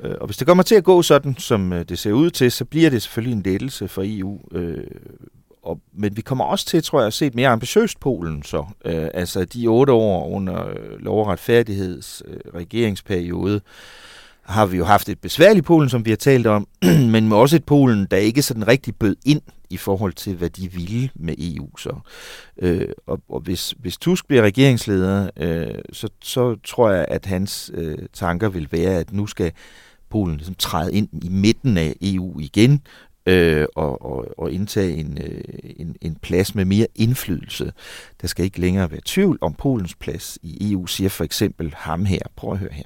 Øh, 0.00 0.14
Og 0.20 0.26
hvis 0.26 0.36
det 0.36 0.46
kommer 0.46 0.62
til 0.62 0.74
at 0.74 0.84
gå 0.84 1.02
sådan, 1.02 1.36
som 1.38 1.72
øh, 1.72 1.84
det 1.88 1.98
ser 1.98 2.12
ud 2.12 2.30
til, 2.30 2.52
så 2.52 2.64
bliver 2.64 2.90
det 2.90 3.02
selvfølgelig 3.02 3.36
en 3.36 3.42
lettelse 3.42 3.88
for 3.88 4.02
EU. 4.06 4.38
Øh, 4.52 4.84
og, 5.62 5.80
men 5.92 6.16
vi 6.16 6.20
kommer 6.20 6.44
også 6.44 6.66
til, 6.66 6.82
tror 6.82 7.00
jeg, 7.00 7.06
at 7.06 7.12
se 7.12 7.26
et 7.26 7.34
mere 7.34 7.48
ambitiøst 7.48 8.00
Polen 8.00 8.42
så. 8.42 8.64
Øh, 8.84 9.08
altså 9.14 9.44
de 9.44 9.66
otte 9.66 9.92
år 9.92 10.28
under 10.28 10.68
øh, 10.68 10.98
lov- 10.98 11.20
og 11.20 11.26
retfærdigheds 11.26 12.22
øh, 12.26 12.40
regeringsperiode, 12.54 13.60
har 14.42 14.66
vi 14.66 14.76
jo 14.76 14.84
haft 14.84 15.08
et 15.08 15.18
besværligt 15.20 15.66
Polen, 15.66 15.88
som 15.88 16.04
vi 16.04 16.10
har 16.10 16.16
talt 16.16 16.46
om, 16.46 16.68
men 17.12 17.28
med 17.28 17.36
også 17.36 17.56
et 17.56 17.64
Polen, 17.64 18.06
der 18.10 18.16
ikke 18.16 18.42
sådan 18.42 18.68
rigtig 18.68 18.96
bød 18.96 19.16
ind 19.26 19.42
i 19.70 19.76
forhold 19.76 20.12
til, 20.12 20.36
hvad 20.36 20.50
de 20.50 20.72
ville 20.72 21.10
med 21.14 21.34
EU. 21.38 21.76
Så. 21.76 21.94
Øh, 22.58 22.88
og 23.06 23.20
og 23.28 23.40
hvis, 23.40 23.74
hvis 23.78 23.98
Tusk 23.98 24.26
bliver 24.26 24.42
regeringsleder, 24.42 25.30
øh, 25.36 25.74
så, 25.92 26.08
så 26.22 26.56
tror 26.64 26.90
jeg, 26.90 27.04
at 27.08 27.26
hans 27.26 27.70
øh, 27.74 27.98
tanker 28.12 28.48
vil 28.48 28.68
være, 28.70 28.98
at 28.98 29.12
nu 29.12 29.26
skal 29.26 29.52
Polen 30.10 30.36
ligesom 30.36 30.54
træde 30.54 30.92
ind 30.92 31.08
i 31.24 31.28
midten 31.28 31.76
af 31.76 31.94
EU 32.02 32.40
igen, 32.40 32.82
øh, 33.26 33.66
og, 33.74 34.02
og, 34.02 34.26
og 34.38 34.52
indtage 34.52 34.92
en, 34.92 35.18
øh, 35.22 35.40
en, 35.76 35.96
en 36.00 36.16
plads 36.22 36.54
med 36.54 36.64
mere 36.64 36.86
indflydelse. 36.94 37.72
Der 38.22 38.26
skal 38.26 38.44
ikke 38.44 38.60
længere 38.60 38.90
være 38.90 39.00
tvivl 39.04 39.38
om 39.40 39.54
Polens 39.54 39.94
plads 39.94 40.38
i 40.42 40.72
EU, 40.72 40.86
siger 40.86 41.10
for 41.10 41.24
eksempel 41.24 41.74
ham 41.76 42.04
her. 42.04 42.22
Prøv 42.36 42.52
at 42.52 42.58
høre 42.58 42.72
her. 42.72 42.84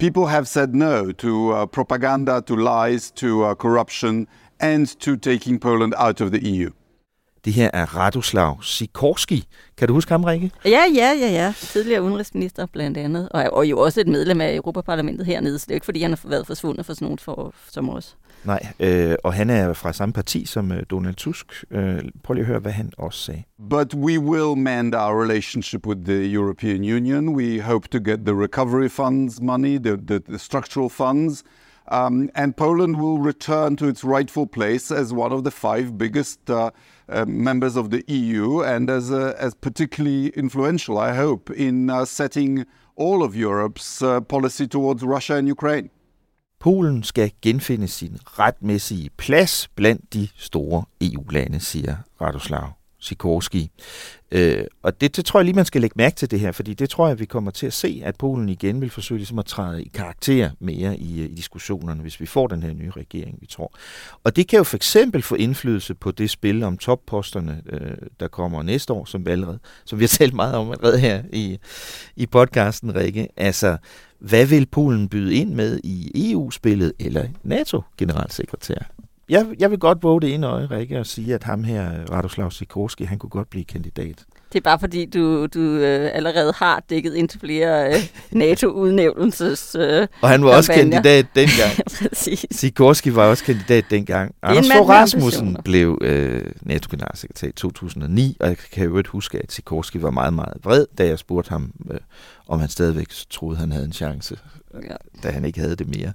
People 0.00 0.28
have 0.28 0.44
said 0.44 0.68
no 0.68 1.12
to 1.12 1.62
uh, 1.62 1.68
propaganda, 1.72 2.40
to 2.40 2.56
lies, 2.56 3.10
to 3.10 3.50
uh, 3.50 3.54
corruption, 3.54 4.26
and 4.60 4.86
to 5.00 5.16
taking 5.16 5.60
Poland 5.60 5.92
out 5.96 6.20
of 6.20 6.30
the 6.30 6.40
EU. 6.42 6.70
Det 7.46 7.54
her 7.54 7.70
er 7.72 7.96
Radoslav 7.96 8.62
Sikorski. 8.62 9.48
Kan 9.76 9.88
du 9.88 9.94
huske 9.94 10.10
ham, 10.10 10.24
Rikke? 10.24 10.50
Ja, 10.64 10.82
ja, 10.94 11.12
ja, 11.20 11.30
ja. 11.30 11.54
Tidligere 11.56 12.02
udenrigsminister 12.02 12.66
blandt 12.66 12.98
andet, 12.98 13.28
og, 13.28 13.44
og 13.52 13.66
jo 13.66 13.78
også 13.78 14.00
et 14.00 14.08
medlem 14.08 14.40
af 14.40 14.54
Europaparlamentet 14.54 15.26
hernede, 15.26 15.58
så 15.58 15.64
det 15.64 15.70
er 15.70 15.74
jo 15.74 15.76
ikke, 15.76 15.84
fordi 15.84 16.02
han 16.02 16.10
har 16.10 16.20
været 16.24 16.46
forsvundet 16.46 16.86
for 16.86 16.94
sådan 16.94 17.04
nogen 17.04 17.18
for, 17.18 17.54
som 17.70 17.90
os. 17.90 18.16
Nej, 18.44 18.66
øh, 18.80 19.14
og 19.24 19.32
han 19.32 19.50
er 19.50 19.72
fra 19.72 19.92
samme 19.92 20.12
parti 20.12 20.44
som 20.44 20.72
øh, 20.72 20.82
Donald 20.90 21.14
Tusk. 21.14 21.64
Øh, 21.70 21.98
prøv 22.22 22.34
lige 22.34 22.42
at 22.42 22.46
høre, 22.46 22.58
hvad 22.58 22.72
han 22.72 22.92
også 22.98 23.20
sagde. 23.20 23.42
But 23.70 23.94
we 23.94 24.18
will 24.20 24.58
mend 24.58 24.94
our 24.94 25.22
relationship 25.22 25.86
with 25.86 26.00
the 26.04 26.34
European 26.34 26.80
Union. 26.80 27.28
We 27.28 27.62
hope 27.62 27.88
to 27.88 27.98
get 27.98 28.18
the 28.26 28.42
recovery 28.42 28.88
funds 28.88 29.40
money, 29.40 29.78
the, 29.78 29.96
the, 30.08 30.20
the 30.28 30.38
structural 30.38 30.88
funds, 30.88 31.44
um, 31.92 32.28
and 32.34 32.54
Poland 32.54 32.96
will 32.96 33.26
return 33.26 33.76
to 33.76 33.86
its 33.86 34.04
rightful 34.04 34.46
place 34.46 34.90
as 34.90 35.12
one 35.12 35.32
of 35.34 35.42
the 35.42 35.50
five 35.50 35.98
biggest 35.98 36.50
uh, 36.50 36.70
uh, 37.08 37.24
members 37.26 37.76
of 37.76 37.90
the 37.90 38.02
EU 38.08 38.62
and 38.62 38.90
as, 38.90 39.10
uh, 39.10 39.34
as 39.38 39.54
particularly 39.54 40.28
influential, 40.28 40.98
I 40.98 41.14
hope, 41.14 41.50
in 41.50 41.90
uh, 41.90 42.04
setting 42.04 42.64
all 42.96 43.22
of 43.22 43.36
Europe's 43.36 44.02
uh, 44.02 44.20
policy 44.20 44.66
towards 44.66 45.02
Russia 45.02 45.34
and 45.36 45.48
Ukraine. 45.48 45.90
Polen 46.58 47.02
skal 47.02 47.30
genfinde 47.42 47.88
sin 47.88 48.18
retmæssige 48.24 49.10
plads 49.16 49.68
blandt 49.68 50.14
de 50.14 50.28
store 50.36 50.84
EU-lande, 51.00 51.60
siger 51.60 51.96
Radoslav 52.20 52.75
Sikorski. 53.00 53.70
Øh, 54.30 54.64
og 54.82 55.00
det, 55.00 55.16
det 55.16 55.24
tror 55.24 55.40
jeg 55.40 55.44
lige, 55.44 55.56
man 55.56 55.64
skal 55.64 55.80
lægge 55.80 55.94
mærke 55.96 56.16
til 56.16 56.30
det 56.30 56.40
her, 56.40 56.52
fordi 56.52 56.74
det 56.74 56.90
tror 56.90 57.08
jeg, 57.08 57.18
vi 57.18 57.24
kommer 57.24 57.50
til 57.50 57.66
at 57.66 57.72
se, 57.72 58.02
at 58.04 58.16
Polen 58.16 58.48
igen 58.48 58.80
vil 58.80 58.90
forsøge 58.90 59.18
ligesom 59.18 59.38
at 59.38 59.46
træde 59.46 59.82
i 59.82 59.90
karakter 59.94 60.50
mere 60.58 60.98
i, 60.98 61.20
øh, 61.20 61.30
i 61.30 61.34
diskussionerne, 61.34 62.02
hvis 62.02 62.20
vi 62.20 62.26
får 62.26 62.46
den 62.46 62.62
her 62.62 62.72
nye 62.72 62.90
regering, 62.90 63.38
vi 63.40 63.46
tror. 63.46 63.72
Og 64.24 64.36
det 64.36 64.48
kan 64.48 64.56
jo 64.56 64.64
for 64.64 64.76
eksempel 64.76 65.22
få 65.22 65.34
indflydelse 65.34 65.94
på 65.94 66.10
det 66.10 66.30
spil 66.30 66.62
om 66.62 66.78
topposterne, 66.78 67.62
øh, 67.68 67.96
der 68.20 68.28
kommer 68.28 68.62
næste 68.62 68.92
år, 68.92 69.04
som 69.04 69.26
vi 69.26 69.30
allerede, 69.30 69.58
som 69.84 69.98
vi 69.98 70.04
har 70.04 70.08
talt 70.08 70.34
meget 70.34 70.54
om 70.54 70.70
allerede 70.70 70.98
her 70.98 71.22
i, 71.32 71.58
i 72.16 72.26
podcasten, 72.26 72.94
Rikke. 72.94 73.28
Altså, 73.36 73.76
hvad 74.18 74.46
vil 74.46 74.66
Polen 74.66 75.08
byde 75.08 75.34
ind 75.34 75.54
med 75.54 75.80
i 75.84 76.30
EU-spillet 76.32 76.92
eller 76.98 77.28
NATO-generalsekretær? 77.42 79.05
Jeg, 79.28 79.46
jeg 79.58 79.70
vil 79.70 79.78
godt 79.78 80.02
våge 80.02 80.20
det 80.20 80.34
ene 80.34 80.46
øje, 80.46 80.68
Rikke, 80.70 80.98
og 80.98 81.06
sige, 81.06 81.34
at 81.34 81.44
ham 81.44 81.64
her, 81.64 81.90
Radoslav 82.10 82.50
Sikorski, 82.50 83.04
han 83.04 83.18
kunne 83.18 83.30
godt 83.30 83.50
blive 83.50 83.64
kandidat. 83.64 84.24
Det 84.52 84.58
er 84.58 84.62
bare 84.62 84.78
fordi, 84.78 85.06
du, 85.06 85.46
du 85.46 85.60
øh, 85.60 86.10
allerede 86.12 86.52
har 86.56 86.82
dækket 86.90 87.14
ind 87.14 87.28
til 87.28 87.40
flere 87.40 87.88
øh, 87.88 88.00
NATO-udnævnelses 88.30 89.76
øh, 89.78 90.06
Og 90.22 90.28
han 90.28 90.44
var 90.44 90.56
også 90.56 90.72
kampagner. 90.72 91.02
kandidat 91.02 91.26
dengang. 91.34 91.72
Præcis. 92.08 92.46
Sikorski 92.50 93.14
var 93.14 93.24
også 93.24 93.44
kandidat 93.44 93.84
dengang. 93.90 94.34
er 94.42 94.48
en 94.48 94.56
Anders 94.56 94.72
Fogh 94.76 94.88
Rasmussen 94.88 95.56
blev 95.64 95.98
øh, 96.00 96.44
NATO-generalsekretær 96.62 97.48
i 97.48 97.52
2009, 97.52 98.36
og 98.40 98.48
jeg 98.48 98.56
kan 98.56 98.84
jo 98.84 98.90
øvrigt 98.90 99.08
huske, 99.08 99.38
at 99.38 99.52
Sikorski 99.52 100.02
var 100.02 100.10
meget, 100.10 100.34
meget 100.34 100.54
vred, 100.64 100.86
da 100.98 101.06
jeg 101.06 101.18
spurgte 101.18 101.50
ham, 101.50 101.72
øh, 101.90 101.98
om 102.48 102.60
han 102.60 102.68
stadigvæk 102.68 103.06
troede, 103.30 103.56
han 103.56 103.72
havde 103.72 103.84
en 103.84 103.92
chance, 103.92 104.36
Ja. 104.82 104.96
da 105.22 105.30
han 105.30 105.44
ikke 105.44 105.60
havde 105.60 105.76
det 105.76 105.88
mere. 105.88 106.12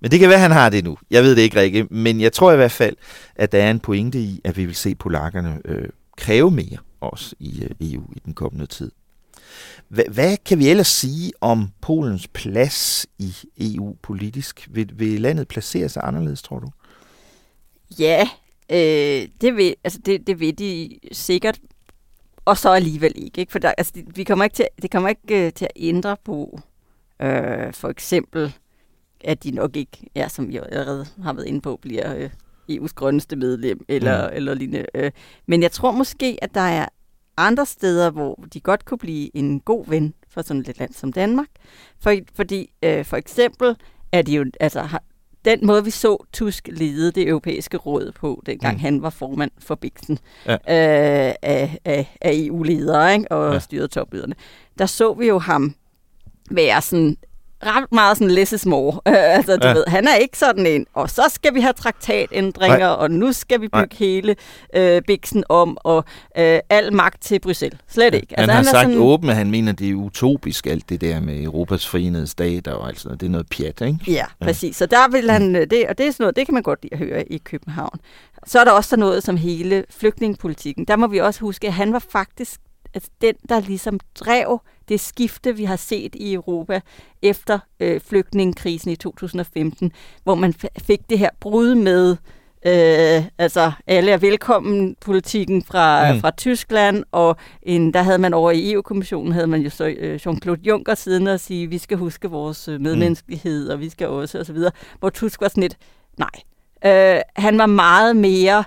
Men 0.00 0.10
det 0.10 0.20
kan 0.20 0.28
være, 0.28 0.36
at 0.36 0.42
han 0.42 0.50
har 0.50 0.68
det 0.68 0.84
nu. 0.84 0.98
Jeg 1.10 1.22
ved 1.22 1.36
det 1.36 1.42
ikke, 1.42 1.60
Rikke, 1.60 1.84
men 1.90 2.20
jeg 2.20 2.32
tror 2.32 2.52
i 2.52 2.56
hvert 2.56 2.72
fald, 2.72 2.96
at 3.36 3.52
der 3.52 3.62
er 3.62 3.70
en 3.70 3.80
pointe 3.80 4.18
i, 4.18 4.40
at 4.44 4.56
vi 4.56 4.64
vil 4.64 4.74
se 4.74 4.94
polakkerne 4.94 5.60
øh, 5.64 5.88
kræve 6.16 6.50
mere 6.50 6.78
også 7.00 7.34
i 7.38 7.62
øh, 7.62 7.92
EU 7.92 8.02
i 8.16 8.18
den 8.24 8.34
kommende 8.34 8.66
tid. 8.66 8.90
Hvad, 9.88 10.04
hvad 10.10 10.36
kan 10.36 10.58
vi 10.58 10.68
ellers 10.68 10.88
sige 10.88 11.32
om 11.40 11.70
Polens 11.80 12.28
plads 12.28 13.06
i 13.18 13.34
EU 13.60 13.96
politisk? 14.02 14.68
Vil, 14.70 14.90
vil 14.94 15.20
landet 15.20 15.48
placere 15.48 15.88
sig 15.88 16.02
anderledes, 16.04 16.42
tror 16.42 16.58
du? 16.58 16.70
Ja, 17.98 18.28
øh, 18.70 19.28
det, 19.40 19.56
vil, 19.56 19.74
altså 19.84 19.98
det, 20.06 20.26
det 20.26 20.40
vil 20.40 20.58
de 20.58 20.98
sikkert, 21.12 21.58
og 22.44 22.58
så 22.58 22.70
alligevel 22.70 23.12
ikke. 23.16 23.40
ikke? 23.40 23.52
For 23.52 23.58
der, 23.58 23.72
altså, 23.78 23.92
det, 23.94 24.16
vi 24.16 24.24
kommer 24.24 24.44
ikke 24.44 24.54
til, 24.54 24.68
det 24.82 24.90
kommer 24.90 25.08
ikke 25.08 25.46
øh, 25.46 25.52
til 25.52 25.64
at 25.64 25.72
ændre 25.76 26.16
på, 26.24 26.60
øh, 27.22 27.72
for 27.72 27.88
eksempel, 27.88 28.54
at 29.24 29.44
de 29.44 29.50
nok 29.50 29.76
ikke, 29.76 29.98
ja, 30.16 30.28
som 30.28 30.48
vi 30.48 30.56
allerede 30.56 31.06
har 31.22 31.32
været 31.32 31.46
inde 31.46 31.60
på, 31.60 31.78
bliver 31.82 32.16
øh, 32.16 32.30
EU's 32.72 32.92
grønneste 32.94 33.36
medlem, 33.36 33.84
eller, 33.88 34.28
Mm. 34.28 34.36
eller 34.36 34.54
lignende. 34.54 34.86
Øh. 34.94 35.10
Men 35.46 35.62
jeg 35.62 35.70
tror 35.72 35.90
måske, 35.92 36.38
at 36.42 36.54
der 36.54 36.60
er 36.60 36.86
andre 37.36 37.66
steder, 37.66 38.10
hvor 38.10 38.44
de 38.54 38.60
godt 38.60 38.84
kunne 38.84 38.98
blive 38.98 39.36
en 39.36 39.60
god 39.60 39.84
ven 39.88 40.14
for 40.28 40.42
sådan 40.42 40.60
et 40.68 40.78
land 40.78 40.92
som 40.92 41.12
Danmark. 41.12 41.46
For, 42.00 42.14
fordi 42.34 42.72
øh, 42.82 43.04
for 43.04 43.16
eksempel 43.16 43.76
er 44.12 44.22
de 44.22 44.32
jo, 44.34 44.44
altså, 44.60 44.80
har, 44.80 45.02
den 45.44 45.66
måde, 45.66 45.84
vi 45.84 45.90
så 45.90 46.24
Tusk 46.32 46.68
lede 46.72 47.12
det 47.12 47.28
europæiske 47.28 47.76
råd 47.76 48.12
på, 48.12 48.42
dengang 48.46 48.74
Mm. 48.74 48.80
han 48.80 49.02
var 49.02 49.10
formand 49.10 49.50
for 49.58 49.74
Bixen 49.74 50.18
Ja. 50.46 50.52
øh, 50.52 51.34
af, 51.42 51.78
af, 51.84 52.16
af 52.20 52.30
EU-ledere 52.34 53.24
og 53.30 53.52
ja. 53.52 53.58
styrede 53.58 53.88
toplederne, 53.88 54.34
der 54.78 54.86
så 54.86 55.14
vi 55.14 55.26
jo 55.26 55.38
ham 55.38 55.74
være 56.50 56.82
sådan 56.82 57.16
ret 57.66 57.92
meget 57.92 58.16
sådan 58.18 58.30
less 58.30 58.52
is 58.52 58.66
more. 58.66 58.92
Øh, 59.08 59.14
altså, 59.36 59.56
du 59.56 59.66
Ja. 59.66 59.68
ja. 59.68 59.74
ved, 59.74 59.84
han 59.86 60.08
er 60.08 60.14
ikke 60.14 60.38
sådan 60.38 60.66
en, 60.66 60.86
og 60.94 61.10
så 61.10 61.22
skal 61.28 61.54
vi 61.54 61.60
have 61.60 61.72
traktatændringer, 61.72 62.78
Nej. 62.78 62.88
og 62.88 63.10
nu 63.10 63.32
skal 63.32 63.60
vi 63.60 63.68
Nej. 63.72 63.82
bygge 63.82 63.96
hele 63.96 64.36
øh, 64.76 65.02
Bixen 65.06 65.44
om, 65.48 65.78
og 65.80 66.04
øh, 66.38 66.58
al 66.70 66.92
magt 66.92 67.22
til 67.22 67.40
Bruxelles. 67.40 67.80
Slet 67.88 68.14
ikke. 68.14 68.38
Altså, 68.38 68.40
han 68.40 68.64
har 68.64 68.70
er 68.70 68.74
sagt 68.76 68.84
sådan, 68.90 68.98
åbent, 68.98 69.30
at 69.30 69.36
han 69.36 69.50
mener, 69.50 69.72
det 69.72 69.90
er 69.90 69.94
utopisk, 69.94 70.66
alt 70.66 70.88
det 70.88 71.00
der 71.00 71.20
med 71.20 71.42
Europas 71.42 71.86
forenede 71.86 72.26
stater 72.26 72.72
og 72.72 72.88
alt 72.88 72.98
sådan 73.00 73.08
noget. 73.08 73.20
Det 73.20 73.26
er 73.26 73.30
noget 73.30 73.48
pjat, 73.48 73.80
ikke? 73.80 73.98
Ja, 74.12 74.24
præcis. 74.40 74.76
Så 74.76 74.86
der 74.86 75.10
vil 75.10 75.30
han, 75.30 75.56
øh, 75.56 75.66
det, 75.70 75.86
og 75.88 75.98
det 75.98 76.06
er 76.06 76.10
sådan 76.10 76.22
noget, 76.24 76.36
det 76.36 76.46
kan 76.46 76.54
man 76.54 76.62
godt 76.62 76.82
lide 76.82 76.92
at 76.94 76.98
høre 76.98 77.32
i 77.32 77.38
København. 77.38 77.98
Så 78.46 78.60
er 78.60 78.64
der 78.64 78.72
også 78.72 78.90
sådan 78.90 79.00
noget 79.00 79.22
som 79.22 79.36
hele 79.36 79.84
flygtningepolitikken. 79.90 80.84
Der 80.84 80.96
må 80.96 81.06
vi 81.06 81.18
også 81.18 81.40
huske, 81.40 81.66
at 81.66 81.72
han 81.72 81.92
var 81.92 82.02
faktisk 82.12 82.60
altså 82.94 83.10
den, 83.20 83.34
der 83.48 83.60
ligesom 83.60 84.00
drev 84.20 84.60
det 84.88 85.00
skifte, 85.00 85.56
vi 85.56 85.64
har 85.64 85.76
set 85.76 86.14
i 86.14 86.32
Europa 86.34 86.80
efter 87.22 87.58
øh, 87.80 88.00
flygtningekrisen 88.00 88.90
i 88.90 88.96
2015, 88.96 89.92
hvor 90.24 90.34
man 90.34 90.54
fik 90.82 91.00
det 91.10 91.18
her 91.18 91.30
brud 91.40 91.74
med 91.74 92.16
øh, 92.66 93.24
altså 93.38 93.72
alle 93.86 94.10
er 94.12 94.16
velkommen 94.16 94.96
politikken 95.00 95.62
fra, 95.62 96.08
Mm. 96.10 96.14
mm. 96.14 96.20
fra 96.20 96.30
Tyskland, 96.30 97.04
og 97.12 97.36
en, 97.62 97.94
der 97.94 98.02
havde 98.02 98.18
man 98.18 98.34
over 98.34 98.50
i 98.50 98.72
EU-kommissionen, 98.72 99.32
havde 99.32 99.46
man 99.46 99.60
jo 99.60 99.70
så 99.70 99.84
øh, 99.98 100.20
Jean-Claude 100.26 100.60
Juncker 100.62 100.94
siden 100.94 101.26
og 101.26 101.40
sige, 101.40 101.66
vi 101.70 101.78
skal 101.78 101.98
huske 101.98 102.30
vores 102.30 102.68
øh, 102.68 102.80
medmenneskelighed, 102.80 103.68
og 103.68 103.80
vi 103.80 103.88
skal 103.88 104.08
også, 104.08 104.38
og 104.38 104.46
så 104.46 104.52
videre, 104.52 104.72
hvor 104.98 105.10
Tusk 105.10 105.40
var 105.40 105.48
sådan 105.48 105.60
lidt, 105.62 105.76
nej. 106.18 106.30
Øh, 107.16 107.20
han 107.36 107.58
var 107.58 107.66
meget 107.66 108.16
mere 108.16 108.64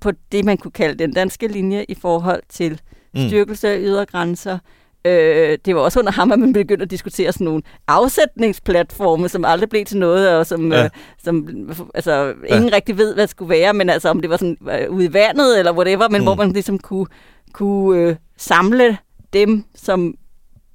på 0.00 0.10
det, 0.32 0.44
man 0.44 0.56
kunne 0.58 0.72
kalde 0.72 0.98
den 0.98 1.12
danske 1.12 1.48
linje 1.48 1.84
i 1.88 1.94
forhold 1.94 2.42
til 2.48 2.80
Mm. 3.16 3.26
styrkelse 3.28 3.68
af 3.68 3.78
ydre 3.80 4.06
grænser. 4.06 4.58
Øh, 5.06 5.58
det 5.64 5.74
var 5.74 5.80
også 5.80 5.98
under 6.00 6.12
ham, 6.12 6.32
at 6.32 6.38
man 6.38 6.52
begyndte 6.52 6.82
at 6.82 6.90
diskutere 6.90 7.32
sådan 7.32 7.44
nogle 7.44 7.62
afsætningsplatforme, 7.88 9.28
som 9.28 9.44
aldrig 9.44 9.68
blev 9.68 9.84
til 9.84 9.98
noget, 9.98 10.30
og 10.30 10.46
som, 10.46 10.72
Ja. 10.72 10.84
øh, 10.84 10.90
som 11.24 11.48
altså, 11.94 12.32
ingen 12.46 12.68
ja. 12.68 12.76
rigtig 12.76 12.98
ved, 12.98 13.14
hvad 13.14 13.22
det 13.22 13.30
skulle 13.30 13.48
være, 13.50 13.72
men 13.74 13.90
altså 13.90 14.08
om 14.08 14.20
det 14.20 14.30
var 14.30 14.36
sådan 14.36 14.56
øh, 14.70 14.90
ude 14.90 15.04
i 15.04 15.12
vandet 15.12 15.58
eller 15.58 15.72
whatever, 15.72 16.08
men 16.08 16.20
Mm. 16.20 16.24
hvor 16.26 16.34
man 16.34 16.52
ligesom 16.52 16.78
kunne, 16.78 17.06
kunne 17.52 18.00
øh, 18.00 18.16
samle 18.36 18.98
dem, 19.32 19.64
som 19.74 20.14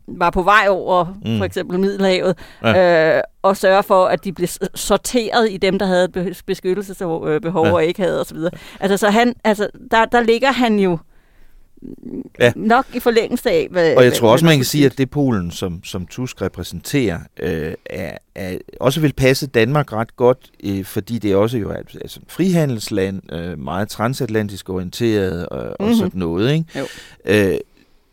var 0.07 0.29
på 0.29 0.41
vej 0.41 0.65
over 0.69 1.05
Mm. 1.25 1.37
for 1.37 1.45
eksempel 1.45 1.79
Middelhavet, 1.79 2.37
Ja. 2.63 3.15
øh, 3.17 3.21
og 3.41 3.57
sørge 3.57 3.83
for, 3.83 4.05
at 4.05 4.23
de 4.23 4.33
blev 4.33 4.47
sorteret 4.75 5.51
i 5.51 5.57
dem, 5.57 5.79
der 5.79 5.85
havde 5.85 6.07
beskyttelsesbehov 6.47 7.27
Ja. 7.27 7.33
ja. 7.67 7.73
og 7.73 7.85
ikke 7.85 8.01
havde 8.01 8.21
osv. 8.21 8.37
Altså, 8.79 8.97
så 8.97 9.09
han, 9.09 9.33
altså, 9.43 9.69
der, 9.91 10.05
der 10.05 10.21
ligger 10.21 10.51
han 10.51 10.79
jo 10.79 10.97
Ja. 12.39 12.51
nok 12.55 12.85
i 12.93 12.99
forlængelse 12.99 13.49
af, 13.49 13.67
hvad, 13.71 13.83
Og 13.83 13.89
jeg 14.03 14.09
hvad- 14.09 14.11
tror 14.19 14.31
også, 14.31 14.45
hvad 14.45 14.51
man 14.51 14.57
kan 14.57 14.65
sige, 14.65 14.85
at 14.85 14.97
det 14.97 15.09
Polen, 15.09 15.51
som, 15.51 15.83
som 15.83 16.05
Tusk 16.07 16.41
repræsenterer, 16.41 17.19
øh, 17.39 17.73
er, 17.85 18.17
er, 18.35 18.57
også 18.79 19.01
vil 19.01 19.13
passe 19.13 19.47
Danmark 19.47 19.93
ret 19.93 20.15
godt, 20.15 20.37
øh, 20.63 20.85
fordi 20.85 21.17
det 21.17 21.35
også 21.35 21.57
jo 21.57 21.69
er 21.69 21.75
et 21.75 21.97
altså, 22.01 22.19
frihandelsland, 22.27 23.33
øh, 23.33 23.59
meget 23.59 23.89
transatlantisk 23.89 24.69
orienteret 24.69 25.39
øh, 25.51 25.57
og 25.79 25.85
Mhm. 25.85 25.95
sådan 25.95 26.11
noget. 26.19 26.53
Ikke? 26.53 26.65
Jo. 26.79 26.85
Øh, 27.25 27.57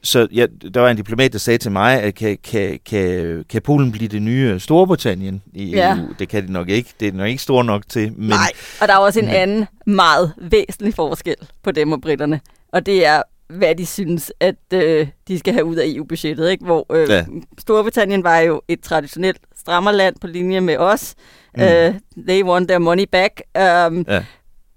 så 0.02 0.26
ja, 0.34 0.46
der 0.74 0.80
var 0.80 0.90
en 0.90 0.96
diplomat, 0.96 1.32
der 1.32 1.38
sagde 1.38 1.58
til 1.58 1.72
mig, 1.72 2.02
at 2.02 2.14
kan, 2.14 2.38
kan, 2.44 2.78
kan, 2.86 3.44
kan 3.48 3.62
Polen 3.62 3.92
blive 3.92 4.08
det 4.08 4.22
nye 4.22 4.58
Storbritannien 4.60 5.42
i 5.54 5.70
Ja. 5.70 5.96
EU? 5.96 6.08
Det 6.18 6.28
kan 6.28 6.42
det 6.42 6.50
nok 6.50 6.68
ikke. 6.68 6.90
Det 7.00 7.08
er 7.08 7.12
nok 7.12 7.28
ikke 7.28 7.42
stor 7.42 7.62
nok 7.62 7.82
til. 7.88 8.12
Men, 8.16 8.28
Nej, 8.28 8.50
og 8.80 8.88
der 8.88 8.94
er 8.94 8.98
også 8.98 9.20
en 9.20 9.26
men- 9.26 9.34
anden 9.34 9.66
meget 9.86 10.32
væsentlig 10.50 10.94
forskel 10.94 11.34
på 11.62 11.70
dem 11.72 11.92
og 11.92 12.00
britterne. 12.00 12.40
Og 12.72 12.86
det 12.86 13.06
er, 13.06 13.22
hvad 13.48 13.74
de 13.74 13.86
synes, 13.86 14.32
at 14.40 14.54
øh, 14.74 15.08
de 15.28 15.38
skal 15.38 15.52
have 15.54 15.64
ud 15.64 15.76
af 15.76 15.84
EU-budgettet. 15.86 16.50
Ikke? 16.50 16.64
Hvor 16.64 16.86
øh, 16.94 17.08
Ja. 17.10 17.14
ja. 17.14 17.24
Storbritannien 17.58 18.24
var 18.24 18.38
jo 18.38 18.60
et 18.68 18.80
traditionelt 18.80 19.38
strammerland 19.58 20.16
på 20.20 20.26
linje 20.26 20.60
med 20.60 20.76
os. 20.76 21.14
Mm. 21.56 21.62
Uh, 21.62 21.94
they 22.28 22.42
want 22.44 22.68
their 22.68 22.78
money 22.78 23.04
back. 23.12 23.42
Um, 23.58 24.04
Ja. 24.08 24.24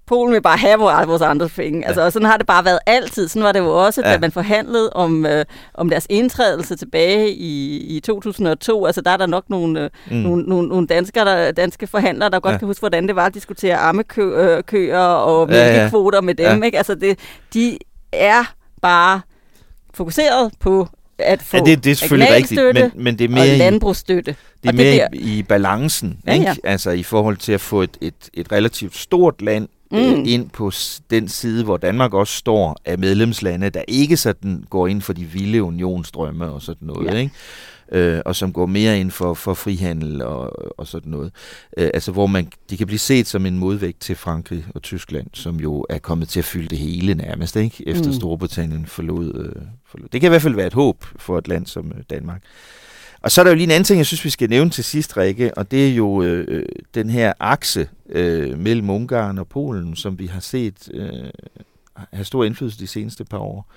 Polen 0.06 0.34
vil 0.34 0.42
bare 0.42 0.56
have 0.58 0.78
vores, 0.78 1.22
andre 1.22 1.48
penge. 1.48 1.86
Altså, 1.86 2.02
og 2.02 2.12
sådan 2.12 2.26
har 2.26 2.36
det 2.36 2.46
bare 2.46 2.64
været 2.64 2.78
altid. 2.86 3.28
Sådan 3.28 3.42
var 3.44 3.52
det 3.52 3.58
jo 3.60 3.84
også, 3.86 4.02
Ja. 4.04 4.12
da 4.12 4.18
man 4.18 4.32
forhandlede 4.32 4.92
om, 4.92 5.26
øh, 5.26 5.44
om 5.74 5.90
deres 5.90 6.06
indtrædelse 6.10 6.76
tilbage 6.76 7.30
i, 7.30 7.76
i 7.96 8.00
2002. 8.00 8.86
Altså, 8.86 9.00
der 9.00 9.10
er 9.10 9.16
der 9.16 9.26
nok 9.26 9.44
nogle, 9.50 9.80
øh, 9.84 9.90
Mm. 10.10 10.16
nogle, 10.16 10.42
nogle, 10.42 10.68
nogle 10.68 10.86
danskere, 10.86 11.24
der, 11.24 11.52
danske 11.52 11.86
forhandlere, 11.86 12.30
der 12.30 12.40
godt 12.40 12.50
Ja. 12.50 12.54
ja. 12.54 12.58
kan 12.58 12.66
huske, 12.66 12.80
hvordan 12.80 13.06
det 13.08 13.16
var 13.16 13.26
at 13.26 13.34
diskutere 13.34 13.76
ammekøer 13.76 14.56
øh, 14.58 14.62
køer 14.64 14.98
og 14.98 15.48
Ja, 15.50 15.66
ja. 15.66 15.72
mælkekvoter 15.76 16.20
med 16.20 16.34
dem. 16.34 16.46
Ja. 16.46 16.56
Ja. 16.56 16.62
Ikke? 16.64 16.78
Altså, 16.78 16.94
det, 16.94 17.18
de 17.54 17.78
er 18.12 18.54
bare 18.80 19.20
fokuseret 19.94 20.52
på 20.60 20.88
at 21.18 21.42
få 21.42 21.56
Ja, 21.56 21.62
det, 21.62 21.84
det 21.84 21.90
er 21.90 21.94
selvfølgelig 21.94 22.34
rigtigt, 22.34 22.60
men, 22.74 22.90
men 23.04 23.18
det 23.18 23.24
er 23.24 23.28
og 23.28 23.34
mere 23.34 23.54
i, 23.54 23.58
landbrugsstøtte. 23.58 24.30
det 24.62 24.68
er 24.68 24.68
Og 24.68 24.74
mere 24.74 25.08
bliver- 25.10 25.26
i, 25.26 25.38
i 25.38 25.42
balancen, 25.42 26.18
Ja, 26.26 26.32
ikke? 26.32 26.44
ja. 26.46 26.54
altså 26.64 26.90
i 26.90 27.02
forhold 27.02 27.36
til 27.36 27.52
at 27.52 27.60
få 27.60 27.82
et, 27.82 27.96
et, 28.00 28.14
et 28.34 28.52
relativt 28.52 28.96
stort 28.96 29.42
land 29.42 29.68
mm. 29.90 29.98
øh, 29.98 30.18
Mm. 30.18 30.24
ind 30.26 30.50
på 30.50 30.72
den 31.10 31.28
side, 31.28 31.64
hvor 31.64 31.76
Danmark 31.76 32.14
også 32.14 32.36
står 32.36 32.76
af 32.84 32.98
medlemslande, 32.98 33.70
der 33.70 33.82
ikke 33.88 34.16
sådan 34.16 34.64
går 34.70 34.86
ind 34.86 35.02
for 35.02 35.12
de 35.12 35.24
vilde 35.24 35.62
unionsdrømme 35.62 36.44
og 36.46 36.62
sådan 36.62 36.86
noget, 36.88 37.06
Ja. 37.12 37.16
ikke? 37.18 37.32
Øh, 37.92 38.20
og 38.24 38.36
som 38.36 38.52
går 38.52 38.66
mere 38.66 39.00
ind 39.00 39.10
for, 39.10 39.34
for 39.34 39.54
frihandel 39.54 40.22
og, 40.22 40.78
og 40.78 40.86
sådan 40.86 41.10
noget. 41.10 41.32
Øh, 41.76 41.90
altså 41.94 42.12
hvor 42.12 42.26
man, 42.26 42.48
de 42.70 42.76
kan 42.76 42.86
blive 42.86 42.98
set 42.98 43.26
som 43.26 43.46
en 43.46 43.58
modvægt 43.58 44.00
til 44.00 44.16
Frankrig 44.16 44.64
og 44.74 44.82
Tyskland, 44.82 45.26
som 45.32 45.56
jo 45.56 45.86
er 45.88 45.98
kommet 45.98 46.28
til 46.28 46.40
at 46.40 46.44
fylde 46.44 46.68
det 46.68 46.78
hele 46.78 47.14
nærmest, 47.14 47.56
ikke? 47.56 47.88
efter 47.88 48.06
Mm. 48.06 48.12
Storbritannien 48.12 48.86
forlod, 48.86 49.34
øh, 49.34 49.62
forlod. 49.86 50.08
Det 50.12 50.20
kan 50.20 50.28
i 50.28 50.32
hvert 50.32 50.42
fald 50.42 50.54
være 50.54 50.66
et 50.66 50.74
håb 50.74 51.04
for 51.16 51.38
et 51.38 51.48
land 51.48 51.66
som 51.66 51.92
øh, 51.96 52.02
Danmark. 52.10 52.42
Og 53.22 53.30
så 53.30 53.40
er 53.40 53.44
der 53.44 53.50
jo 53.50 53.54
lige 53.54 53.64
en 53.64 53.70
anden 53.70 53.84
ting, 53.84 53.98
jeg 53.98 54.06
synes, 54.06 54.24
vi 54.24 54.30
skal 54.30 54.50
nævne 54.50 54.70
til 54.70 54.84
sidst, 54.84 55.16
Rikke, 55.16 55.58
og 55.58 55.70
det 55.70 55.88
er 55.88 55.94
jo 55.94 56.22
øh, 56.22 56.44
øh, 56.48 56.64
den 56.94 57.10
her 57.10 57.32
akse 57.40 57.88
øh, 58.08 58.58
mellem 58.58 58.90
Ungarn 58.90 59.38
og 59.38 59.48
Polen, 59.48 59.96
som 59.96 60.18
vi 60.18 60.26
har 60.26 60.40
set 60.40 60.88
øh, 60.94 61.30
have 62.12 62.24
stor 62.24 62.44
indflydelse 62.44 62.78
de 62.78 62.86
seneste 62.86 63.24
par 63.24 63.38
år. 63.38 63.72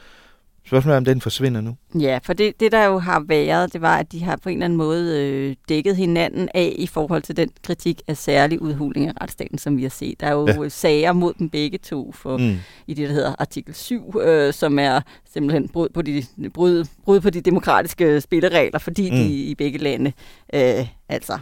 Spørgsmålet 0.66 0.93
er, 0.93 0.97
om 0.97 1.05
den 1.05 1.22
forsvinder 1.22 1.61
nu. 1.61 1.76
Ja, 1.99 2.20
for 2.24 2.34
det, 2.34 2.59
det 2.59 2.72
der 2.72 2.86
jo 2.86 2.99
har 2.99 3.20
været, 3.28 3.74
det 3.74 3.82
var, 3.82 3.97
at 3.97 4.11
de 4.11 4.24
har 4.24 4.36
på 4.36 4.49
en 4.49 4.53
eller 4.55 4.66
anden 4.66 4.78
måde 4.78 5.20
øh, 5.22 5.55
dækket 5.70 5.95
hinanden 5.95 6.49
af 6.53 6.76
i 6.78 6.88
forhold 6.88 7.22
til 7.22 7.38
den 7.38 7.49
kritik 7.64 8.01
af 8.07 8.18
særlig 8.18 8.61
udhuling 8.61 9.07
af 9.07 9.14
retsstaten, 9.22 9.57
som 9.57 9.78
vi 9.78 9.82
har 9.84 9.89
set. 9.89 10.20
Der 10.20 10.28
er 10.28 10.32
jo 10.32 10.47
Ja. 10.47 10.61
ja. 10.64 10.70
sager 10.70 11.14
mod 11.14 11.34
dem 11.39 11.49
begge 11.49 11.78
to 11.78 12.11
for, 12.11 12.38
Mm. 12.38 12.55
i 12.88 12.93
det, 12.93 13.09
der 13.09 13.16
hedder 13.16 13.36
artikel 13.39 13.74
7, 13.76 14.20
øh, 14.22 14.53
som 14.53 14.80
er 14.80 15.01
simpelthen 15.34 15.70
brud 15.70 15.89
på, 15.93 16.01
de, 16.01 16.24
brud, 16.53 16.86
brud 17.05 17.20
på 17.22 17.30
de 17.30 17.41
demokratiske 17.41 18.22
spilleregler, 18.22 18.80
fordi 18.80 19.09
mm. 19.11 19.16
de 19.18 19.26
i 19.34 19.55
begge 19.55 19.78
lande 19.78 20.11
øh, 20.53 20.88
altså 21.09 21.38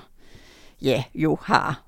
ja, 0.81 1.03
jo 1.15 1.37
har 1.41 1.83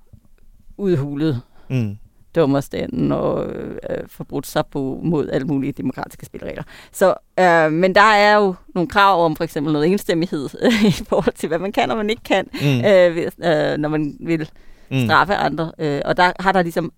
udhulet 0.77 1.41
Mm. 1.69 1.97
Dommerstanden 2.35 3.11
og 3.11 3.45
øh, 3.55 3.97
forbrudt 4.07 4.47
sig 4.47 4.63
på 4.71 4.99
mod 5.03 5.29
alle 5.29 5.47
mulige 5.47 5.71
demokratiske 5.71 6.25
spilleregler. 6.25 6.63
Så, 6.91 7.13
øh, 7.39 7.71
men 7.71 7.95
der 7.95 8.01
er 8.01 8.35
jo 8.37 8.55
nogle 8.75 8.89
krav 8.89 9.25
om 9.25 9.35
for 9.35 9.43
eksempel 9.43 9.73
noget 9.73 9.87
enstemmighed 9.91 10.49
i 10.89 10.91
forhold 11.09 11.33
til, 11.33 11.47
hvad 11.47 11.59
man 11.59 11.71
kan 11.71 11.91
og 11.91 11.97
man 11.97 12.09
ikke 12.09 12.23
kan, 12.23 12.47
Mm. 12.53 12.85
øh, 12.85 13.17
øh, 13.17 13.77
når 13.77 13.87
man 13.89 14.17
vil 14.19 14.49
Mm. 14.91 14.99
straffe 15.05 15.35
andre. 15.35 15.71
Øh, 15.79 16.01
og 16.05 16.17
der 16.17 16.31
har 16.39 16.51
der 16.51 16.61
ligesom 16.61 16.93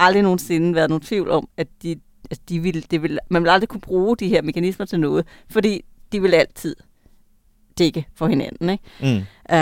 aldrig 0.00 0.22
nogensinde 0.22 0.74
været 0.74 0.90
nogen 0.90 1.02
tvivl 1.02 1.30
om, 1.30 1.48
at 1.56 1.68
de, 1.82 1.96
at 2.30 2.38
de 2.48 2.60
vil, 2.60 2.86
det 2.90 3.02
vil, 3.02 3.18
man 3.30 3.42
vil 3.42 3.48
aldrig 3.50 3.68
kunne 3.68 3.80
bruge 3.80 4.16
de 4.16 4.28
her 4.28 4.42
mekanismer 4.42 4.86
til 4.86 5.00
noget, 5.00 5.26
fordi 5.50 5.84
de 6.12 6.22
vil 6.22 6.34
altid 6.34 6.76
dække 7.78 8.06
for 8.14 8.26
hinanden. 8.26 8.70
Ikke? 8.70 8.84
Mm. 9.50 9.56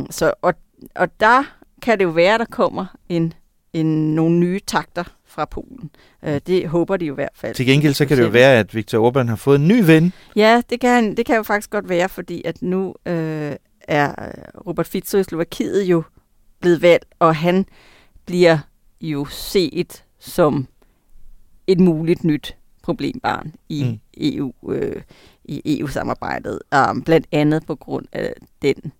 Um, 0.00 0.06
så, 0.10 0.32
og, 0.42 0.54
og 0.94 1.08
der 1.20 1.42
kan 1.82 1.98
det 1.98 2.04
jo 2.04 2.10
være, 2.10 2.38
der 2.38 2.44
kommer 2.44 2.86
en, 3.08 3.32
en, 3.72 4.14
nogle 4.14 4.38
nye 4.38 4.60
takter 4.66 5.04
fra 5.26 5.44
Polen. 5.44 5.90
Uh, 6.22 6.36
det 6.46 6.68
håber 6.68 6.96
de 6.96 7.04
jo 7.06 7.14
i 7.14 7.14
hvert 7.14 7.28
fald. 7.34 7.54
Til 7.54 7.66
gengæld 7.66 7.94
så 7.94 8.06
kan 8.06 8.16
det 8.16 8.24
jo 8.24 8.28
være, 8.28 8.58
at 8.58 8.74
Viktor 8.74 9.10
Orbán 9.10 9.26
har 9.28 9.36
fået 9.36 9.58
en 9.60 9.68
ny 9.68 9.84
ven. 9.84 10.12
Ja, 10.36 10.62
det 10.70 10.80
kan, 10.80 11.16
det 11.16 11.26
kan 11.26 11.36
jo 11.36 11.42
faktisk 11.42 11.70
godt 11.70 11.88
være, 11.88 12.08
fordi 12.08 12.42
at 12.44 12.62
nu 12.62 12.94
øh, 13.06 13.52
er 13.80 14.14
Robert 14.66 14.86
Fico 14.86 15.18
i 15.18 15.24
Slovakiet 15.24 15.82
jo 15.84 16.02
blevet 16.60 16.82
valgt, 16.82 17.04
og 17.18 17.36
han 17.36 17.66
bliver 18.26 18.58
jo 19.00 19.24
set 19.24 20.04
som 20.18 20.66
et 21.66 21.80
muligt 21.80 22.24
nyt 22.24 22.56
problembarn 22.82 23.54
i 23.68 23.84
Mm. 23.84 23.90
mm. 23.90 23.98
EU 24.16 24.52
øh, 24.72 25.02
i 25.44 25.80
EU-samarbejdet, 25.80 26.58
um, 26.90 27.02
blandt 27.02 27.26
andet 27.32 27.66
på 27.66 27.74
grund 27.74 28.06
af 28.12 28.32
den 28.62 28.92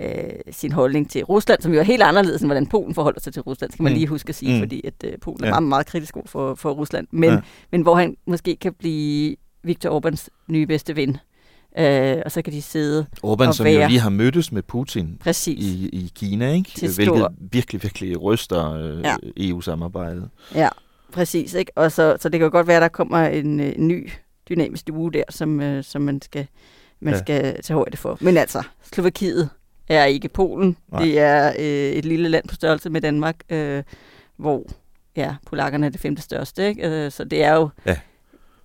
øh, 0.00 0.30
sin 0.50 0.72
holdning 0.72 1.10
til 1.10 1.24
Rusland, 1.24 1.62
som 1.62 1.72
jo 1.72 1.78
er 1.78 1.82
helt 1.82 2.02
anderledes 2.02 2.40
end 2.42 2.48
hvordan 2.48 2.66
Polen 2.66 2.94
forholder 2.94 3.20
sig 3.20 3.32
til 3.32 3.42
Rusland, 3.42 3.70
skal 3.72 3.82
man 3.82 3.92
Mm. 3.92 3.94
lige 3.96 4.06
huske 4.06 4.28
at 4.28 4.34
sige, 4.34 4.52
Mm. 4.54 4.58
fordi 4.60 4.80
at 4.86 4.94
øh, 5.04 5.12
Polen 5.20 5.44
er 5.44 5.48
Ja. 5.48 5.52
meget, 5.52 5.62
meget 5.68 5.86
kritisk 5.86 6.16
over 6.16 6.26
for, 6.26 6.54
for 6.54 6.70
Rusland, 6.72 7.06
men, 7.10 7.30
Ja. 7.30 7.40
men 7.72 7.82
hvor 7.82 7.94
han 7.94 8.16
måske 8.26 8.56
kan 8.56 8.74
blive 8.74 9.36
Viktor 9.64 10.00
Orbáns 10.00 10.28
nye 10.48 10.66
bedste 10.66 10.96
ven 10.96 11.16
Øh, 11.78 12.16
og 12.24 12.32
så 12.32 12.42
kan 12.42 12.52
de 12.52 12.62
sidde 12.62 13.06
Orbán, 13.26 13.46
og 13.48 13.54
som 13.54 13.64
være 13.64 13.82
jo 13.82 13.88
lige 13.88 14.00
har 14.00 14.10
mødtes 14.10 14.52
med 14.52 14.62
Putin 14.62 15.16
Præcis. 15.20 15.64
i, 15.64 15.88
i 15.88 16.10
Kina, 16.14 16.52
ikke? 16.52 16.70
Til 16.70 16.94
hvilket 16.94 17.16
stor- 17.18 17.32
virkelig, 17.52 17.82
virkelig 17.82 18.22
ryster 18.22 18.72
øh, 18.72 19.00
Ja. 19.04 19.16
EU-samarbejdet. 19.36 20.30
Ja, 20.54 20.68
præcis. 21.12 21.54
Ikke? 21.54 21.72
Og 21.76 21.92
så, 21.92 22.16
så 22.20 22.28
det 22.28 22.38
kan 22.40 22.44
jo 22.44 22.50
godt 22.52 22.66
være, 22.66 22.76
at 22.76 22.82
der 22.82 22.88
kommer 22.88 23.18
en, 23.18 23.60
øh, 23.60 23.72
en 23.76 23.88
ny 23.88 24.10
dynamisk 24.48 24.84
uge 24.92 25.12
der, 25.12 25.22
som, 25.30 25.60
øh, 25.60 25.84
som 25.84 26.02
man, 26.02 26.22
skal, 26.22 26.46
man 27.00 27.14
ja. 27.14 27.18
skal 27.18 27.62
tage 27.62 27.74
højde 27.74 27.96
for. 27.96 28.18
Men 28.20 28.36
altså, 28.36 28.62
Slovakiet 28.94 29.50
er 29.96 30.04
ikke 30.04 30.28
Polen. 30.28 30.76
Nej. 30.92 31.02
Det 31.02 31.18
er 31.18 31.52
øh, 31.58 31.92
et 31.92 32.04
lille 32.04 32.28
land 32.28 32.48
på 32.48 32.54
størrelse 32.54 32.90
med 32.90 33.00
Danmark, 33.00 33.36
øh, 33.50 33.82
hvor 34.36 34.66
ja, 35.16 35.34
polakkerne 35.46 35.86
er 35.86 35.90
det 35.90 36.00
femte 36.00 36.22
største. 36.22 36.68
Ikke? 36.68 36.88
Øh, 36.88 37.10
så 37.10 37.24
det 37.24 37.44
er 37.44 37.54
jo... 37.54 37.68
Ja. 37.86 37.96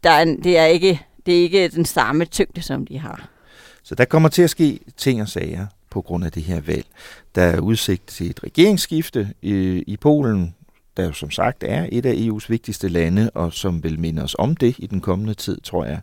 Der 0.03 0.11
er 0.11 0.21
en, 0.21 0.43
det, 0.43 0.57
er 0.57 0.65
ikke, 0.65 1.01
det 1.25 1.37
er 1.37 1.41
ikke 1.41 1.67
den 1.67 1.85
samme 1.85 2.25
tyngde, 2.25 2.61
som 2.61 2.87
de 2.87 2.99
har. 2.99 3.29
Så 3.83 3.95
der 3.95 4.05
kommer 4.05 4.29
til 4.29 4.41
at 4.41 4.49
ske 4.49 4.79
ting 4.97 5.21
og 5.21 5.27
sager 5.27 5.67
på 5.89 6.01
grund 6.01 6.25
af 6.25 6.31
det 6.31 6.43
her 6.43 6.61
valg. 6.61 6.85
Der 7.35 7.41
er 7.41 7.59
udsigt 7.59 8.07
til 8.07 8.29
et 8.29 8.43
regeringsskifte 8.43 9.29
i, 9.41 9.83
i 9.87 9.97
Polen, 9.97 10.55
der 10.97 11.05
jo 11.05 11.11
som 11.11 11.31
sagt 11.31 11.63
er 11.63 11.87
et 11.91 12.05
af 12.05 12.13
EU's 12.13 12.45
vigtigste 12.49 12.87
lande, 12.87 13.29
og 13.33 13.53
som 13.53 13.83
vil 13.83 13.99
minde 13.99 14.23
os 14.23 14.35
om 14.39 14.55
det 14.55 14.75
i 14.79 14.87
den 14.87 15.01
kommende 15.01 15.33
tid, 15.33 15.61
tror 15.61 15.85
jeg. 15.85 15.99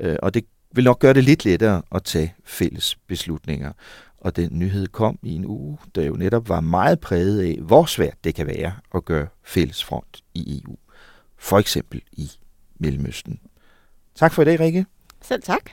Øh, 0.00 0.16
Og 0.22 0.34
det 0.34 0.44
vil 0.72 0.84
nok 0.84 0.98
gøre 0.98 1.14
det 1.14 1.24
lidt 1.24 1.44
lettere 1.44 1.82
at 1.94 2.04
tage 2.04 2.34
fælles 2.44 2.96
beslutninger. 3.06 3.72
Og 4.20 4.36
den 4.36 4.48
nyhed 4.52 4.86
kom 4.86 5.18
i 5.22 5.34
en 5.34 5.46
uge, 5.46 5.78
der 5.94 6.02
jo 6.02 6.14
netop 6.14 6.48
var 6.48 6.60
meget 6.60 7.00
præget 7.00 7.40
af, 7.40 7.58
hvor 7.62 7.84
svært 7.84 8.24
det 8.24 8.34
kan 8.34 8.46
være 8.46 8.72
at 8.94 9.04
gøre 9.04 9.26
fælles 9.44 9.84
front 9.84 10.22
i 10.34 10.62
EU. 10.64 10.76
For 11.38 11.58
eksempel 11.58 12.02
i 12.12 12.30
Mellemøsten. 12.78 13.38
Tak 14.14 14.32
for 14.32 14.42
i 14.42 14.44
dag, 14.44 14.60
Rikke. 14.60 14.86
Selv 15.22 15.42
tak. 15.42 15.70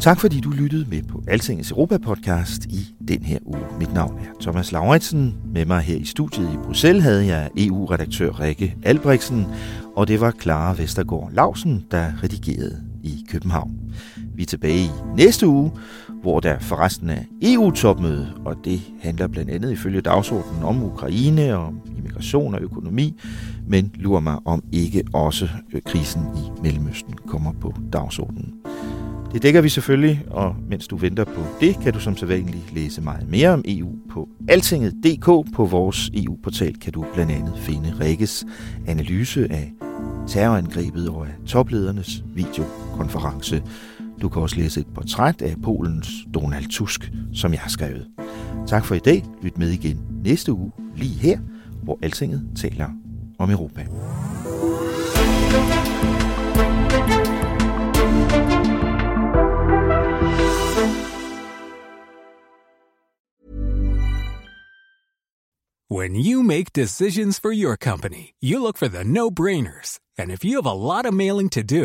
Tak 0.00 0.20
fordi 0.20 0.40
du 0.40 0.50
lyttede 0.50 0.86
med 0.90 1.02
på 1.02 1.22
Altingets 1.28 1.70
Europa-podcast 1.70 2.64
i 2.64 2.94
den 3.08 3.22
her 3.22 3.38
uge. 3.44 3.66
Mit 3.78 3.94
navn 3.94 4.18
er 4.18 4.40
Thomas 4.40 4.72
Lauritsen. 4.72 5.36
Med 5.44 5.64
mig 5.66 5.80
her 5.80 5.96
i 5.96 6.04
studiet 6.04 6.52
i 6.54 6.56
Bruxelles 6.56 7.02
havde 7.02 7.26
jeg 7.26 7.50
EU-redaktør 7.56 8.40
Rikke 8.40 8.76
Albrechtsen, 8.82 9.46
og 9.96 10.08
det 10.08 10.20
var 10.20 10.32
Clara 10.40 10.74
Vestergaard 10.74 11.32
Lausen, 11.32 11.86
der 11.90 12.22
redigerede 12.22 12.82
i 13.02 13.24
København. 13.30 13.94
Vi 14.34 14.42
er 14.42 14.46
tilbage 14.46 14.84
i 14.84 14.90
næste 15.16 15.46
uge, 15.46 15.72
hvor 16.22 16.40
der 16.40 16.58
forresten 16.58 17.10
er 17.10 17.22
EU-topmøde, 17.42 18.32
og 18.44 18.56
det 18.64 18.80
handler 19.00 19.26
blandt 19.26 19.50
andet 19.50 19.72
ifølge 19.72 20.00
dagsordenen 20.00 20.62
om 20.62 20.82
Ukraine, 20.82 21.54
om 21.54 21.80
immigration 21.96 22.54
og 22.54 22.60
økonomi, 22.60 23.20
men 23.68 23.90
lurer 23.94 24.20
mig 24.20 24.38
om 24.44 24.62
ikke 24.72 25.04
også 25.12 25.48
øh, 25.72 25.82
krisen 25.82 26.22
i 26.36 26.62
Mellemøsten 26.62 27.14
kommer 27.26 27.52
på 27.52 27.74
dagsordenen. 27.92 28.54
Det 29.32 29.42
dækker 29.42 29.60
vi 29.60 29.68
selvfølgelig, 29.68 30.24
og 30.30 30.56
mens 30.68 30.88
du 30.88 30.96
venter 30.96 31.24
på 31.24 31.40
det, 31.60 31.80
kan 31.80 31.92
du 31.92 32.00
som 32.00 32.16
sædvanligt 32.16 32.74
læse 32.74 33.02
meget 33.02 33.28
mere 33.28 33.50
om 33.50 33.64
EU 33.66 33.88
på 34.10 34.28
altinget.dk. 34.48 35.54
På 35.54 35.64
vores 35.64 36.10
EU-portal 36.14 36.78
kan 36.78 36.92
du 36.92 37.06
blandt 37.14 37.32
andet 37.32 37.54
finde 37.58 37.94
Rikkes 38.00 38.44
analyse 38.86 39.52
af 39.52 39.72
terrorangrebet 40.26 41.08
og 41.08 41.26
af 41.26 41.32
topledernes 41.46 42.24
videokonference. 42.34 43.62
Du 44.24 44.28
kan 44.28 44.42
også 44.42 44.56
læse 44.56 44.80
et 44.80 44.86
portræt 44.94 45.42
af 45.42 45.56
Polens 45.62 46.08
Donald 46.34 46.68
Tusk, 46.70 47.12
som 47.34 47.52
jeg 47.52 47.60
har 47.60 47.68
skrevet. 47.68 48.08
Tak 48.66 48.84
for 48.84 48.94
i 48.94 48.98
dag. 48.98 49.24
Lyt 49.42 49.58
med 49.58 49.70
igen 49.70 50.06
næste 50.24 50.52
uge, 50.52 50.72
lige 50.96 51.14
her, 51.14 51.38
hvor 51.82 51.98
Altinget 52.02 52.50
taler 52.56 52.88
om 53.38 53.50
Europa. 53.50 53.86
When 65.90 66.16
you 66.16 66.42
make 66.42 66.70
decisions 66.74 67.40
for 67.40 67.52
your 67.54 67.76
company, 67.76 68.32
you 68.42 68.58
look 68.58 68.76
for 68.78 68.88
the 68.88 69.04
no 69.04 69.30
brainers. 69.30 69.98
And 70.18 70.32
if 70.32 70.44
you 70.44 70.62
have 70.62 70.66
a 70.66 70.94
lot 70.94 71.06
of 71.06 71.14
mailing 71.14 71.50
to 71.52 71.62
do, 71.62 71.84